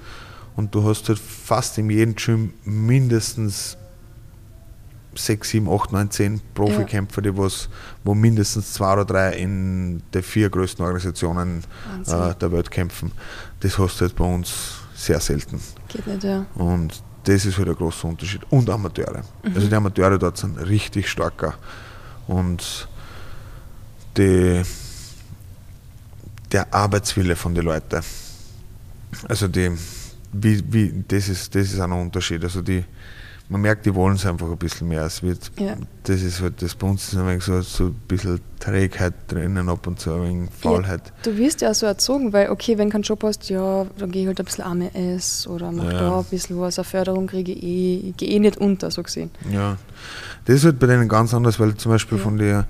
[0.57, 3.77] Und du hast halt fast in jedem Gym mindestens
[5.17, 7.69] 6, 7, 8, 9, 10 Profikämpfer, die was,
[8.03, 11.65] wo mindestens zwei oder drei in den vier größten Organisationen
[12.07, 13.13] äh, der Welt kämpfen.
[13.61, 14.53] Das hast du halt bei uns
[14.95, 15.61] sehr selten.
[15.89, 16.47] Geht nicht, ja.
[16.55, 18.43] Und das ist halt ein großer Unterschied.
[18.51, 19.23] Und Amateure.
[19.55, 21.55] Also die Amateure dort sind richtig starker.
[22.27, 22.89] Und
[24.17, 24.63] die,
[26.53, 28.03] der Arbeitswille von den Leuten.
[29.29, 29.71] Also die,
[30.35, 32.43] wie, wie, das, ist, das ist auch ein Unterschied.
[32.45, 32.85] Also die,
[33.49, 35.03] man merkt, die wollen es einfach ein bisschen mehr.
[35.05, 35.77] Es wird, Ja.
[36.05, 39.87] Das ist halt, das bei uns ist ein so, so ein bisschen Trägheit drinnen, ab
[39.87, 41.13] und zu ein wenig Faulheit.
[41.23, 44.29] Du wirst ja so erzogen, weil, okay, wenn kein Job hast, ja, dann gehe ich
[44.29, 45.99] halt ein bisschen AMS oder mach Ja.
[45.99, 49.03] da ein bisschen was, eine Förderung kriege ich eh, ich gehe eh nicht unter, so
[49.03, 49.31] gesehen.
[49.51, 49.77] Ja,
[50.47, 52.25] das ist halt bei denen ganz anders, weil zum Beispiel Ja.
[52.25, 52.67] von der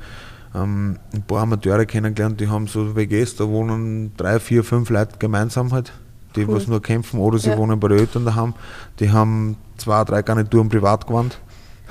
[0.57, 5.19] ähm, ein paar Amateure kennengelernt, die haben so WGs, da wohnen drei, vier, fünf Leute
[5.19, 5.93] gemeinsam halt,
[6.37, 6.57] die Cool.
[6.57, 7.57] was nur kämpfen oder sie Ja.
[7.59, 8.55] wohnen bei den Eltern daheim.
[9.01, 11.39] Die haben zwei, drei Garnituren privat gewandt.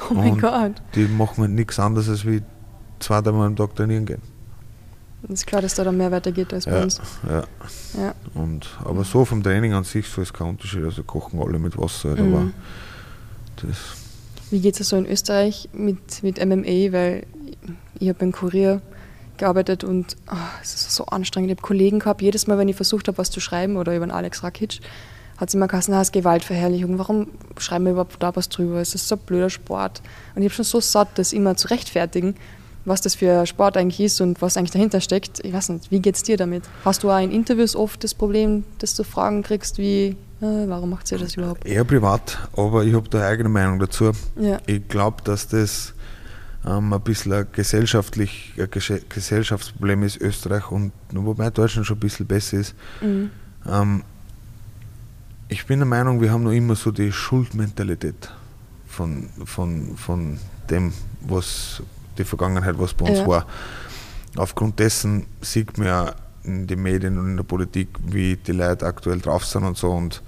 [0.09, 0.73] Oh mein Gott.
[0.95, 2.41] Die machen halt nichts anderes als wie
[2.99, 4.21] zwei, dreimal am Tag trainieren gehen.
[5.29, 7.01] ist klar, dass da dann mehr weitergeht als bei Ja, uns.
[7.29, 7.43] ja.
[7.97, 8.13] Ja.
[8.33, 10.83] Und, aber so vom Training an sich so ist kein Unterschied.
[10.83, 12.33] Also kochen alle mit Wasser, halt, Mhm.
[12.33, 12.45] aber
[13.57, 13.77] das
[14.51, 16.91] Wie geht es so in Österreich mit, mit MMA?
[16.91, 17.25] Weil
[17.99, 18.81] ich habe im Kurier
[19.43, 21.51] gearbeitet und ah, es ist so anstrengend.
[21.51, 24.05] Ich habe Kollegen gehabt, jedes Mal, wenn ich versucht habe, was zu schreiben oder über
[24.05, 24.79] den Alex Rakic,
[25.37, 26.97] hat es immer geheißen, na, es ist Gewaltverherrlichung.
[26.97, 27.27] Warum
[27.57, 28.79] schreiben wir überhaupt da was drüber?
[28.79, 30.01] Es ist so ein blöder Sport.
[30.35, 32.35] Und ich habe schon so satt, das immer zu rechtfertigen.
[32.85, 35.39] was das für Sport eigentlich ist und was eigentlich dahinter steckt.
[35.45, 36.63] Ich weiß nicht, wie geht es dir damit?
[36.83, 40.89] Hast du auch in Interviews oft das Problem, dass du Fragen kriegst wie, äh, warum
[40.89, 41.65] macht ihr das überhaupt?
[41.65, 44.11] Eher privat, aber ich habe da eigene Meinung dazu.
[44.37, 44.59] Ja.
[44.65, 45.92] Ich glaube, dass das
[46.65, 48.69] ähm, ein bisschen ein, gesellschaftlich, ein
[49.09, 52.75] Gesellschaftsproblem ist, Österreich und wobei Deutschland schon ein bisschen besser ist.
[53.01, 53.29] Mhm.
[53.67, 54.03] Ähm,
[55.49, 58.31] ich bin der Meinung, wir haben noch immer so die Schuldmentalität
[58.87, 60.39] von, von, von
[60.69, 61.81] dem, was
[62.17, 63.27] die Vergangenheit, was bei uns Ja.
[63.27, 63.47] war.
[64.35, 68.85] Aufgrund dessen sieht man ja in den Medien und in der Politik, wie die Leute
[68.85, 70.21] aktuell drauf sind und so und,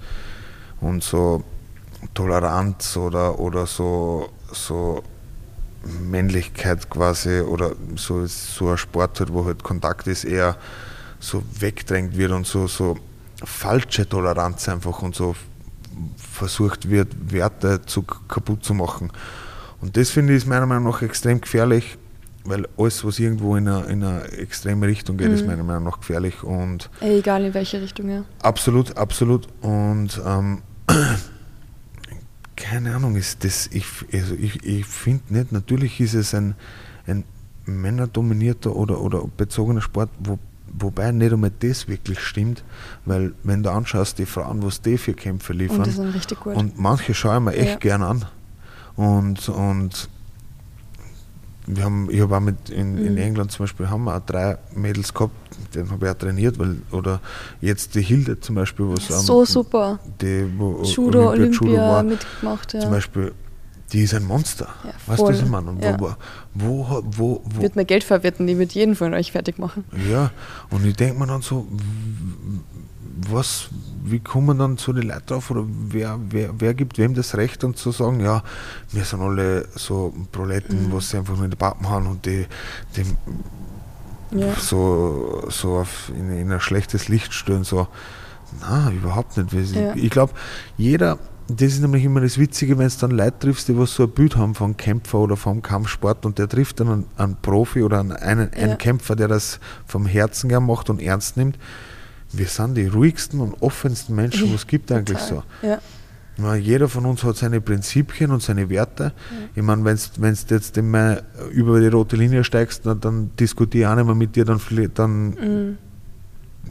[0.80, 1.42] und so
[2.14, 5.02] Toleranz oder, oder so, so
[5.86, 10.56] Männlichkeit quasi oder so, so ein Sport, halt, wo halt Kontakt ist, eher
[11.20, 12.96] so wegdrängt wird und so, so
[13.44, 15.34] falsche Toleranz einfach und so
[16.16, 19.10] versucht wird, Werte zu, kaputt zu machen.
[19.80, 21.96] Und das finde ich ist meiner Meinung nach extrem gefährlich,
[22.44, 25.46] weil alles, was irgendwo in eine, in eine extreme Richtung geht, ist Mhm.
[25.48, 28.24] meiner Meinung nach gefährlich und egal in welche Richtung, ja.
[28.42, 29.48] Absolut, absolut.
[29.62, 30.62] Und ähm,
[32.70, 36.54] keine Ahnung, ist das, ich, also ich, ich finde nicht, natürlich ist es ein,
[37.06, 37.24] ein
[37.64, 40.38] männerdominierter oder, oder bezogener Sport, wo,
[40.78, 42.64] wobei nicht einmal das wirklich stimmt,
[43.04, 46.40] weil wenn du anschaust, die Frauen, was die für Kämpfe liefern, Und die sind richtig
[46.40, 46.54] gut.
[46.56, 47.76] und manche schaue ich mir echt Ja.
[47.78, 48.24] gern an.
[48.96, 50.08] Und, und
[51.66, 53.18] wir haben, ich habe auch mit in, in Mhm.
[53.18, 55.34] England zum Beispiel haben wir auch drei Mädels gehabt,
[55.74, 57.20] den habe ich auch trainiert, weil, oder
[57.60, 59.98] jetzt die Hilde zum Beispiel, was so super.
[60.20, 62.80] die wo Judo, Olympia Judo Olympia war, mitgemacht, ja.
[62.80, 63.32] zum Beispiel,
[63.92, 64.68] die ist ein Monster.
[64.84, 65.70] Ja, weißt du, was ich meine?
[65.70, 65.96] Und Ja.
[66.00, 66.10] wo,
[66.54, 69.84] wo, wo, wo, Wird mir Geld verwetten, die wird jeden von euch fertig machen.
[70.10, 70.30] ja,
[70.70, 71.66] und ich denke mir dann so,
[73.30, 73.68] was,
[74.04, 77.64] wie kommen dann so die Leute drauf oder wer, wer, wer gibt wem das Recht
[77.64, 78.42] und zu sagen, ja,
[78.92, 80.92] wir sind alle so Proletten, Mhm.
[80.92, 82.46] was sie einfach nur in den Pappen haben und die,
[82.94, 83.02] die
[84.38, 84.54] Ja.
[84.58, 87.88] so, so auf, in, in ein schlechtes Licht stellen, so,
[88.60, 89.52] na, überhaupt nicht.
[89.52, 89.94] Ich, Ja.
[89.94, 90.32] ich glaube,
[90.76, 91.18] jeder,
[91.48, 94.10] das ist nämlich immer das Witzige, wenn du dann Leute triffst, die was so ein
[94.10, 98.00] Bild haben von Kämpfer oder vom Kampfsport und der trifft dann einen, einen Profi oder
[98.00, 98.76] einen, einen, einen Ja.
[98.76, 101.58] Kämpfer, der das vom Herzen gern macht und ernst nimmt.
[102.32, 105.42] Wir sind die ruhigsten und offensten Menschen, was es gibt eigentlich so.
[105.60, 105.70] Total.
[105.70, 105.78] Ja.
[106.38, 109.12] Meine, jeder von uns hat seine Prinzipien und seine Werte.
[109.54, 111.18] Ich meine, wenn du jetzt immer
[111.52, 114.60] über die rote Linie steigst, dann, dann diskutiere ich auch nicht mehr mit dir, dann,
[114.94, 115.78] dann Mhm.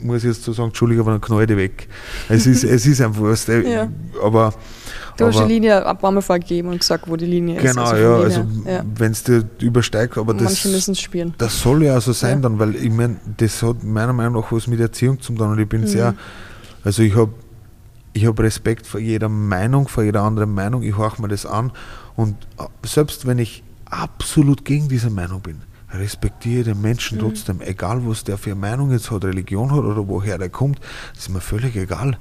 [0.02, 1.88] muss ich jetzt so sagen, Entschuldige, aber dann knall ich weg.
[2.30, 3.50] Es ist, es ist einfach was.
[3.50, 3.88] äh, Ja.
[4.24, 4.54] Aber,
[5.18, 7.62] Du hast aber die Linie ab einmal vorgegeben und gesagt, wo die Linie ist.
[7.74, 8.84] genau, von ja, also ja.
[8.96, 11.34] wenn es dir übersteigt, aber das, Manche müssen es spüren.
[11.38, 12.50] das soll ja so sein Ja.
[12.50, 15.58] dann, weil ich meine, das hat meiner Meinung nach was mit Erziehung zu tun und
[15.60, 15.88] ich bin Mhm.
[15.88, 16.14] sehr,
[16.84, 17.32] also ich habe
[18.16, 21.72] ich hab Respekt vor jeder Meinung, vor jeder anderen Meinung, ich horche mir das an
[22.16, 25.62] und äh, selbst wenn ich absolut gegen diese Meinung bin,
[25.94, 27.22] respektiere den Menschen Mhm.
[27.24, 30.80] trotzdem, egal was der für eine Meinung jetzt hat, Religion hat oder woher der kommt,
[31.14, 32.18] das ist mir völlig egal.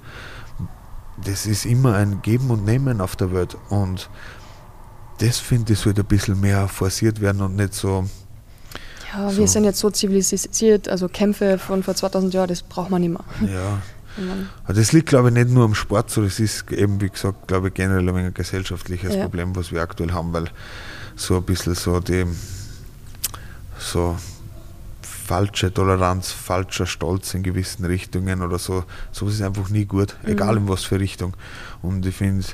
[1.24, 4.10] Das ist immer ein Geben und Nehmen auf der Welt und
[5.18, 8.04] das finde ich sollte ein bisschen mehr forciert werden und nicht so,
[9.12, 9.36] Ja, So.
[9.38, 13.12] wir sind jetzt so zivilisiert, also Kämpfe von vor 2000 Jahren, das braucht man nicht
[13.12, 13.24] mehr.
[13.48, 13.78] ja,
[14.64, 17.48] Aber Das liegt, glaube ich, nicht nur am Sport, so das ist eben, wie gesagt,
[17.48, 19.22] glaube ich, generell ein gesellschaftliches Ja.
[19.22, 20.46] Problem, was wir aktuell haben, weil
[21.16, 22.24] so ein bisschen so die
[23.78, 24.16] so
[25.02, 30.56] falsche Toleranz, falscher Stolz in gewissen Richtungen oder so, sowas ist einfach nie gut, egal
[30.58, 31.34] in was für Richtung.
[31.82, 32.44] Und ich finde,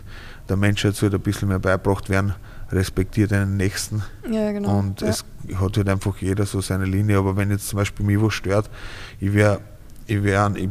[0.48, 2.34] der Menschheit sollte ein bisschen mehr beigebracht werden,
[2.70, 4.78] respektiert den Nächsten, Ja, genau.
[4.78, 5.08] und ja.
[5.08, 5.24] es
[5.56, 7.18] hat halt einfach jeder so seine Linie.
[7.18, 8.70] Aber wenn jetzt zum Beispiel mich was stört,
[9.18, 9.60] ich wäre,
[10.06, 10.68] ich wäre, ich,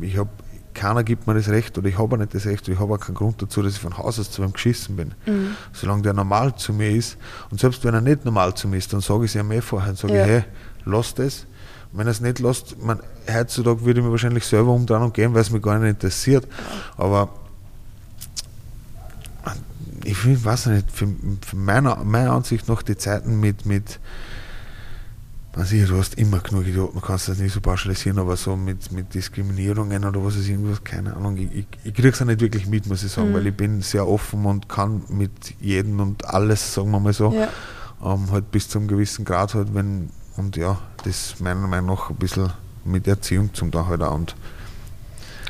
[0.00, 0.30] ich habe,
[0.74, 3.00] keiner gibt mir das Recht oder ich habe nicht das Recht oder ich habe auch
[3.00, 5.12] keinen Grund dazu, dass ich von Haus aus zu einem geschissen bin.
[5.26, 5.56] Mhm.
[5.72, 7.16] Solange der normal zu mir ist
[7.50, 9.60] und selbst wenn er nicht normal zu mir ist, dann sage ich es ihm eh
[9.60, 10.24] vorher und sage, Ja.
[10.24, 10.44] hey,
[10.84, 11.46] lass das.
[11.92, 13.00] Und wenn er es nicht lässt, man,
[13.32, 16.46] heutzutage würde ich mir wahrscheinlich selber umdrehen und gehen, weil es mich gar nicht interessiert.
[16.96, 17.28] Aber
[20.04, 21.08] ich weiß nicht, für,
[21.46, 24.00] für meiner, meiner Ansicht nach die Zeiten mit, mit
[25.56, 28.56] weiß ich, du hast immer genug Idioten, man kann es nicht so pauschalisieren, aber so
[28.56, 32.26] mit, mit Diskriminierungen oder was ist irgendwas, keine Ahnung, ich, ich, ich kriege es auch
[32.26, 33.34] nicht wirklich mit, muss ich sagen, Mhm.
[33.34, 37.32] weil ich bin sehr offen und kann mit jedem und alles, sagen wir mal so,
[37.32, 37.48] Ja.
[38.04, 42.10] ähm, halt bis zu einem gewissen Grad halt, wenn, und ja, das meiner Meinung nach
[42.10, 42.50] ein bisschen
[42.84, 44.14] mit Erziehung zum da halt auch.
[44.14, 44.34] Und,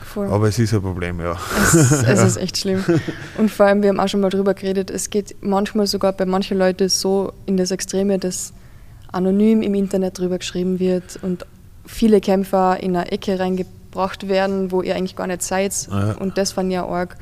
[0.04, 0.28] Voll.
[0.30, 1.36] aber es ist ein Problem, ja.
[1.64, 2.84] Es, ist- es ist echt schlimm.
[3.38, 6.26] Und vor allem, wir haben auch schon mal drüber geredet, es geht manchmal sogar bei
[6.26, 8.52] manchen Leuten so in das Extreme, dass
[9.14, 11.46] anonym im Internet drüber geschrieben wird und
[11.86, 15.88] viele Kämpfer in eine Ecke reingebracht werden, wo ihr eigentlich gar nicht seid.
[15.90, 16.12] Ja.
[16.12, 17.16] Und das fand ja arg.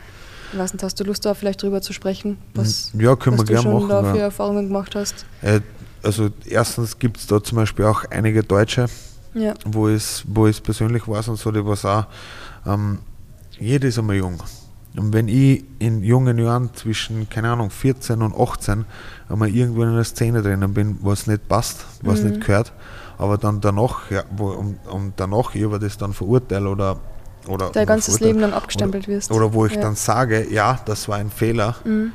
[0.52, 2.36] Ich weiß nicht, hast du Lust da vielleicht drüber zu sprechen?
[2.54, 4.14] Was, Ja, können was wir du gerne schon machen, da ja.
[4.14, 5.24] für Erfahrungen gemacht hast?
[5.40, 5.60] Äh,
[6.02, 8.86] also erstens gibt es da zum Beispiel auch einige Deutsche,
[9.34, 9.54] Ja.
[9.64, 12.04] wo es, wo es persönlich weiß und so, die was auch,
[12.66, 12.98] ähm,
[13.58, 14.42] jeder ist einmal jung.
[14.96, 18.84] Und wenn ich in jungen Jahren zwischen, keine Ahnung, 14 und 18
[19.28, 22.28] einmal irgendwo in einer Szene drinnen bin, was nicht passt, was Mhm.
[22.30, 22.72] nicht gehört,
[23.16, 26.98] aber dann danach, ja, wo, und, und danach ich über das dann verurteile oder
[27.48, 29.30] oder Dein ganzes Leben lang abgestempelt oder, wirst.
[29.32, 29.80] Oder wo ich Ja.
[29.80, 32.12] dann sage, ja, das war ein Fehler, Mhm.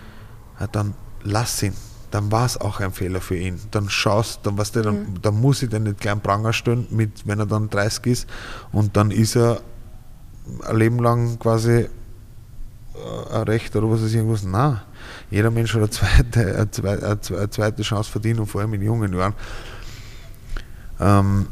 [0.59, 0.93] ja, dann
[1.23, 1.73] lass ihn.
[2.11, 3.59] Dann war es auch ein Fehler für ihn.
[3.71, 5.21] Dann schaust, dann weißt du, dann, Mhm.
[5.21, 8.27] dann muss ich den nicht gleich am Pranger stellen, mit, wenn er dann 30 ist
[8.71, 9.59] und dann ist er
[10.65, 11.89] ein Leben lang quasi
[13.31, 14.43] ein Recht oder was ist irgendwas.
[14.43, 14.79] Nein,
[15.29, 18.61] jeder Mensch hat eine zweite, eine zweite, eine zwe- eine zweite Chance verdient und vor
[18.61, 19.33] allem in jungen Jahren.
[20.99, 21.47] Ähm,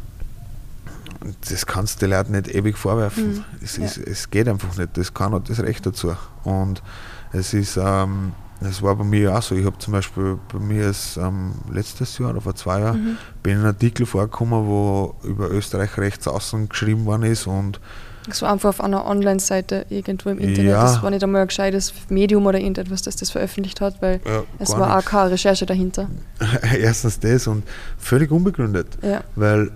[1.49, 3.35] das kannst du den Leuten nicht ewig vorwerfen.
[3.35, 3.43] Mhm.
[3.63, 3.85] Es, Ja.
[3.85, 4.95] ist, es geht einfach nicht.
[4.97, 6.15] Das kann hat das Recht dazu.
[6.43, 6.81] Und
[7.31, 9.55] es ist, ähm, das war bei mir auch so.
[9.55, 13.17] Ich habe zum Beispiel, bei mir ist ähm, letztes Jahr oder vor zwei Jahren, Mhm.
[13.43, 17.79] bin in einen Artikel vorgekommen, wo über Österreich rechts außen geschrieben worden ist und
[18.31, 20.71] So einfach auf einer Online-Seite irgendwo im Internet.
[20.71, 20.81] Ja.
[20.81, 24.43] Das war nicht einmal ein gescheites Medium oder irgendetwas, das das veröffentlicht hat, weil Ja,
[24.59, 26.07] es war auch keine Recherche dahinter.
[26.79, 27.63] erstens das und
[27.97, 28.87] völlig unbegründet.
[29.01, 29.21] Ja.
[29.35, 29.71] Weil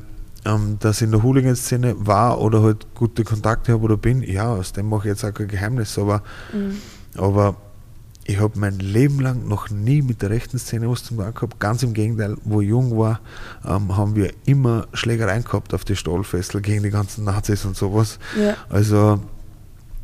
[0.46, 4.48] ähm, dass ich in der Hooligan-Szene war oder halt gute Kontakte habe oder bin, ja,
[4.54, 6.24] aus dem mache ich jetzt auch kein Geheimnis, aber,
[6.54, 6.78] Mhm.
[7.18, 7.56] aber
[8.30, 11.60] ich habe mein Leben lang noch nie mit der rechten Szene was zu tun gehabt.
[11.60, 13.22] Ganz im Gegenteil, wo ich jung war,
[13.66, 18.20] ähm, haben wir immer Schlägereien gehabt auf die Stahlfessel gegen die ganzen Nazis und sowas.
[18.40, 18.56] Ja.
[18.70, 19.20] Also,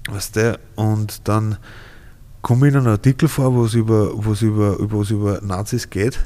[0.09, 1.59] weißt du, und dann
[2.41, 5.91] komme ich in einen Artikel vor, wo es über, über, über, wo es über Nazis
[5.91, 6.17] geht.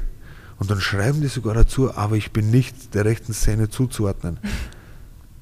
[0.58, 4.38] Und dann schreiben die sogar dazu, aber ich bin nicht der rechten Szene zuzuordnen.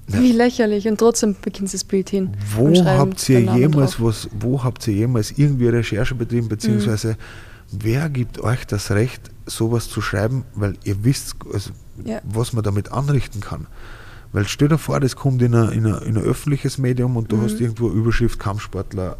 [0.09, 0.21] Ja.
[0.21, 0.89] Wie lächerlich.
[0.89, 2.31] Und trotzdem beginnt das Bild hin.
[2.57, 6.51] Wo habt ihr jemals was, wo habt ihr jemals irgendwie Recherche betrieben, Mhm.
[6.51, 7.17] beziehungsweise
[7.71, 11.71] wer gibt euch das Recht, sowas zu schreiben, weil ihr wisst, also,
[12.05, 12.21] Ja.
[12.25, 13.67] was man damit anrichten kann.
[14.33, 17.31] Weil stell dir vor, das kommt in ein, in ein, in ein öffentliches Medium und
[17.33, 17.43] du Mhm.
[17.45, 19.17] hast irgendwo Überschrift Kampfsportler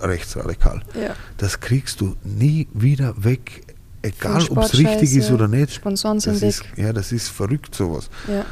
[0.00, 0.82] äh, rechtsradikal.
[1.00, 1.14] Ja.
[1.38, 3.62] Das kriegst du nie wieder weg,
[4.02, 5.74] egal ob es richtig ist oder nicht.
[5.74, 6.48] Sponsoren sind das weg.
[6.72, 8.08] ist, ja, das ist verrückt sowas.
[8.28, 8.44] Ja.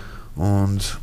[0.42, 0.98] Und,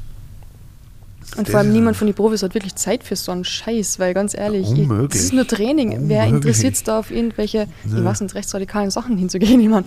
[1.37, 4.13] Und vor allem niemand von den Profis hat wirklich Zeit für so einen Scheiß, weil
[4.13, 5.89] ganz ehrlich, ich, das ist nur Training.
[6.07, 6.33] Wer Unmöglich.
[6.33, 7.97] interessiert es da auf irgendwelche, Ja.
[7.97, 9.69] ich weiß nicht, rechtsradikalen Sachen hinzugehen?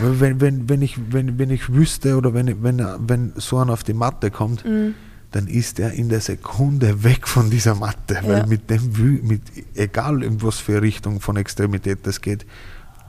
[0.00, 3.74] Weil Wenn, wenn, wenn, ich, wenn, wenn ich wüsste oder wenn, wenn, wenn so einer
[3.74, 4.94] auf die Matte kommt, Mhm.
[5.32, 8.18] dann ist er in der Sekunde weg von dieser Matte.
[8.22, 8.46] Weil Ja.
[8.46, 9.42] mit dem, mit,
[9.74, 12.46] egal in was für Richtung von Extremität das geht,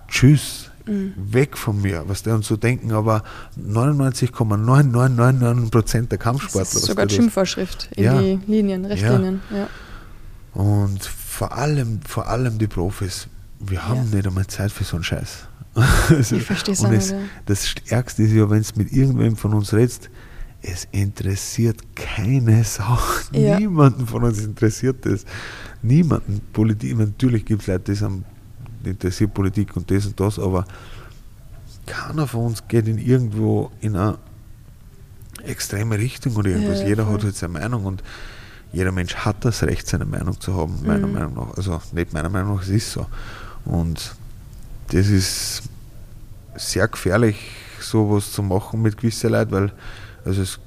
[0.09, 1.13] tschüss, Mhm.
[1.15, 2.03] weg von mir.
[2.07, 3.23] Was der uns so denken, aber
[3.57, 6.61] 99,9999 Prozent der das Kampfsportler.
[6.63, 8.21] ist was sogar das- Schimpfvorschrift in Ja.
[8.21, 9.41] die Linien, Richtlinien.
[9.51, 9.67] Ja.
[10.53, 13.27] Und vor allem, vor allem die Profis,
[13.59, 14.15] wir haben Ja.
[14.17, 15.47] nicht einmal Zeit für so einen Scheiß.
[16.09, 17.17] Also, Ich auch es, nicht, ja.
[17.45, 20.09] Das Stärkste ist ja, wenn es mit irgendwem von uns redest,
[20.61, 22.97] es interessiert keine Sau.
[23.31, 23.59] Ja.
[23.59, 25.25] Niemanden von uns interessiert das.
[25.81, 26.41] Niemanden.
[26.53, 28.23] Politik, natürlich gibt es Leute, die sind,
[28.85, 30.65] interessiert Politik und das und das, aber
[31.85, 34.17] keiner von uns geht in irgendwo in eine
[35.43, 36.79] extreme Richtung oder irgendwas.
[36.81, 37.15] Ja, Jeder voll.
[37.15, 38.03] hat halt seine Meinung und
[38.71, 41.13] jeder Mensch hat das Recht, seine Meinung zu haben, meiner Mhm.
[41.13, 41.57] Meinung nach.
[41.57, 43.05] Also nicht meiner Meinung nach, es ist so.
[43.65, 44.15] Und
[44.89, 45.63] das ist
[46.55, 47.37] sehr gefährlich,
[47.79, 49.71] sowas zu machen mit gewissen Leuten, weil
[50.25, 50.59] also es,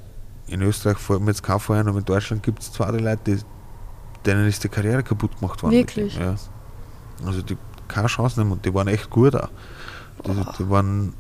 [0.48, 3.20] in Österreich fällt mir jetzt kein Verein, aber in Deutschland gibt es zwei die Leute,
[3.26, 3.38] die,
[4.24, 5.72] denen ist die Karriere kaputt gemacht worden.
[5.72, 6.16] Wirklich?
[6.16, 6.36] Ja.
[7.24, 7.56] Also die
[7.88, 9.48] keine Chance nehmen und die waren echt gut auch.
[10.26, 10.54] Die, Boah.
[10.58, 11.12] die waren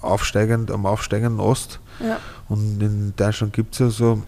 [0.00, 2.18] aufsteigend, am aufsteigenden Ost Ja.
[2.48, 4.22] und in Deutschland gibt es ja so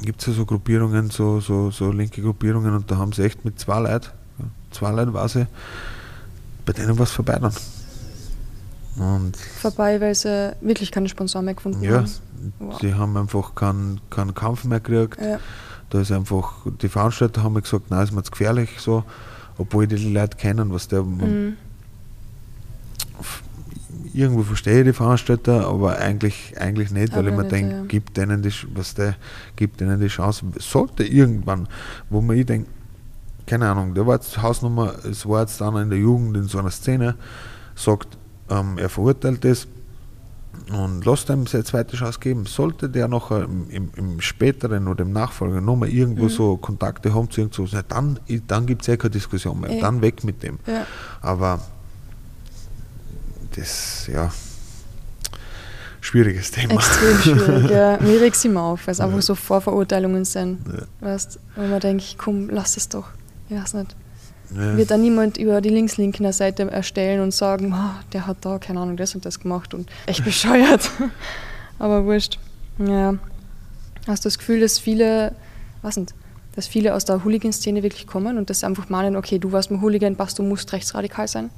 [0.00, 3.58] gibt's ja so Gruppierungen, so, so, so linke Gruppierungen und da haben sie echt mit
[3.58, 5.46] zwei Leuten, ja, zwei Leuten war sie,
[6.64, 7.52] bei denen war es vorbei dann.
[8.96, 12.10] Und Vorbei, weil sie wirklich keine Sponsoren mehr gefunden ja, haben.
[12.58, 12.78] Wow.
[12.78, 15.18] die haben einfach keinen, keinen Kampf mehr gekriegt.
[15.20, 15.38] Ja.
[15.90, 19.04] Da ist einfach, die Veranstalter haben mir gesagt, nein, ist mir zu gefährlich so,
[19.58, 21.56] obwohl die die Leute kennen, was der Mhm.
[24.14, 27.82] irgendwo verstehe ich die Veranstalter, aber eigentlich, eigentlich nicht, weil Aber ich mir denke, ja.
[27.84, 29.16] gibt denen die, was der,
[29.56, 31.68] gibt denen die Chance, sollte irgendwann,
[32.10, 32.68] wo man ich denke,
[33.46, 36.58] keine Ahnung, der war jetzt Hausnummer, es war jetzt dann in der Jugend in so
[36.58, 37.14] einer Szene,
[37.74, 38.16] sagt,
[38.50, 39.66] ähm, er verurteilt das
[40.72, 42.46] und lasst ihm seine zweite Chance geben.
[42.46, 46.28] Sollte der noch im, im, im späteren oder im Nachfolger nochmal irgendwo Mhm.
[46.28, 49.80] so Kontakte haben zu irgendwas, ja, dann, dann gibt es ja keine Diskussion mehr, Eh.
[49.80, 50.58] dann weg mit dem.
[50.66, 50.86] Ja.
[51.20, 51.60] Aber
[53.56, 54.30] das, ja,
[56.00, 56.74] schwieriges Thema.
[56.74, 57.98] Extrem schwierig, ja.
[58.00, 60.60] Mir regt es immer auf, weil es einfach so Vorverurteilungen sind.
[60.66, 61.08] Ja.
[61.08, 63.08] Weißt, wo man denkt, komm, lass es doch.
[63.48, 63.94] Ich weiß nicht.
[64.56, 64.76] Ja.
[64.76, 68.80] wird da niemand über die links-linken Seite erstellen und sagen, "Ah, der hat da, keine
[68.80, 70.90] Ahnung, das und das gemacht und echt bescheuert.
[71.78, 72.38] Aber wurscht.
[72.78, 73.14] Ja.
[74.06, 75.34] Hast du das Gefühl, dass viele,
[75.82, 76.14] was nicht,
[76.54, 79.70] dass viele aus der Hooligan-Szene wirklich kommen und dass sie einfach meinen, okay, du warst
[79.70, 81.50] mal Hooligan, passt, du musst rechtsradikal sein?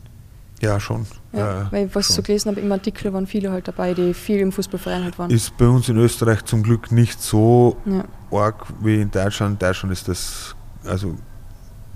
[0.60, 1.04] Ja, schon.
[1.32, 2.24] Ja, weil was ich so schon.
[2.24, 5.30] gelesen habe, im Artikel waren viele halt dabei, die viel im Fußballverein halt waren.
[5.30, 8.04] Ist bei uns in Österreich zum Glück nicht so ja.
[8.30, 9.60] arg wie in Deutschland.
[9.60, 10.54] In Deutschland ist das
[10.86, 11.16] also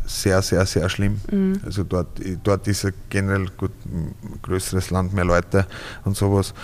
[0.09, 1.20] sehr, sehr, sehr schlimm.
[1.30, 1.60] Mhm.
[1.64, 5.66] Also dort, dort ist ja generell gut, ein größeres Land, mehr Leute
[6.05, 6.55] und sowas.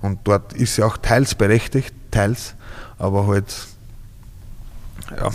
[0.00, 2.54] Und dort ist ja auch teils berechtigt, teils,
[2.98, 3.54] aber halt
[5.16, 5.30] ja,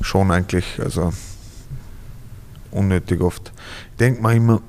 [0.00, 1.12] schon eigentlich, also
[2.70, 3.52] unnötig oft.
[3.92, 4.60] Ich denke mir immer,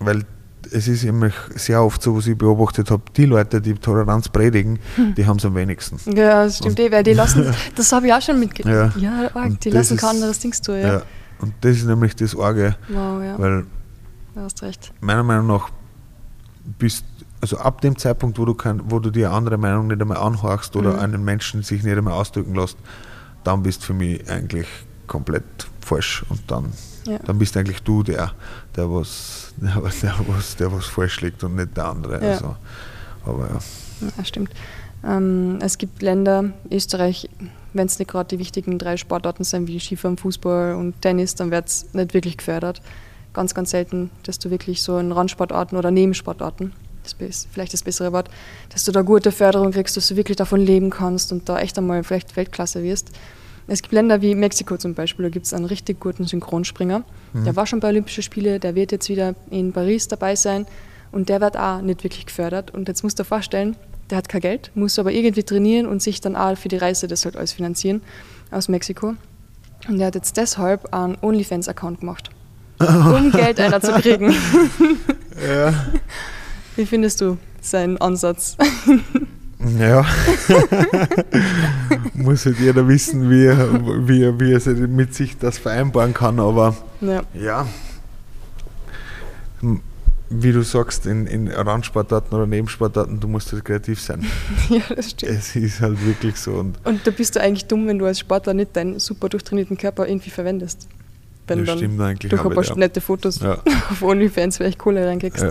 [0.00, 0.24] weil
[0.72, 4.78] es ist immer sehr oft so, was ich beobachtet habe, die Leute, die Toleranz predigen,
[5.16, 5.98] die haben es am wenigsten.
[6.16, 8.96] Ja, das stimmt eh, weil die lassen, das habe ich auch schon mitgekriegt.
[8.96, 9.30] Ja.
[9.30, 10.92] Ja, die lassen kein anderes Dings tun, Ja.
[10.94, 11.02] ja.
[11.40, 13.66] Und das ist nämlich das Arge, Wow, ja, weil
[14.34, 14.92] du hast recht.
[15.00, 15.68] meiner Meinung nach
[16.78, 17.04] bist,
[17.40, 20.76] also ab dem Zeitpunkt, wo du, kein, wo du dir andere Meinung nicht einmal anhorchst
[20.76, 20.98] oder Mhm.
[21.00, 22.76] einen Menschen sich nicht einmal ausdrücken lässt,
[23.42, 24.66] dann bist du für mich eigentlich
[25.06, 25.44] komplett
[25.80, 26.72] falsch und dann,
[27.06, 27.18] Ja.
[27.26, 28.32] dann bist eigentlich du der,
[28.76, 32.22] der was, der, der, was, der was falsch liegt und nicht der andere.
[32.22, 32.32] Ja.
[32.32, 32.56] Also,
[33.24, 33.58] aber ja.
[34.16, 34.50] Ja, stimmt.
[35.04, 37.28] Ähm, es gibt Länder, Österreich,
[37.72, 41.50] wenn es nicht gerade die wichtigen drei Sportarten sind, wie Skifahren, Fußball und Tennis, dann
[41.50, 42.80] wird es nicht wirklich gefördert.
[43.32, 46.72] Ganz, ganz selten, dass du wirklich so in Randsportarten oder Nebensportarten,
[47.02, 48.30] das ist vielleicht das bessere Wort,
[48.70, 51.76] dass du da gute Förderung kriegst, dass du wirklich davon leben kannst und da echt
[51.76, 53.10] einmal vielleicht Weltklasse wirst.
[53.66, 57.02] Es gibt Länder wie Mexiko zum Beispiel, da gibt es einen richtig guten Synchronspringer.
[57.32, 60.66] Der war schon bei Olympischen Spielen, der wird jetzt wieder in Paris dabei sein
[61.10, 62.72] und der wird auch nicht wirklich gefördert.
[62.72, 63.74] Und jetzt musst du dir vorstellen,
[64.10, 67.08] der hat kein Geld, muss aber irgendwie trainieren und sich dann auch für die Reise
[67.08, 68.02] das halt alles finanzieren
[68.50, 69.14] aus Mexiko.
[69.88, 72.30] Und der hat jetzt deshalb einen OnlyFans-Account gemacht,
[72.78, 74.34] um Geld einer zu kriegen.
[75.42, 75.74] Ja.
[76.76, 78.56] Wie findest du seinen Ansatz?
[79.78, 80.04] Ja.
[82.14, 86.12] Muss halt jeder wissen, wie er, wie, er, wie er sich mit sich das vereinbaren
[86.12, 87.22] kann, aber ja.
[87.34, 87.66] ja.
[90.30, 94.26] Wie du sagst, in, in Randsportarten oder Nebensportarten, du musst halt kreativ sein.
[94.68, 95.32] ja, das stimmt.
[95.32, 96.52] Es ist halt wirklich so.
[96.52, 99.78] Und Und da bist du eigentlich dumm, wenn du als Sportler nicht deinen super durchtrainierten
[99.78, 100.88] Körper irgendwie verwendest.
[101.46, 102.30] Wenn das dann stimmt eigentlich.
[102.30, 102.74] durch ein paar ja.
[102.74, 103.58] nette Fotos Ja.
[103.90, 105.44] auf OnlyFans vielleicht Kohle reinkriegst.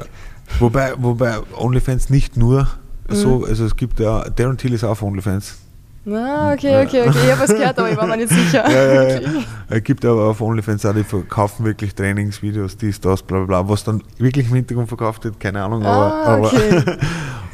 [0.60, 2.68] Wobei, wobei OnlyFans nicht nur
[3.10, 5.58] so, also es gibt ja, Darren Till ist auch auf OnlyFans.
[6.06, 7.18] Na, okay, okay, okay.
[7.26, 8.64] Ich habe was gehört, aber ich war mir nicht sicher.
[8.70, 9.30] Ja, ja, ja.
[9.70, 13.70] Es gibt aber auf OnlyFans auch, die verkaufen wirklich Trainingsvideos, dies, das, bla bla bla.
[13.70, 16.84] Was dann wirklich im Hintergrund verkauft wird, keine Ahnung, aber, Ah, okay.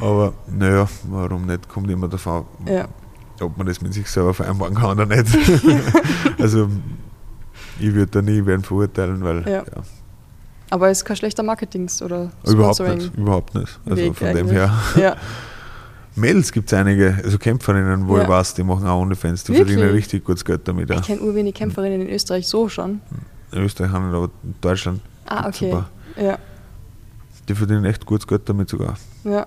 [0.10, 1.68] aber naja, warum nicht?
[1.68, 2.88] Kommt immer davon, Ja.
[3.40, 5.28] ob man das mit sich selber vereinbaren kann oder nicht.
[6.40, 6.68] also
[7.78, 9.58] ich würde da nie wen verurteilen, weil Ja.
[9.58, 9.62] ja,
[10.70, 13.78] Aber es ist kein schlechter Marketings oder überhaupt nicht, überhaupt nicht.
[13.84, 14.52] Also Weg von dem eigentlich.
[14.58, 14.72] her.
[14.96, 15.16] Ja.
[16.16, 18.22] Mädels gibt es einige, also Kämpferinnen, wo Ja.
[18.24, 19.74] ich weiß, die machen auch OnlyFans, die Wirklich?
[19.76, 20.90] verdienen richtig gutes Geld damit.
[20.90, 20.96] Ja.
[21.00, 23.00] Ich kenne urwenig Kämpferinnen in Österreich so schon.
[23.52, 25.70] In Österreich haben aber in Deutschland Ah, okay.
[25.70, 25.88] super.
[26.16, 26.38] Ja.
[27.48, 28.94] Die verdienen echt gutes Geld damit sogar.
[29.24, 29.46] Ja.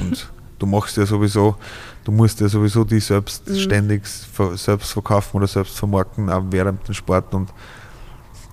[0.00, 0.28] Und
[0.58, 1.56] du machst ja sowieso,
[2.04, 3.56] du musst ja sowieso die selbst Mhm.
[3.56, 7.32] ständig selbst verkaufen oder selbst vermarkten, auch während dem Sport.
[7.34, 7.48] Und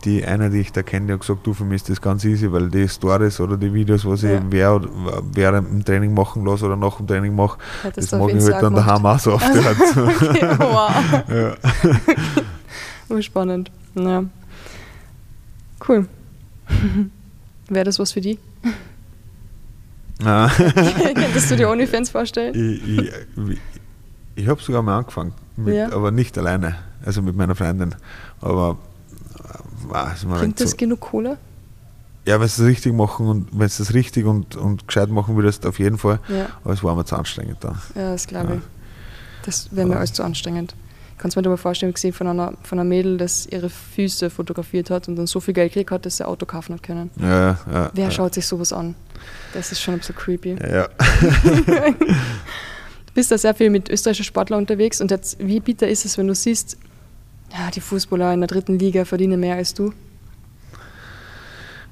[0.05, 2.23] die eine, die ich da kenne, die hat gesagt, du, für mich ist das ganz
[2.23, 4.35] easy, weil die Stories oder die Videos, was Ja.
[4.35, 4.80] ich wer,
[5.34, 8.63] während dem Training machen lasse oder nach dem Training mache, Hat das mag ich halt
[8.63, 9.45] dann daheim auch so oft.
[9.55, 11.23] Okay, wow.
[13.11, 13.21] ja.
[13.21, 13.71] Spannend.
[13.95, 14.23] Ja.
[15.88, 16.07] Cool.
[17.69, 18.38] Wäre das was für die?
[20.23, 22.53] Könntest du dir OnlyFans vorstellen?
[22.55, 23.11] ich ich,
[24.35, 25.91] ich habe sogar mal angefangen, mit, Ja.
[25.91, 27.95] aber nicht alleine, also mit meiner Freundin.
[28.41, 28.77] Aber
[29.88, 31.38] weiß man, Bringt das so, genug Kohle?
[32.26, 35.35] ja, wenn sie es richtig machen und wenn sie es richtig und, und gescheit machen
[35.35, 36.19] würdest, auf jeden Fall.
[36.27, 36.47] Ja.
[36.64, 37.80] Aber es war mir zu anstrengend dann.
[37.95, 38.56] Ja, das glaube Ja.
[38.56, 38.61] ich.
[39.45, 40.76] Das wäre mir alles zu anstrengend.
[41.14, 44.30] Ich kann es mir aber vorstellen, gesehen von einer, von einer Mädel, das ihre Füße
[44.30, 46.84] fotografiert hat und dann so viel Geld gekriegt hat, dass sie ein Auto kaufen hat
[46.84, 47.10] können.
[47.19, 48.11] Ja, ja, Wer ja.
[48.11, 48.95] schaut sich sowas an?
[49.53, 50.56] Das ist schon ein bisschen creepy.
[50.61, 50.88] Ja, ja.
[53.07, 56.18] Du bist da sehr viel mit österreichischen Sportlern unterwegs und jetzt, wie bitter ist es,
[56.18, 56.77] wenn du siehst,
[57.51, 59.93] ja, die Fußballer in der dritten Liga verdienen mehr als du?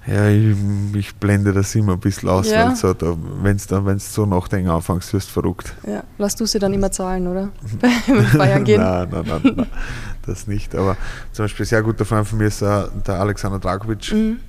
[0.05, 0.55] ja ich,
[0.95, 2.67] ich blende das immer ein bisschen aus, Ja.
[2.69, 5.73] weil so, da, wenn du wenn's so nachdenken anfängst, wirst du verrückt.
[5.85, 7.49] Ja, lass du sie dann immer zahlen, oder?
[8.07, 8.81] Beim Feiern gehen.
[8.81, 9.67] nein, nein, nein, nein,
[10.25, 10.73] das nicht.
[10.75, 10.95] Aber
[11.33, 14.13] zum Beispiel ein sehr guter Freund von mir ist der, der Alexander Dragovic.
[14.13, 14.39] Mhm.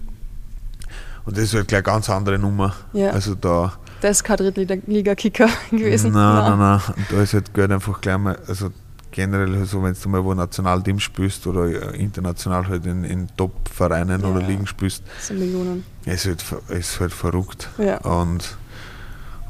[1.24, 2.74] Und das ist halt gleich eine ganz andere Nummer.
[2.93, 3.10] Ja.
[3.10, 6.12] Also da, Der ist kein Drittliga-Kicker gewesen.
[6.12, 6.80] Nein, nein, nein.
[7.10, 8.70] Da ist halt Geld einfach gleich mal, also
[9.10, 14.20] generell so, also wenn du mal wo Nationalteam spielst oder international halt in, in Top-Vereinen
[14.20, 15.02] ja, oder Ligen spielst.
[15.16, 15.85] Das sind Millionen.
[16.05, 17.68] Es ist halt, ist halt verrückt.
[17.78, 17.98] Ja.
[17.98, 18.56] Und,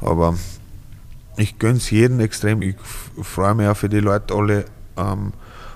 [0.01, 0.35] aber
[1.37, 2.61] ich gönne es jedem extrem.
[2.61, 2.75] Ich
[3.21, 4.65] freue mich auch für die Leute alle.
[4.97, 5.33] Ähm,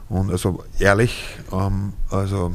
[0.10, 2.54] und also ehrlich, ähm, also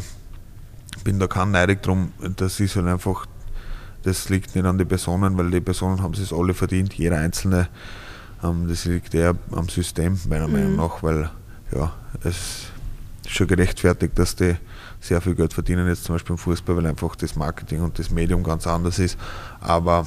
[1.05, 2.12] bin da kein neidig drum.
[2.36, 3.26] Das ist halt einfach,
[4.02, 7.68] das liegt nicht an den Personen, weil die Personen haben es alle verdient, jeder Einzelne.
[8.43, 10.52] Ähm, das liegt eher am System, meiner mhm.
[10.52, 11.31] Meinung nach, weil
[11.74, 11.93] ja,
[12.23, 12.70] es
[13.24, 14.56] ist schon gerechtfertigt, dass die
[15.01, 18.10] sehr viel Geld verdienen, jetzt zum Beispiel im Fußball, weil einfach das Marketing und das
[18.10, 19.19] Medium ganz anders ist.
[19.60, 20.06] Aber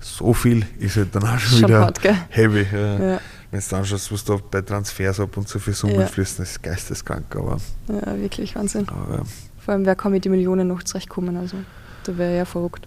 [0.00, 2.66] so viel ist halt dann auch schon, schon wieder hart, heavy.
[2.72, 3.12] Ja.
[3.12, 3.20] Ja.
[3.50, 6.06] Wenn du anschaust, was da bei Transfers ab und zu für Summen ja.
[6.06, 7.24] fließen, ist geisteskrank.
[7.34, 8.86] Aber, ja, wirklich Wahnsinn.
[8.88, 9.24] Aber,
[9.58, 11.36] Vor allem, wer kann mit den Millionen noch zurechtkommen?
[11.36, 11.56] Also,
[12.04, 12.86] da wäre ja verrückt.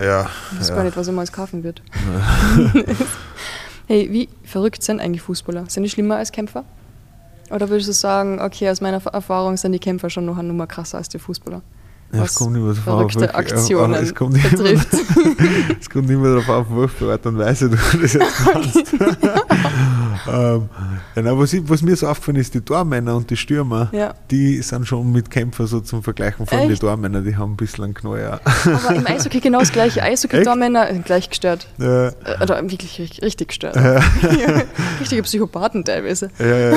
[0.00, 0.30] Ja.
[0.52, 0.74] Ich weiß ja.
[0.76, 1.82] gar nicht, was er mal kaufen wird.
[3.90, 5.64] hey, wie verrückt sind eigentlich Fußballer?
[5.68, 6.64] Sind die schlimmer als Kämpfer?
[7.50, 10.68] Oder würdest du sagen, okay, aus meiner Erfahrung sind die Kämpfer schon noch eine Nummer
[10.68, 11.60] krasser als die Fußballer?
[12.12, 14.74] Ja, es kommt immer darauf auf, Aktionen es kommt, immer,
[15.80, 18.94] es kommt immer darauf auf, auf welche Art und Weise du das jetzt machst.
[20.28, 20.68] ähm,
[21.14, 24.12] genau, was, ich, was, mir so aufgefallen ist, die Tormänner und die Stürmer, ja.
[24.28, 27.84] die sind schon mit Kämpfern so zum Vergleichen von den Tormännern, die haben ein bisschen
[27.84, 28.40] einen Knall.
[28.64, 30.02] Aber im Eishockey genau das gleiche.
[30.02, 31.68] Eishockey-Tormänner sind gleich gestört.
[31.78, 32.08] Ja.
[32.08, 32.12] Äh,
[32.42, 33.76] oder wirklich richtig, richtig gestört.
[34.98, 36.30] Richtige Psychopathen teilweise.
[36.40, 36.76] Ja, ja, ja.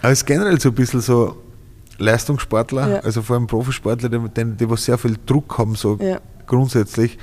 [0.00, 1.36] Aber es ist generell so ein bisschen so,
[1.98, 2.98] Leistungssportler, ja.
[3.00, 6.20] also vor allem Profisportler, die, die, die was sehr viel Druck haben, so ja.
[6.46, 7.18] grundsätzlich.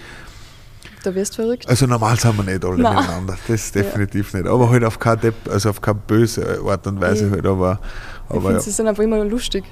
[1.03, 1.67] Da wirst du verrückt.
[1.67, 2.95] Also normal sind wir nicht alle Nein.
[2.95, 4.39] miteinander, das definitiv ja.
[4.39, 4.49] nicht.
[4.49, 7.31] Aber halt auf keine, also auf keine böse Art und Weise ja.
[7.31, 7.79] halt, aber,
[8.27, 8.59] aber ja.
[8.59, 9.63] sie sind einfach immer lustig.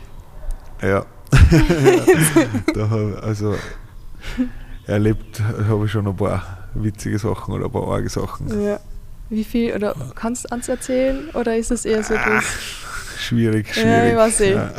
[0.82, 1.06] Ja.
[2.74, 2.90] da
[3.22, 3.56] also
[4.86, 8.64] erlebt habe ich schon ein paar witzige Sachen oder ein paar arge Sachen.
[8.64, 8.80] Ja.
[9.30, 12.46] Wie viel, oder kannst du uns erzählen oder ist es eher so das?
[13.20, 13.88] Schwierig, schwierig.
[13.88, 14.54] Ja, ich weiß eh.
[14.54, 14.72] Ja.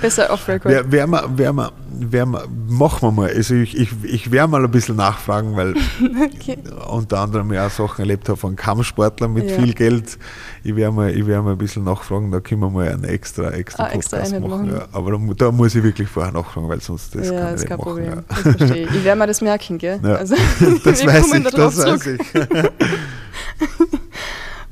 [0.00, 0.72] Besser off-record.
[0.72, 3.30] Wer, wer, mal, wer, mal, wer mal, machen wir mal.
[3.30, 5.74] Also ich, ich, ich werde mal ein bisschen nachfragen, weil
[6.24, 6.58] okay.
[6.88, 9.56] unter anderem ja auch Sachen erlebt habe von Kampfsportlern mit ja.
[9.56, 10.18] viel Geld.
[10.64, 13.84] Ich werde mal, werd mal ein bisschen nachfragen, da können wir mal einen extra, extra
[13.84, 14.50] ah, Podcast extra machen.
[14.50, 14.72] machen.
[14.72, 17.64] Ja, aber da, da, muss ich wirklich vorher nachfragen, weil sonst das ja, kann ich
[17.64, 18.08] kein nicht Problem.
[18.10, 18.24] machen.
[18.28, 18.94] Das verstehe ich.
[18.94, 20.00] Ich werde mal das merken, gell?
[20.02, 20.14] Ja.
[20.14, 20.34] Also,
[20.84, 22.20] das weiß ich, das weiß ich.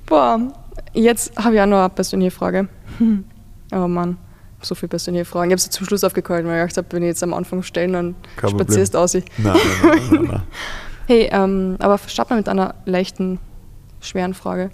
[0.06, 0.40] Boah,
[0.92, 2.68] jetzt habe ich auch noch eine persönliche Frage.
[3.72, 4.16] Oh Mann,
[4.60, 5.50] so viele persönliche Fragen.
[5.50, 7.64] Ich habe sie zum Schluss aufgehalten, weil ich gedacht habe, wenn ich jetzt am Anfang
[7.64, 9.14] stellen, dann Kein spazierst du aus.
[9.14, 10.42] Nein, nein, nein, nein, nein.
[11.08, 13.40] Hey, ähm, aber starten wir mit einer leichten,
[14.00, 14.70] schweren Frage.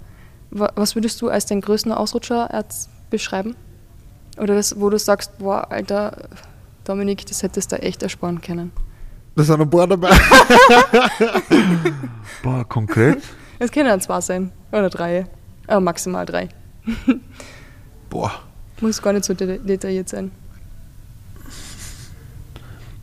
[0.51, 2.49] Was würdest du als den größten Ausrutscher
[3.09, 3.55] beschreiben?
[4.37, 6.29] Oder das, wo du sagst, boah, Alter,
[6.83, 8.71] Dominik, das hättest du echt ersparen können.
[9.35, 10.11] Da sind ein paar dabei.
[12.43, 13.23] boah, konkret?
[13.57, 14.51] Es können ja zwei sein.
[14.71, 15.25] Oder drei.
[15.65, 16.49] Aber maximal drei.
[18.13, 18.31] Boah.
[18.79, 20.31] Muss gar nicht so detailliert sein.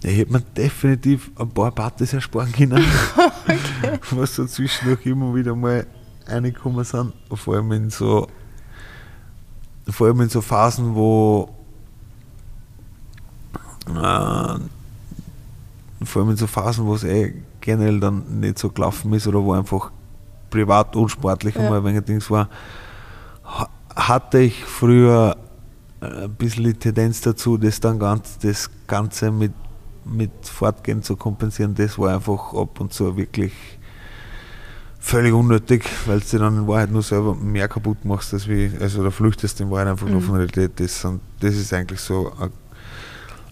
[0.02, 2.82] Ich hätte mir definitiv ein paar Partys ersparen können,
[3.44, 3.98] okay.
[4.12, 5.86] was so zwischendurch immer wieder mal
[6.26, 7.12] reingekommen sind.
[7.34, 8.28] Vor allem in so,
[9.88, 11.54] vor allem in so Phasen, wo
[13.88, 14.58] äh,
[16.04, 19.42] vor allem in so Phasen, wo es eh generell dann nicht so gelaufen ist oder
[19.42, 19.90] wo einfach
[20.48, 21.60] privat unsportlich ja.
[21.60, 22.48] einmal ein wenig Dings war,
[23.96, 25.36] hatte ich früher
[26.00, 29.52] ein bisschen die Tendenz dazu, das dann ganz, das Ganze mit,
[30.04, 31.74] mit Fortgehen zu kompensieren.
[31.74, 33.52] Das war einfach ab und zu wirklich
[34.98, 39.02] völlig unnötig, weil du dann in Wahrheit nur selber mehr kaputt machst, als wie, also
[39.02, 40.12] da flüchtest in Wahrheit einfach mhm.
[40.12, 40.80] nur von der Realität.
[40.80, 42.50] Das, und das ist eigentlich so ein,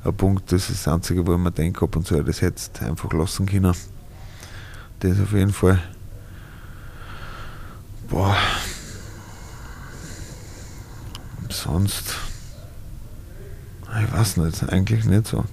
[0.04, 2.82] ein Punkt, das ist das Einzige, wo ich mir denke, ab und zu, das hättest
[2.82, 3.74] einfach lassen können.
[5.00, 5.80] Das auf jeden Fall.
[8.08, 8.36] Boah.
[11.62, 12.14] Sonst.
[14.00, 15.44] Ich weiß nicht, eigentlich nicht so.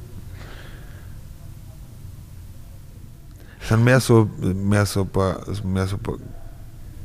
[3.59, 6.17] Es sind mehr so, mehr so, paar, mehr so, paar,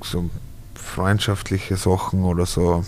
[0.03, 0.29] so
[0.75, 2.85] freundschaftliche Sachen oder so,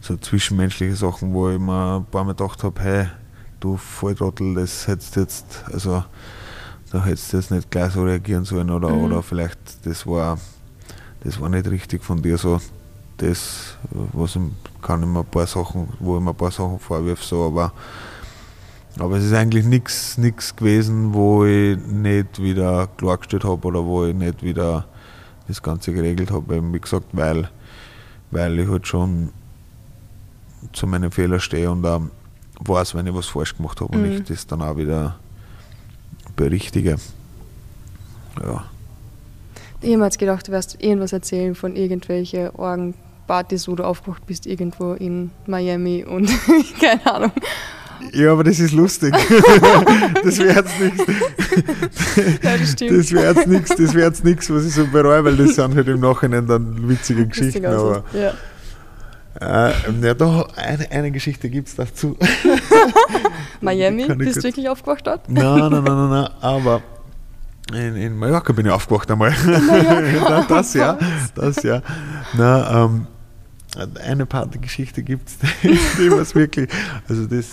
[0.00, 3.06] so zwischenmenschliche Sachen, wo ich mir ein paar Mal gedacht habe, hey,
[3.60, 6.04] du Volltrottel, das hättest jetzt, also
[6.90, 9.04] da hättest du jetzt nicht gleich so reagieren sollen oder, mhm.
[9.04, 10.38] oder vielleicht das war,
[11.22, 12.60] das war nicht richtig von dir so
[13.16, 14.42] das, was ich,
[14.82, 17.72] kann ich mir ein paar Sachen, wo ich mir ein paar Sachen vorwirf, so, aber,
[18.98, 24.14] aber es ist eigentlich nichts gewesen, wo ich nicht wieder klargestellt habe oder wo ich
[24.14, 24.86] nicht wieder
[25.48, 26.72] das Ganze geregelt habe.
[26.72, 27.48] Wie gesagt, weil,
[28.30, 29.30] weil ich halt schon
[30.72, 32.02] zu meinen Fehlern stehe und auch
[32.60, 34.04] weiß, wenn ich was falsch gemacht habe mhm.
[34.04, 35.16] und ich das dann auch wieder
[36.36, 36.96] berichtige.
[38.42, 38.64] Ja.
[39.82, 42.94] Jemals gedacht, du wirst irgendwas erzählen von irgendwelchen Orgen
[43.26, 46.30] Partys, wo du aufgewacht bist, irgendwo in Miami und
[46.80, 47.32] keine Ahnung.
[48.12, 49.14] Ja, aber das ist lustig.
[50.24, 51.04] das wäre jetzt nichts.
[52.42, 52.98] Ja, das stimmt.
[52.98, 55.74] Das wäre jetzt nichts, das wäre jetzt nichts, was ich so bereue, weil das sind
[55.74, 57.62] halt im Nachhinein dann witzige Geschichten.
[57.62, 58.04] Lustig Aber,
[59.40, 59.68] ja.
[59.68, 59.72] äh,
[60.02, 62.16] ja, da eine, eine Geschichte gibt es dazu.
[63.60, 65.28] Miami, bist du wirklich aufgewacht dort?
[65.28, 66.82] Nein, nein, nein, nein, nein, aber
[67.72, 69.34] in, in Mallorca bin ich aufgewacht einmal.
[70.48, 70.98] Das ja,
[71.34, 71.82] das ja.
[72.34, 73.06] Na, ähm,
[73.76, 76.70] eine Partygeschichte gibt es, die, was wirklich,
[77.08, 77.50] also das,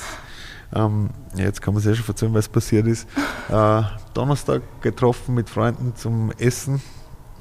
[0.73, 3.07] ähm, ja, jetzt kann man es ja schon erzählen, was passiert ist.
[3.49, 3.81] Äh,
[4.14, 6.81] Donnerstag getroffen mit Freunden zum Essen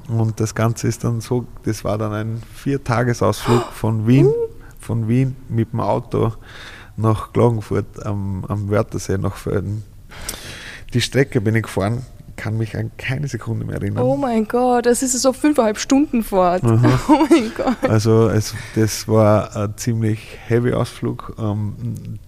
[0.07, 4.31] und das Ganze ist dann so, das war dann ein Viertagesausflug von Wien,
[4.79, 6.33] von Wien mit dem Auto
[6.97, 9.83] nach Klagenfurt am, am Wörthersee nach Völden.
[10.93, 12.05] Die Strecke bin ich gefahren,
[12.41, 14.03] kann mich an keine Sekunde mehr erinnern.
[14.03, 16.63] Oh mein Gott, das ist so fünfeinhalb Stunden Fahrt.
[16.63, 16.81] Mhm.
[17.07, 17.77] Oh mein Gott.
[17.87, 21.35] Also es, das war ein ziemlich heavy Ausflug.
[21.37, 21.75] Ähm,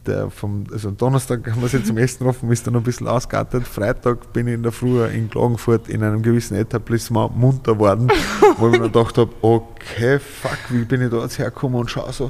[0.05, 3.07] der vom, also Donnerstag haben wir jetzt zum Essen getroffen, ist dann noch ein bisschen
[3.07, 3.67] ausgeartet.
[3.67, 8.11] Freitag bin ich in der Früh in Klagenfurt in einem gewissen Etablissement munter worden,
[8.57, 12.11] wo ich mir gedacht habe, okay, fuck, wie bin ich da jetzt hergekommen und schau
[12.11, 12.29] so,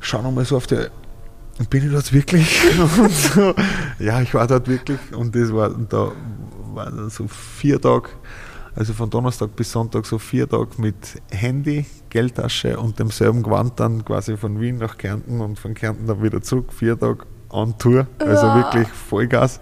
[0.00, 0.84] schau nochmal so auf die
[1.70, 2.60] bin ich dort wirklich?
[3.34, 3.54] So,
[3.98, 6.12] ja, ich war dort wirklich und das war, und da
[6.74, 8.08] waren dann so vier Tage,
[8.76, 10.94] also von Donnerstag bis Sonntag so vier Tage mit
[11.30, 16.22] Handy, Geldtasche und demselben Gewand dann quasi von Wien nach Kärnten und von Kärnten dann
[16.22, 17.18] wieder zurück, vier Tage
[17.50, 18.54] on Tour, also Ah.
[18.54, 19.58] wirklich Vollgas.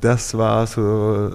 [0.00, 1.32] Das war so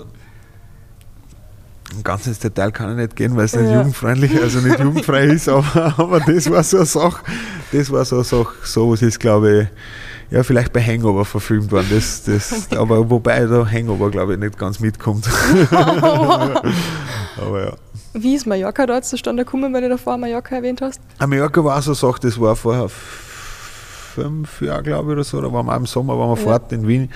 [2.03, 3.77] ganz ins Detail kann ich nicht gehen, weil es nicht Ja.
[3.79, 7.23] jugendfreundlich, also nicht jugendfrei ist, aber, aber das war so eine Sache,
[7.71, 9.67] das war so eine Sache, sowas ist glaube ich,
[10.34, 14.57] ja vielleicht bei Hangover verfilmt worden, das, das, aber wobei da Hangover glaube ich nicht
[14.57, 15.27] ganz mitkommt.
[17.38, 17.73] aber ja.
[18.14, 20.99] Wie ist Mallorca dort zustande gekommen, weil du davor Mallorca erwähnt hast?
[21.19, 25.41] Am Mallorca war so eine Sache, das war vor fünf Jahren glaube ich oder so,
[25.41, 26.43] da waren wir im Sommer, waren wir Ja.
[26.43, 27.10] fort in Wien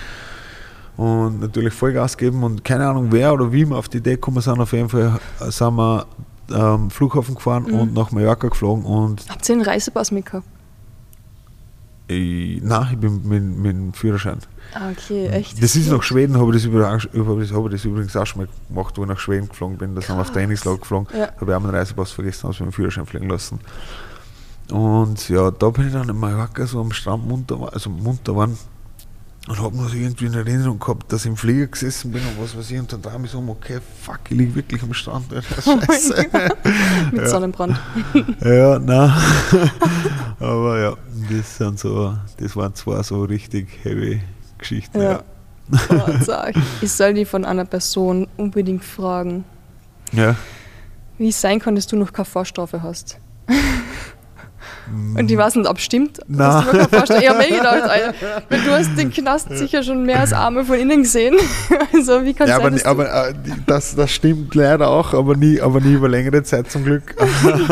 [0.96, 4.40] und natürlich Vollgas geben und keine Ahnung wer oder wie wir auf die Idee gekommen
[4.40, 6.06] sind, auf jeden Fall sind wir
[6.52, 7.74] ähm, Flughafen gefahren Mhm.
[7.80, 10.46] und nach Mallorca geflogen und Habt ihr einen Reisepass mitgehabt?
[12.08, 14.38] Ich, nein, ich bin mit, mit dem Führerschein.
[14.74, 15.62] Ah, okay, echt.
[15.62, 16.64] Das ist nach Schweden, habe ich das,
[17.12, 19.94] übrigens, habe ich das übrigens auch schon mal gemacht, wo ich nach Schweden geflogen bin.
[19.94, 20.32] Da sind wir auf.
[20.32, 21.08] Trainingslager geflogen.
[21.16, 21.28] Ja.
[21.38, 23.60] habe ich auch meinen Reisepass vergessen, habe mit dem Führerschein fliegen lassen.
[24.70, 28.58] Und ja, da bin ich dann in Mallorca so am Strand munter, also munter waren
[29.48, 32.42] und habe noch so irgendwie in Erinnerung gehabt, dass ich im Flieger gesessen bin und
[32.42, 35.26] was weiß ich und dann drehe ich so okay, fuck, ich liege wirklich am Strand.
[35.66, 36.14] Oh Scheiße.
[37.12, 37.28] Mit Ja.
[37.28, 37.78] Sonnenbrand.
[38.44, 39.12] ja, nein.
[40.38, 40.96] Aber ja,
[41.30, 44.20] das sind so, das waren zwei so richtig heavy
[44.58, 45.00] Geschichten.
[45.00, 45.22] Ja.
[45.90, 46.54] Oh, sag.
[46.80, 49.44] Ich soll die von einer Person unbedingt fragen,
[50.12, 50.22] ja.
[50.22, 50.36] ja.
[51.18, 53.18] wie es sein kann, dass du noch keine Vorstrafe hast.
[55.16, 56.20] Und ich weiß nicht, ob stimmt.
[56.28, 56.60] Na.
[56.60, 58.14] Noch keine Vorstrafe Ich habe mir gedacht, Alter,
[58.48, 61.36] weil du hast den Knast sicher schon mehr als Arme von innen gesehen.
[61.92, 63.34] Also wie kann es Ja, sein, aber, du aber äh,
[63.66, 67.16] das, das stimmt leider auch, aber nie, aber nie über längere Zeit zum Glück.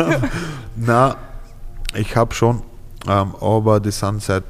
[0.75, 1.15] Na,
[1.95, 2.61] ich habe schon,
[3.07, 4.43] ähm, aber die sind seit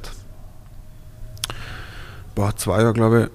[2.34, 3.30] boah, zwei Jahren, glaube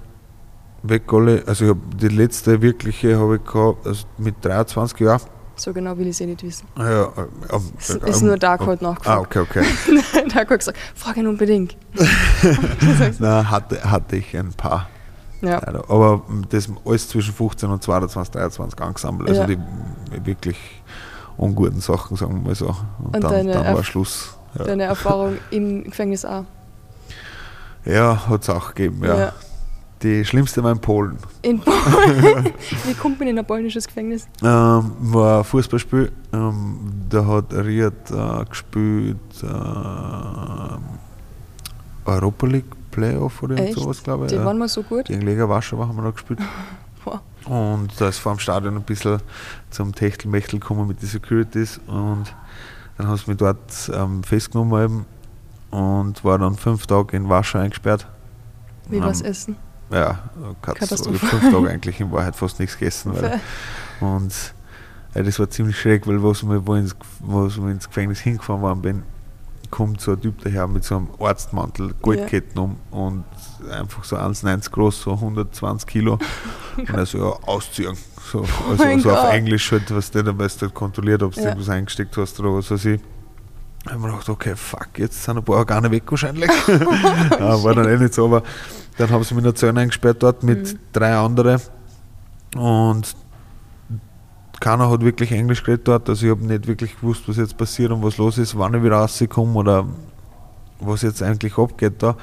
[0.83, 1.43] ich, weg alle.
[1.45, 5.21] Also ich die letzte wirkliche habe ich gehabt, also mit 23 Jahren.
[5.55, 6.67] So genau will ich es eh nicht wissen.
[6.77, 7.07] Ja, äh,
[7.51, 9.37] ähm, Es ist nur Dark heute Ah, nachgefragt.
[9.37, 9.65] okay, okay.
[10.33, 11.75] Dark hat gesagt, frag ihn unbedingt.
[13.19, 14.89] Na, hatte, hatte ich ein paar.
[15.41, 15.59] ja.
[15.65, 15.83] Leider.
[15.89, 19.29] Aber mm, das alles zwischen 15 und 22, 23 angesammelt.
[19.29, 19.47] Also Ja.
[19.47, 19.59] die
[20.25, 20.57] wirklich
[21.37, 22.67] unguten Sachen, sagen wir mal so.
[22.99, 24.35] Und, Und dann, dann war Erf- Schluss.
[24.57, 26.43] Ja, Deine Erfahrung im Gefängnis auch.
[27.85, 29.17] ja hat es auch gegeben, ja.
[29.17, 29.33] Ja.
[30.03, 31.17] Die schlimmste war in Polen.
[31.43, 32.53] In Polen.
[32.85, 34.27] Wie kommt man in ein polnisches Gefängnis?
[34.41, 36.11] Ähm, war ein Fußballspiel.
[36.33, 36.77] Ähm,
[37.09, 39.47] da hat Riad äh, gespielt äh,
[42.05, 43.75] Europa League Playoff oder Echt?
[43.75, 44.31] sowas, glaube ich.
[44.31, 44.43] Die ja.
[44.43, 45.05] waren mal so gut.
[45.05, 46.39] Gegen Lega Warschau haben wir da gespielt.
[47.05, 47.21] Boah.
[47.45, 49.19] Und da ist vor dem Stadion ein bisschen
[49.69, 52.25] zum Techtelmechtel gekommen mit den Securities und
[52.97, 55.05] dann haben sie mich dort ähm, festgenommen
[55.71, 58.05] und war dann fünf Tage in Warschau eingesperrt.
[58.89, 59.55] Wie war es Ähm, essen?
[59.91, 60.19] Ja,
[60.61, 61.17] Katastrophe.
[61.19, 61.25] Katastrophe.
[61.25, 63.13] Fünf Tage eigentlich in Wahrheit fast nichts gegessen.
[63.15, 63.39] Weil,
[63.99, 64.33] und
[65.13, 68.61] ja, das war ziemlich schräg, weil was wir, wo, ins, wo ich ins Gefängnis hingefahren
[68.61, 69.03] worden bin,
[69.69, 73.23] kommt so ein Typ daher mit so einem Arztmantel, Goldketten um und
[73.71, 76.19] einfach so 1,90 groß, so 120 Kilo.
[76.77, 77.95] und er so, ja, ausziehen.
[78.31, 79.31] So, also, mein so auf.
[79.33, 81.47] Englisch halt, was der dann weißt du halt kontrolliert, ob du Ja.
[81.49, 83.01] irgendwas eingesteckt hast oder was weiß ich.
[83.83, 86.49] Da habe ich mir gedacht, okay, fuck, jetzt sind ein paar Organe weg wahrscheinlich.
[86.67, 88.43] ja, war dann eh nicht so, aber
[88.97, 90.79] dann haben sie mich in der Zone eingesperrt dort mit Mhm.
[90.91, 91.61] drei anderen
[92.55, 93.15] und
[94.59, 97.91] keiner hat wirklich Englisch geredet dort, also ich habe nicht wirklich gewusst, was jetzt passiert
[97.91, 99.85] und was los ist, wann ich wieder rauskomme oder
[100.79, 102.15] was jetzt eigentlich abgeht da.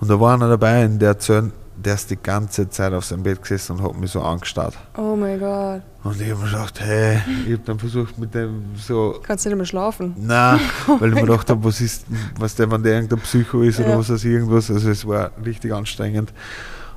[0.00, 1.52] Und da war einer dabei, in der erzählt,
[1.84, 4.76] der ist die ganze Zeit auf seinem Bett gesessen und hat mich so angestarrt.
[4.96, 5.82] Oh mein Gott.
[6.04, 9.20] Und ich habe mir gedacht, hey, ich habe dann versucht mit dem so.
[9.22, 10.14] Kannst du nicht mehr schlafen?
[10.18, 10.60] Nein,
[10.98, 12.06] weil ich mir gedacht habe, was ist,
[12.38, 13.98] was der, wenn der irgendein Psycho ist oder Ja.
[13.98, 14.70] was weiß ich, irgendwas.
[14.70, 16.32] Also es war richtig anstrengend.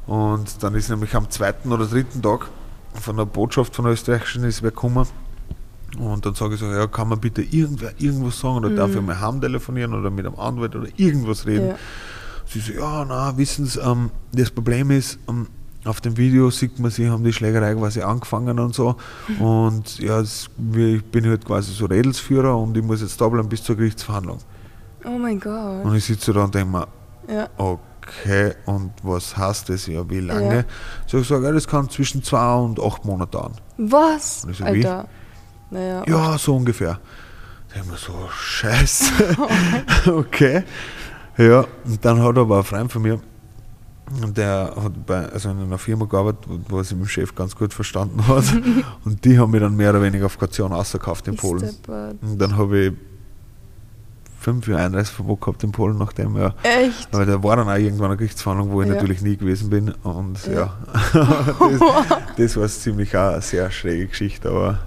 [0.05, 2.47] Und dann ist nämlich am zweiten oder dritten Tag
[2.93, 5.07] von der Botschaft von österreichischen ist wer gekommen.
[5.97, 9.01] Und dann sage ich so, ja, kann man bitte irgendwer irgendwas sagen oder darf ich
[9.01, 11.69] mal heim telefonieren oder mit einem Anwalt oder irgendwas reden.
[11.69, 11.75] Ja.
[12.53, 15.47] Sie so, ja, na, wissen Sie, ähm, das Problem ist, ähm,
[15.85, 18.95] auf dem Video sieht man, sie haben die Schlägerei quasi angefangen und so.
[19.39, 20.49] Und ja, ich
[21.11, 24.37] bin halt quasi so Redelsführer und ich muss jetzt da bleiben bis zur Gerichtsverhandlung.
[25.03, 25.83] Oh mein Gott.
[25.83, 26.87] Und ich sitze da und denke mir,
[27.27, 27.49] Ja.
[27.57, 30.55] okay, und was heißt das ja, wie lange?
[30.57, 30.63] Ja.
[31.05, 33.53] So ich sage, ja, das kann zwischen zwei und acht Monaten dauern.
[33.77, 34.43] Was?
[34.43, 34.63] So, wie?
[34.63, 35.07] Alter.
[35.69, 36.03] Naja.
[36.07, 36.99] Ja, so ungefähr.
[37.69, 39.11] Da denke ich mir so, scheiße.
[40.13, 40.63] okay.
[41.37, 43.19] Ja, und dann hat aber ein Freund von mir,
[44.35, 47.55] der hat bei, also in einer Firma gearbeitet, wo, wo sich mit dem Chef ganz
[47.55, 48.43] gut verstanden hat.
[49.05, 51.69] und die haben mich dann mehr oder weniger auf Kaution ausgekauft in Polen.
[52.21, 52.93] Und dann habe ich
[54.39, 56.35] fünf Jahre Einreiseverbot gehabt in Polen nachdem.
[56.35, 57.07] Echt?
[57.13, 58.95] Aber da war dann auch irgendwann eine Gerichtsverhandlung, wo ich Ja.
[58.95, 59.91] natürlich nie gewesen bin.
[60.03, 60.73] Und ja, Ja.
[61.59, 61.79] das,
[62.37, 64.79] das war ziemlich auch eine sehr schräge Geschichte, aber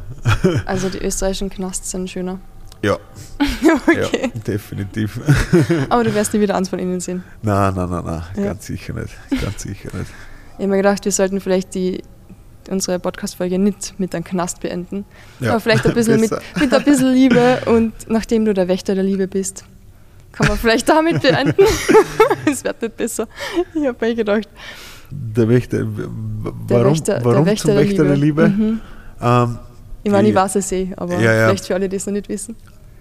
[0.67, 2.39] Also die österreichischen Knasts sind schöner.
[2.87, 4.09] Ja, okay.
[4.23, 5.21] ja definitiv.
[5.89, 7.23] Aber du wirst nie wieder eins von ihnen sehen.
[7.43, 8.45] Nein, nein, nein, nein, Ja.
[8.45, 9.15] ganz sicher nicht.
[9.43, 10.11] Ganz sicher nicht.
[10.59, 12.03] Ich habe mir gedacht, wir sollten vielleicht die,
[12.71, 15.05] unsere Podcast-Folge nicht mit einem Knast beenden.
[15.41, 18.95] Ja, Aber vielleicht ein bisschen mit, mit ein bisschen Liebe und nachdem du der Wächter
[18.95, 19.65] der Liebe bist,
[20.33, 21.55] kann man vielleicht damit beenden.
[22.51, 23.29] es wird nicht besser.
[23.75, 24.49] Ich habe mir gedacht,
[25.11, 28.49] Der Wächter, w- w- der warum, Wächter, warum der Wächter zum Wächter der Liebe?
[28.49, 28.81] Mhm.
[29.21, 29.59] Ähm,
[30.03, 31.49] Ich meine, ich weiß es eh, aber Ja, ja.
[31.49, 32.57] vielleicht für alle, die es noch nicht wissen.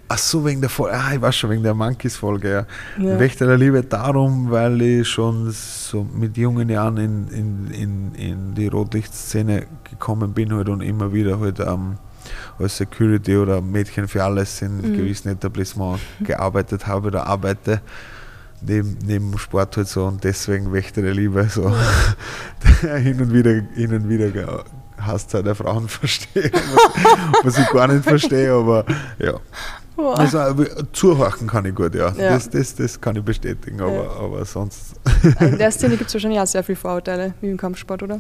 [0.08, 2.66] Ach so, wegen der Folge, ah, ich weiß schon, wegen der Monkeys-Folge, ja.
[3.04, 3.20] Ja.
[3.20, 8.56] Wächter der Liebe darum, weil ich schon so mit jungen Jahren in, in, in, in
[8.56, 11.98] die Rotlichtszene gekommen bin halt und immer wieder halt ähm,
[12.60, 14.94] als Security oder Mädchen für alles in Mhm.
[14.98, 17.82] gewissen Etablissements gearbeitet habe oder arbeite.
[18.62, 21.72] Neben, neben Sport halt so und deswegen Wächter der Liebe so
[22.82, 24.64] hin und wieder hin und wieder
[24.98, 28.86] Hasszeit der Frauen verstehe, was, was ich gar nicht verstehe, aber
[29.20, 29.34] ja.
[29.96, 30.20] Boah.
[30.20, 32.10] Also, aber zuhorchen kann ich gut, ja.
[32.12, 32.34] Ja.
[32.34, 34.10] Das, das, das kann ich bestätigen, aber, Ja.
[34.12, 34.96] aber sonst.
[35.40, 38.20] In der Szene gibt es wahrscheinlich auch sehr viele Vorurteile, wie im Kampfsport, oder?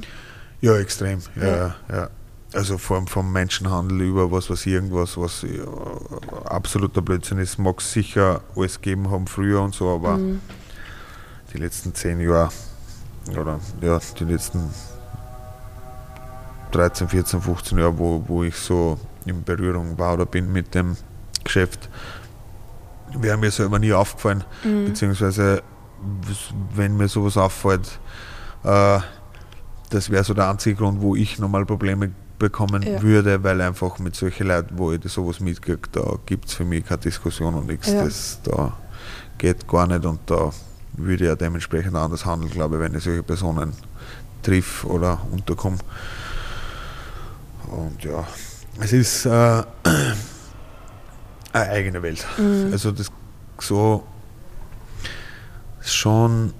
[0.61, 1.19] Ja, extrem.
[1.35, 2.09] Ja, Ja.
[2.53, 5.65] Also vom, vom Menschenhandel über was, was irgendwas, was ja,
[6.45, 10.39] absoluter Blödsinn ist, mag es sicher alles gegeben haben früher und so, aber Mhm.
[11.53, 12.49] die letzten zehn Jahre
[13.37, 14.69] oder ja, die letzten
[16.71, 20.95] 13, 14, 15 Jahre, wo, wo ich so in Berührung war oder bin mit dem
[21.45, 21.89] Geschäft,
[23.17, 24.43] wäre mir selber nie aufgefallen.
[24.63, 24.85] Mhm.
[24.85, 25.63] Beziehungsweise,
[26.75, 27.99] wenn mir sowas auffällt,
[28.63, 28.99] äh,
[29.91, 33.01] das wäre so der einzige Grund, wo ich nochmal Probleme bekommen Ja.
[33.01, 36.83] würde, weil einfach mit solchen Leuten, wo ich sowas mitkriege, da gibt es für mich
[36.85, 37.87] keine Diskussion und nichts.
[37.91, 38.03] Ja.
[38.03, 38.73] Das da
[39.37, 40.49] geht gar nicht und da
[40.97, 43.73] würde ich ja dementsprechend anders handeln, glaube ich, wenn ich solche Personen
[44.43, 45.77] triff oder unterkomme.
[47.67, 48.25] Und ja,
[48.81, 49.63] es ist äh,
[51.61, 52.25] eine eigene Welt.
[52.37, 52.69] Mhm.
[52.71, 53.11] Also das
[53.59, 54.03] so
[55.81, 56.53] schon,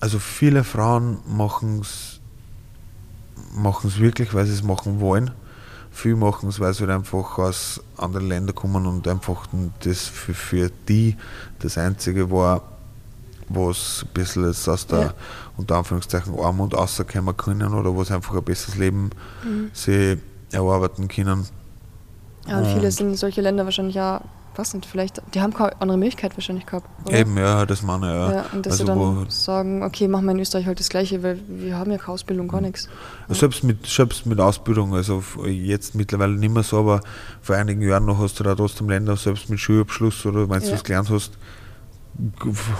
[0.00, 2.20] also viele Frauen machen es
[3.54, 5.30] machen es wirklich, weil sie es machen wollen.
[5.90, 9.46] Viele machen es, weil sie halt einfach aus anderen Ländern kommen und einfach
[9.80, 11.16] das für, für die
[11.58, 12.62] das Einzige war,
[13.48, 15.14] was ein bisschen aus der Ja.
[15.56, 19.10] unter Anführungszeichen Armut rauskommen können oder was einfach ein besseres Leben
[19.42, 19.70] Mhm.
[19.72, 20.18] sie
[20.52, 21.46] erarbeiten können.
[22.48, 24.20] Ja, und viele Und- sind solche Länder wahrscheinlich auch,
[24.56, 26.88] was nicht, vielleicht, die haben keine andere Möglichkeit wahrscheinlich gehabt.
[27.06, 27.18] Oder?
[27.18, 28.32] Eben, ja, das meine ich, ja.
[28.32, 31.22] Ja, und dass also sie dann sagen, okay, machen wir in Österreich halt das Gleiche,
[31.22, 32.88] weil wir haben ja keine Ausbildung, gar nichts.
[33.28, 37.02] Selbst mit, selbst mit Ausbildung, also jetzt mittlerweile nicht mehr so, aber
[37.40, 40.66] vor einigen Jahren noch hast du da trotzdem Länder, selbst mit Schulabschluss oder wenn du
[40.66, 40.72] Ja.
[40.72, 41.38] was gelernt hast,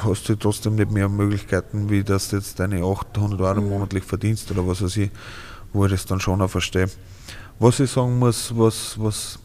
[0.05, 3.69] hast du trotzdem nicht mehr Möglichkeiten, wie dass du jetzt deine 800 Euro Mhm.
[3.69, 5.11] monatlich verdienst oder was weiß ich,
[5.73, 6.89] wo ich das dann schon auch verstehe.
[7.61, 9.39] Was ich sagen muss, was, was,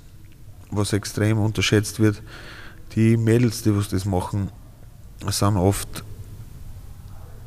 [0.75, 2.21] was extrem unterschätzt wird,
[2.95, 4.49] die Mädels, die was das machen,
[5.29, 6.03] sind oft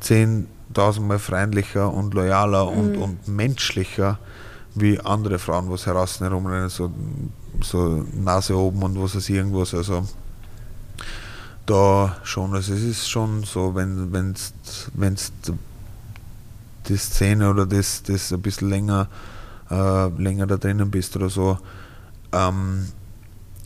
[0.01, 3.01] 10.000 Mal freundlicher und loyaler und, Mhm.
[3.01, 4.19] und menschlicher
[4.75, 6.91] wie andere Frauen, was heraus herumrennen, so,
[7.61, 9.73] so Nase oben und was ich, irgendwas.
[9.73, 10.05] Also
[11.65, 14.53] da schon, also es ist schon so, wenn wenn's,
[14.93, 15.31] wenn's
[16.87, 19.07] die Szene oder das, das ein bisschen länger
[19.69, 21.57] äh, länger da drinnen bist oder so.
[22.31, 22.87] Ähm,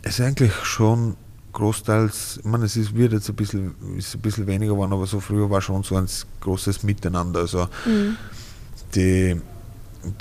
[0.04, 1.16] es ist eigentlich schon
[1.54, 5.06] großteils, ich meine, es ist, wird jetzt ein bisschen, ist ein bisschen weniger geworden, aber
[5.06, 6.08] so früher war schon so ein
[6.40, 7.42] großes Miteinander.
[7.42, 8.18] Also mhm.
[8.96, 9.40] die,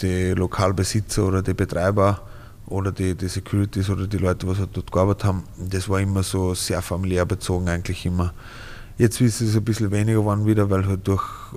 [0.00, 2.20] die Lokalbesitzer oder die Betreiber
[2.66, 6.22] oder die, die Securities oder die Leute, die halt dort gearbeitet haben, das war immer
[6.22, 8.32] so sehr familiär bezogen eigentlich immer.
[9.00, 11.24] Jetzt ist es ein bisschen weniger geworden wieder, weil halt durch
[11.54, 11.56] äh,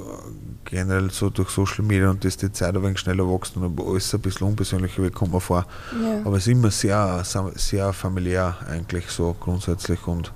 [0.64, 4.16] generell so durch Social Media und das die Zeit ein wenig schneller wächst und alles
[4.16, 5.66] ein bisschen unpersönlicher wird, kommt mir vor.
[6.02, 6.22] Ja.
[6.24, 7.22] Aber es ist immer sehr,
[7.56, 10.32] sehr familiär eigentlich so grundsätzlich und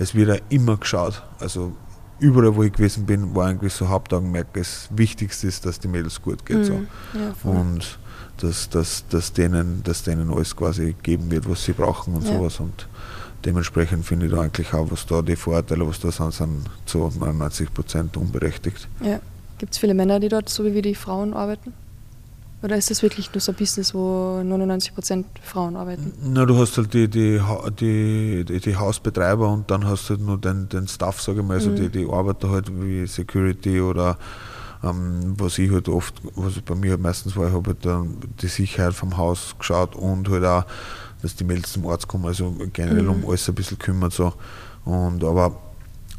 [0.00, 1.22] es wird auch immer geschaut.
[1.38, 1.76] Also
[2.18, 6.20] überall, wo ich gewesen bin, war eigentlich so Hauptaugenmerk, das Wichtigste ist, dass die Mädels
[6.20, 6.58] gut geht.
[6.58, 6.64] Mhm.
[6.64, 6.72] So.
[7.14, 8.00] Ja, und
[8.38, 12.34] dass, dass, dass, denen, dass denen alles quasi geben wird, was sie brauchen und ja.
[12.34, 12.58] sowas.
[12.58, 12.88] Und
[13.44, 16.98] dementsprechend finde ich da eigentlich auch, was da die Vorteile, was da sind, sind zu
[16.98, 18.88] 99 Prozent unberechtigt.
[19.00, 19.20] Ja.
[19.58, 21.72] Gibt es viele Männer, die dort so wie die Frauen arbeiten?
[22.60, 26.12] Oder ist das wirklich nur so ein Business, wo 99 Prozent Frauen arbeiten?
[26.20, 27.40] Na, du hast halt die, die,
[27.78, 31.46] die, die, die Hausbetreiber und dann hast du halt nur den, den Staff, sage ich
[31.46, 31.76] mal, also mhm.
[31.76, 34.18] die, die Arbeiter halt wie Security oder
[34.82, 38.16] ähm, was ich halt oft, was bei mir halt meistens war, ich habe halt dann
[38.40, 40.64] die Sicherheit vom Haus geschaut und halt auch
[41.22, 43.24] dass die Mädels zum Arzt kommen, also generell mhm.
[43.24, 44.10] um alles ein bisschen kümmern.
[44.10, 44.32] So.
[44.84, 45.56] Und, aber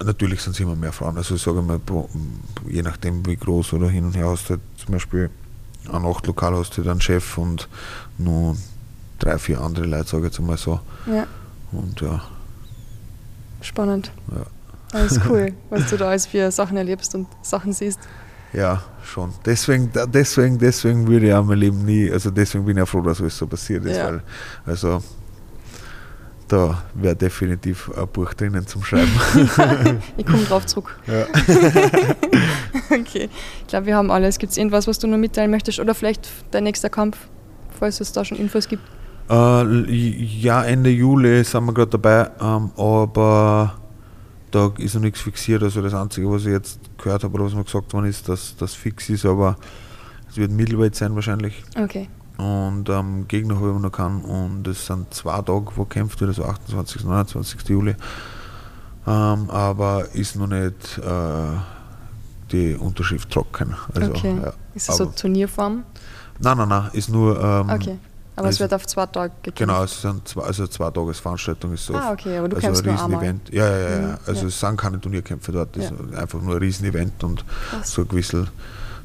[0.04, 1.18] natürlich sind es immer mehr Frauen.
[1.18, 1.80] Also ich sage mal,
[2.68, 5.30] je nachdem wie groß oder hin und her hast du halt zum Beispiel
[5.92, 7.68] an acht Lokal hast du dann Chef und
[8.18, 8.56] nur
[9.18, 10.80] drei, vier andere Leute, sage ich jetzt einmal so.
[11.06, 11.26] Ja.
[11.72, 12.22] Und ja.
[13.62, 14.12] Spannend.
[14.32, 14.46] Ja.
[14.92, 18.00] Alles cool, was du da alles für Sachen erlebst und Sachen siehst.
[18.54, 19.34] Ja, schon.
[19.46, 23.02] Deswegen, deswegen, deswegen würde ich auch mein Leben nie, also deswegen bin ich auch froh,
[23.02, 24.06] dass alles so passiert ist, ja.
[24.06, 24.24] weil,
[24.66, 25.02] also
[26.48, 29.12] da wäre definitiv ein Buch drinnen zum Schreiben.
[30.18, 30.98] ich komme drauf zurück.
[31.06, 31.26] Ja.
[32.90, 33.30] okay,
[33.62, 34.40] ich glaube, wir haben alles.
[34.40, 37.18] Gibt es irgendwas, was du nur mitteilen möchtest oder vielleicht dein nächster Kampf,
[37.80, 38.82] falls es da schon Infos gibt?
[39.30, 43.78] Äh, ja, Ende Juli sind wir gerade dabei, ähm, aber
[44.52, 45.64] da ist noch nichts fixiert.
[45.64, 48.56] Also das Einzige, was ich jetzt gehört habe oder was mir gesagt worden ist, dass
[48.58, 49.58] das fix ist, aber
[50.30, 51.64] es wird Middleweight sein wahrscheinlich.
[51.78, 52.08] Okay.
[52.38, 56.30] Und ähm, Gegner habe ich noch keinen und es sind zwei Tage, wo kämpft wird,
[56.30, 57.04] also 28.
[57.04, 57.68] 29.
[57.68, 57.96] Juli.
[59.06, 61.58] Ähm, aber ist noch nicht äh,
[62.52, 63.76] die Unterschrift trocken.
[63.94, 64.38] Also, okay.
[64.42, 64.54] Ja.
[64.74, 65.84] Ist das so Turnierform?
[66.40, 67.98] Nein, nein, nein, ist nur ähm, okay.
[68.40, 69.57] Aber es wird auf zwei Tage gekämpft?
[69.57, 71.95] Genau, es sind zwei, also zwei Tagesveranstaltung ist so.
[71.95, 73.53] Ah, okay, aber du also kämpfst ein Riesenevent.
[73.53, 74.20] Ja, ja, ja, ja.
[74.26, 74.48] Also ja.
[74.48, 75.91] es sind keine Turnierkämpfe dort, es ja.
[75.91, 77.91] ist einfach nur ein Riesenevent und Krass.
[77.91, 78.48] so ein gewisses,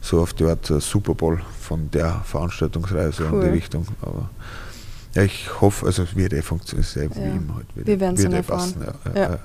[0.00, 3.34] so auf die Art Super Bowl von der Veranstaltungsreihe, so cool.
[3.34, 3.86] in die Richtung.
[4.02, 4.30] Aber
[5.14, 7.10] ja, ich hoffe, also es wird eh funktionieren, ja.
[7.16, 7.54] wie immer.
[7.56, 8.84] Halt, Wir werden es eh passen.
[9.14, 9.38] Ja, ja.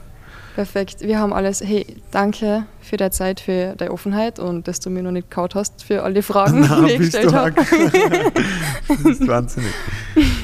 [0.59, 0.99] Perfekt.
[0.99, 1.61] Wir haben alles.
[1.61, 5.55] Hey, danke für deine Zeit, für deine Offenheit und dass du mir noch nicht kaut
[5.55, 7.53] hast für alle Fragen, Nein, die ich gestellt habe.
[8.89, 9.71] das ist wahnsinnig.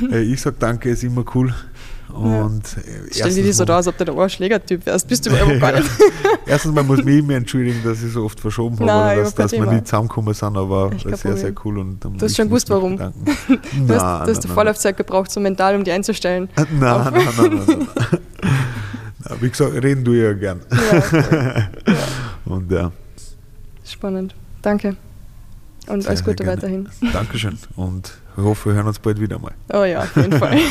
[0.09, 1.53] Ich sage danke, ist immer cool.
[2.13, 2.63] Und
[3.11, 3.25] ja.
[3.27, 5.05] Stell dir das so da, als ob du der Ohrschlägertyp wärst.
[5.05, 5.89] Bist du überhaupt gar nicht.
[6.45, 9.35] Erstens mal muss ich mich immer entschuldigen, dass ich so oft verschoben habe, Nein, dass,
[9.35, 11.79] dass wir nicht zusammengekommen sind, aber sehr, sehr, sehr cool.
[11.79, 12.95] Und du hast schon gewusst, warum.
[12.95, 16.47] du hast, du hast Vorlaufzeit gebraucht, so mental, um die einzustellen.
[16.55, 17.87] Nein, nein, nein, nein, nein.
[19.39, 20.61] Wie gesagt, reden du ja gern.
[20.71, 21.69] Ja.
[22.45, 22.91] Und ja.
[23.83, 24.35] Spannend.
[24.61, 24.95] Danke.
[25.87, 26.89] Und sehr, alles Gute weiterhin.
[27.13, 27.57] Dankeschön.
[27.75, 29.53] Und ich hoffe, wir hören uns bald wieder mal.
[29.73, 30.57] Oh ja, auf jeden Fall.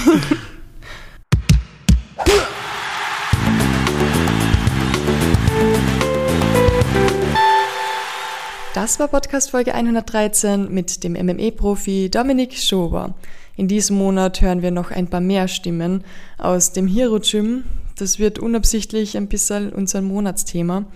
[8.74, 13.14] Das war Podcast Folge 113 mit dem MME-Profi Dominik Schober.
[13.55, 16.02] In diesem Monat hören wir noch ein paar mehr Stimmen
[16.39, 17.62] aus dem Hero Gym,
[17.98, 20.86] das wird unabsichtlich ein bisschen unser Monatsthema.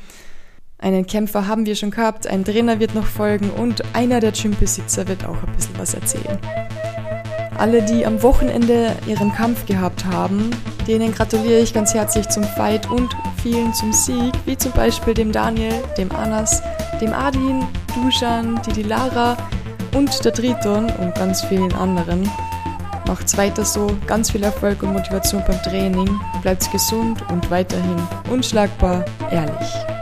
[0.78, 5.08] Einen Kämpfer haben wir schon gehabt, ein Trainer wird noch folgen und einer der Gymbesitzer
[5.08, 6.38] wird auch ein bisschen was erzählen.
[7.58, 10.50] Alle, die am Wochenende ihren Kampf gehabt haben,
[10.86, 15.32] denen gratuliere ich ganz herzlich zum Fight und vielen zum Sieg, wie zum Beispiel dem
[15.32, 16.62] Daniel, dem Anas,
[17.00, 19.36] dem Adin, Dusan, die Lara
[19.96, 22.30] und der Triton und ganz vielen anderen.
[23.08, 26.10] Macht's weiter so, ganz viel Erfolg und Motivation beim Training,
[26.42, 27.96] bleibt gesund und weiterhin
[28.30, 29.97] unschlagbar ehrlich.